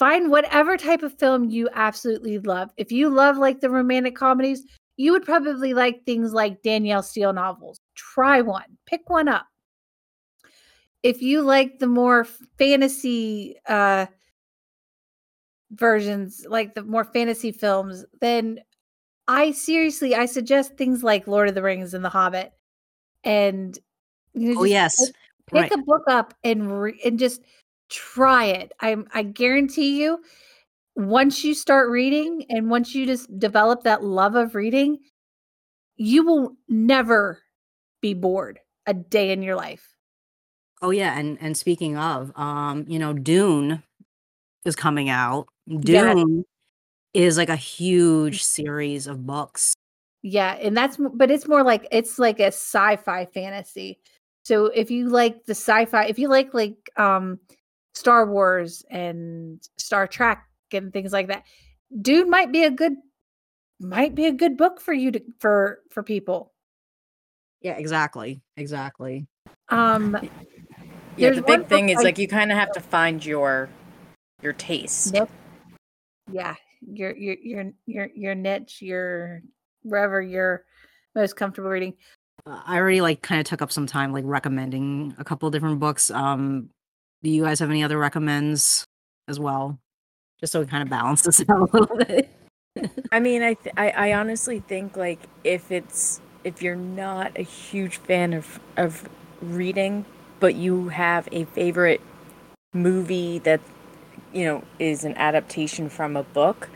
Find 0.01 0.31
whatever 0.31 0.79
type 0.79 1.03
of 1.03 1.19
film 1.19 1.51
you 1.51 1.69
absolutely 1.75 2.39
love. 2.39 2.71
If 2.79 2.91
you 2.91 3.11
love 3.11 3.37
like 3.37 3.61
the 3.61 3.69
romantic 3.69 4.17
comedies, 4.17 4.65
you 4.97 5.13
would 5.13 5.27
probably 5.27 5.75
like 5.75 6.07
things 6.07 6.33
like 6.33 6.63
Danielle 6.63 7.03
Steel 7.03 7.35
novels. 7.35 7.79
Try 7.97 8.41
one, 8.41 8.65
pick 8.87 9.11
one 9.11 9.29
up. 9.29 9.45
If 11.03 11.21
you 11.21 11.43
like 11.43 11.81
the 11.81 11.87
more 11.87 12.25
fantasy 12.57 13.57
uh 13.69 14.07
versions, 15.71 16.47
like 16.49 16.75
the 16.75 16.83
more 16.83 17.05
fantasy 17.05 17.53
films, 17.53 18.07
then 18.23 18.61
I 19.29 19.53
seriously, 19.53 20.15
I 20.15 20.25
suggest 20.25 20.79
things 20.79 21.03
like 21.03 21.29
Lord 21.29 21.51
of 21.51 21.55
the 21.55 21.63
Rings 21.63 21.93
and 21.93 22.03
The 22.03 22.09
Hobbit, 22.09 22.55
and 23.23 23.79
you 24.33 24.55
know, 24.55 24.63
oh 24.63 24.65
yes, 24.65 24.95
pick, 24.99 25.15
pick 25.47 25.61
right. 25.61 25.73
a 25.73 25.83
book 25.83 26.05
up 26.09 26.33
and 26.43 26.81
re- 26.81 27.01
and 27.05 27.19
just 27.19 27.43
try 27.91 28.47
it. 28.47 28.73
I 28.81 28.97
I 29.13 29.23
guarantee 29.23 30.01
you, 30.01 30.23
once 30.97 31.45
you 31.45 31.55
start 31.55 31.91
reading 31.91 32.47
and 32.49 32.71
once 32.71 32.95
you 32.95 33.07
just 33.07 33.39
develop 33.39 33.83
that 33.83 34.03
love 34.03 34.35
of 34.35 34.55
reading, 34.55 34.99
you 35.97 36.25
will 36.25 36.57
never 36.69 37.41
be 38.01 38.15
bored 38.15 38.61
a 38.87 38.95
day 38.95 39.33
in 39.33 39.43
your 39.43 39.57
life. 39.57 39.95
Oh 40.83 40.91
yeah, 40.91 41.19
and 41.19 41.37
and 41.41 41.57
speaking 41.57 41.99
of, 41.99 42.33
um, 42.39 42.87
you 42.89 42.99
know, 42.99 43.13
Dune 43.13 43.83
is 44.65 44.77
coming 44.77 45.09
out. 45.09 45.47
Dune 45.69 46.39
yeah 46.39 46.43
is 47.13 47.37
like 47.37 47.49
a 47.49 47.57
huge 47.57 48.43
series 48.43 49.07
of 49.07 49.27
books. 49.27 49.75
Yeah, 50.23 50.55
and 50.55 50.77
that's 50.77 50.99
but 51.15 51.31
it's 51.31 51.49
more 51.49 51.63
like 51.63 51.89
it's 51.91 52.19
like 52.19 52.41
a 52.41 52.47
sci-fi 52.49 53.27
fantasy. 53.27 53.99
So 54.45 54.67
if 54.67 54.91
you 54.91 55.09
like 55.09 55.45
the 55.45 55.53
sci-fi, 55.55 56.07
if 56.07 56.19
you 56.19 56.29
like 56.29 56.55
like 56.55 56.91
um 56.97 57.39
Star 57.95 58.27
Wars 58.27 58.85
and 58.91 59.61
Star 59.77 60.07
Trek 60.07 60.47
and 60.73 60.93
things 60.93 61.13
like 61.13 61.29
that, 61.29 61.45
Dune 62.01 62.31
might 62.31 62.53
be 62.53 62.65
a 62.65 62.71
good 62.71 62.95
might 63.81 64.15
be 64.15 64.27
a 64.27 64.33
good 64.33 64.57
book 64.57 64.81
for 64.81 64.93
you 64.93 65.11
to 65.13 65.23
for 65.39 65.81
for 65.91 66.03
people. 66.03 66.53
Yeah, 67.61 67.77
exactly. 67.77 68.41
Exactly. 68.57 69.27
Um 69.69 70.17
yeah, 71.17 71.31
the 71.31 71.43
big 71.43 71.67
thing 71.67 71.89
is 71.89 71.99
I, 71.99 72.03
like 72.03 72.19
you 72.19 72.29
kind 72.29 72.53
of 72.53 72.59
have 72.59 72.73
to 72.73 72.81
find 72.81 73.25
your 73.25 73.69
your 74.43 74.53
taste. 74.53 75.15
Yep. 75.15 75.31
Yeah, 76.33 76.55
your 76.81 77.15
your 77.17 77.37
your 77.43 77.73
your 77.87 78.09
your 78.15 78.35
niche, 78.35 78.81
your 78.81 79.43
wherever 79.83 80.21
you're 80.23 80.65
most 81.15 81.37
comfortable 81.37 81.71
reading. 81.71 81.95
Uh, 82.47 82.61
I 82.65 82.79
already 82.79 83.01
like 83.01 83.23
kind 83.23 83.41
of 83.41 83.47
took 83.47 83.63
up 83.63 83.73
some 83.73 83.87
time 83.87 84.13
like 84.13 84.25
recommending 84.27 85.15
a 85.19 85.25
couple 85.25 85.51
different 85.51 85.81
books. 85.81 86.11
Um, 86.11 86.71
do 87.23 87.31
you 87.31 87.45
guys 87.45 87.61
have 87.61 87.71
any 87.71 87.83
other 87.85 87.99
recommends 87.99 88.87
as 89.29 89.39
well? 89.39 89.79
Just 90.41 90.53
so 90.53 90.61
we 90.61 90.67
kind 90.67 90.83
of 90.83 90.89
balance 90.89 91.23
this 91.23 91.41
out 91.49 91.71
a 91.73 91.77
little 91.77 91.97
bit. 91.97 92.31
I 93.13 93.21
mean, 93.21 93.43
I, 93.43 93.55
th- 93.55 93.75
I 93.77 93.91
I 93.91 94.13
honestly 94.15 94.61
think 94.61 94.97
like 94.97 95.21
if 95.45 95.71
it's 95.71 96.21
if 96.45 96.63
you're 96.63 96.77
not 96.77 97.33
a 97.37 97.43
huge 97.43 97.99
fan 97.99 98.33
of 98.33 98.61
of 98.77 99.09
reading, 99.43 100.05
but 100.39 100.55
you 100.55 100.89
have 100.89 101.29
a 101.33 101.45
favorite 101.47 102.01
movie 102.73 103.39
that 103.41 103.61
you 104.33 104.45
know, 104.45 104.63
is 104.79 105.05
an 105.05 105.17
adaptation 105.17 105.89
from 105.89 106.17
a 106.17 106.23
book, 106.23 106.69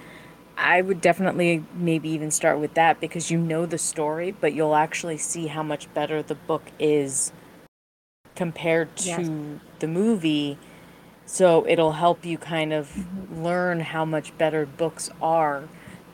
I 0.57 0.82
would 0.82 1.01
definitely 1.01 1.64
maybe 1.74 2.09
even 2.11 2.30
start 2.30 2.59
with 2.59 2.74
that 2.74 3.01
because 3.01 3.30
you 3.30 3.38
know 3.38 3.66
the 3.66 3.78
story, 3.78 4.32
but 4.32 4.55
you'll 4.55 4.74
actually 4.76 5.18
see 5.18 5.49
how 5.49 5.62
much 5.62 5.92
better 5.95 6.22
the 6.22 6.34
book 6.34 6.62
is 6.78 7.32
compared 8.35 8.97
to 8.97 9.09
yes. 9.09 9.30
the 9.78 9.87
movie. 9.87 10.59
So 11.26 11.66
it'll 11.66 11.93
help 11.93 12.24
you 12.24 12.39
kind 12.39 12.72
of 12.72 12.89
mm-hmm. 12.89 13.45
learn 13.45 13.80
how 13.80 14.05
much 14.05 14.37
better 14.37 14.66
books 14.66 15.11
are 15.22 15.64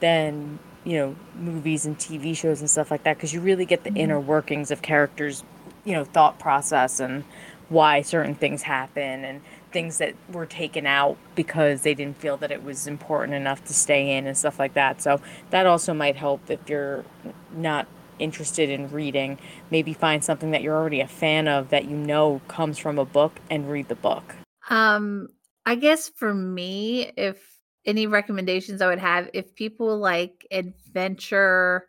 than, 0.01 0.59
you 0.85 0.97
know, 0.97 1.16
movies 1.35 1.85
and 1.85 1.99
TV 1.99 2.37
shows 2.37 2.61
and 2.61 2.71
stuff 2.71 2.91
like 2.91 3.03
that 3.05 3.16
because 3.16 3.33
you 3.33 3.41
really 3.41 3.64
get 3.64 3.85
the 3.85 3.91
mm-hmm. 3.91 3.99
inner 3.99 4.21
workings 4.21 4.71
of 4.71 4.83
characters, 4.83 5.43
you 5.85 5.93
know, 5.93 6.05
thought 6.05 6.39
process 6.39 7.01
and 7.01 7.25
why 7.68 8.03
certain 8.03 8.35
things 8.35 8.62
happen 8.62 9.25
and 9.25 9.41
things 9.73 9.99
that 9.99 10.14
were 10.33 10.47
taken 10.47 10.87
out 10.87 11.16
because 11.37 11.83
they 11.83 11.95
didn't 11.95 12.16
feel 12.18 12.37
that 12.37 12.51
it 12.51 12.62
was 12.64 12.87
important 12.87 13.35
enough 13.35 13.64
to 13.64 13.73
stay 13.73 14.16
in 14.16 14.27
and 14.27 14.37
stuff 14.37 14.59
like 14.59 14.75
that. 14.75 15.01
So 15.01 15.21
that 15.51 15.66
also 15.66 15.95
might 15.95 16.16
help 16.16 16.51
if 16.51 16.68
you're 16.68 17.05
not 17.53 17.87
interested 18.21 18.71
in 18.71 18.91
reading. 18.91 19.39
Maybe 19.71 19.93
find 19.93 20.23
something 20.23 20.51
that 20.53 20.62
you're 20.62 20.77
already 20.77 21.01
a 21.01 21.09
fan 21.09 21.49
of 21.49 21.71
that 21.71 21.87
you 21.87 21.97
know 21.97 22.41
comes 22.49 22.79
from 22.79 22.99
a 22.99 23.05
book 23.05 23.41
and 23.51 23.71
read 23.71 23.89
the 23.89 23.95
book. 23.95 24.35
Um 24.68 25.29
I 25.66 25.75
guess 25.75 26.09
for 26.09 26.33
me 26.33 27.11
if 27.16 27.43
any 27.87 28.07
recommendations 28.07 28.83
I 28.83 28.89
would 28.89 28.99
have 28.99 29.31
if 29.33 29.55
people 29.55 29.99
like 29.99 30.47
adventure 30.51 31.89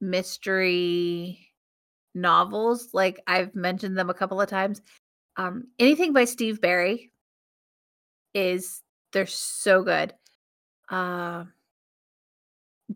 mystery 0.00 1.48
novels, 2.14 2.90
like 2.92 3.20
I've 3.26 3.54
mentioned 3.54 3.96
them 3.96 4.10
a 4.10 4.14
couple 4.14 4.40
of 4.40 4.48
times. 4.48 4.82
Um, 5.36 5.68
anything 5.78 6.12
by 6.12 6.24
Steve 6.24 6.60
Berry 6.60 7.12
is 8.34 8.82
they're 9.12 9.26
so 9.26 9.82
good. 9.82 10.14
Uh, 10.88 11.44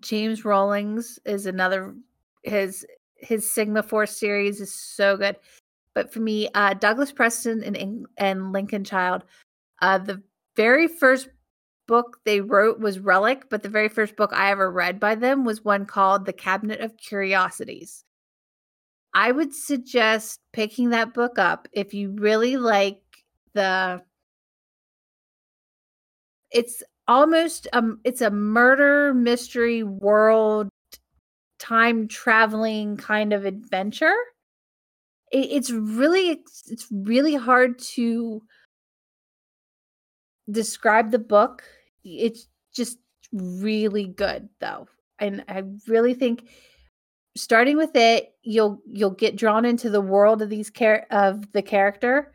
James 0.01 0.45
Rollins 0.45 1.19
is 1.25 1.47
another 1.47 1.95
his 2.43 2.87
his 3.17 3.51
Sigma 3.51 3.83
Force 3.83 4.19
series 4.19 4.61
is 4.61 4.75
so 4.75 5.17
good. 5.17 5.37
But 5.95 6.13
for 6.13 6.21
me, 6.21 6.49
uh, 6.55 6.75
Douglas 6.75 7.13
Preston 7.13 7.63
and 7.63 8.07
and 8.17 8.53
Lincoln 8.53 8.85
Child, 8.85 9.25
uh, 9.81 9.99
the 9.99 10.23
very 10.57 10.89
first 10.89 11.29
book 11.87 12.19
they 12.25 12.41
wrote 12.41 12.81
was 12.81 12.99
Relic, 12.99 13.49
but 13.51 13.63
the 13.63 13.69
very 13.69 13.89
first 13.89 14.17
book 14.17 14.33
I 14.33 14.51
ever 14.51 14.71
read 14.71 15.01
by 15.01 15.15
them 15.15 15.45
was 15.45 15.65
one 15.65 15.87
called 15.87 16.25
The 16.25 16.33
Cabinet 16.33 16.81
of 16.81 16.97
Curiosities. 16.97 18.05
I 19.15 19.33
would 19.33 19.55
suggest 19.55 20.41
picking 20.53 20.91
that 20.91 21.13
book 21.13 21.39
up 21.39 21.69
if 21.73 21.93
you 21.93 22.13
really 22.13 22.57
like 22.57 23.01
the 23.55 24.03
it's 26.51 26.83
almost 27.09 27.67
um 27.73 28.01
it's 28.05 28.21
a 28.21 28.31
murder 28.31 29.13
mystery 29.13 29.83
world 29.83 30.69
time 31.63 32.09
traveling 32.09 32.97
kind 32.97 33.33
of 33.33 33.45
adventure 33.45 34.17
it, 35.31 35.49
it's 35.51 35.71
really 35.71 36.43
it's, 36.69 36.89
really 36.91 37.37
hard 37.37 37.79
to 37.79 38.43
describe 40.51 41.13
the 41.13 41.21
book. 41.21 41.63
It's 42.05 42.49
just 42.75 42.99
really 43.33 44.07
good 44.07 44.49
though 44.61 44.87
and 45.19 45.43
i 45.49 45.63
really 45.89 46.13
think 46.13 46.49
starting 47.35 47.79
with 47.79 47.95
it 47.95 48.35
you'll 48.43 48.83
you'll 48.87 49.11
get 49.11 49.37
drawn 49.37 49.65
into 49.65 49.89
the 49.89 50.01
world 50.01 50.43
of 50.43 50.51
these 50.51 50.71
char- 50.71 51.07
of 51.11 51.51
the 51.53 51.63
character 51.63 52.35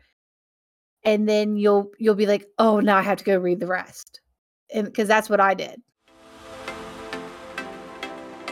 and 1.04 1.28
then 1.28 1.56
you'll 1.56 1.92
you'll 1.98 2.16
be 2.16 2.26
like 2.26 2.46
oh 2.58 2.80
now 2.80 2.96
i 2.96 3.02
have 3.02 3.18
to 3.18 3.24
go 3.24 3.38
read 3.38 3.60
the 3.60 3.66
rest 3.66 4.20
and 4.74 4.86
because 4.86 5.06
that's 5.06 5.30
what 5.30 5.40
i 5.40 5.54
did 5.54 5.80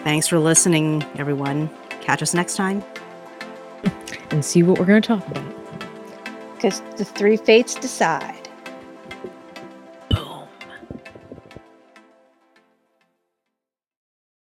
Thanks 0.06 0.28
for 0.28 0.38
listening, 0.38 1.02
everyone. 1.18 1.68
Catch 2.00 2.22
us 2.22 2.32
next 2.32 2.54
time. 2.54 2.84
And 4.30 4.44
see 4.44 4.62
what 4.62 4.78
we're 4.78 4.84
going 4.84 5.02
to 5.02 5.08
talk 5.08 5.26
about. 5.26 5.52
because 6.54 6.80
the 6.96 7.04
three 7.04 7.36
fates 7.36 7.74
decide 7.74 8.35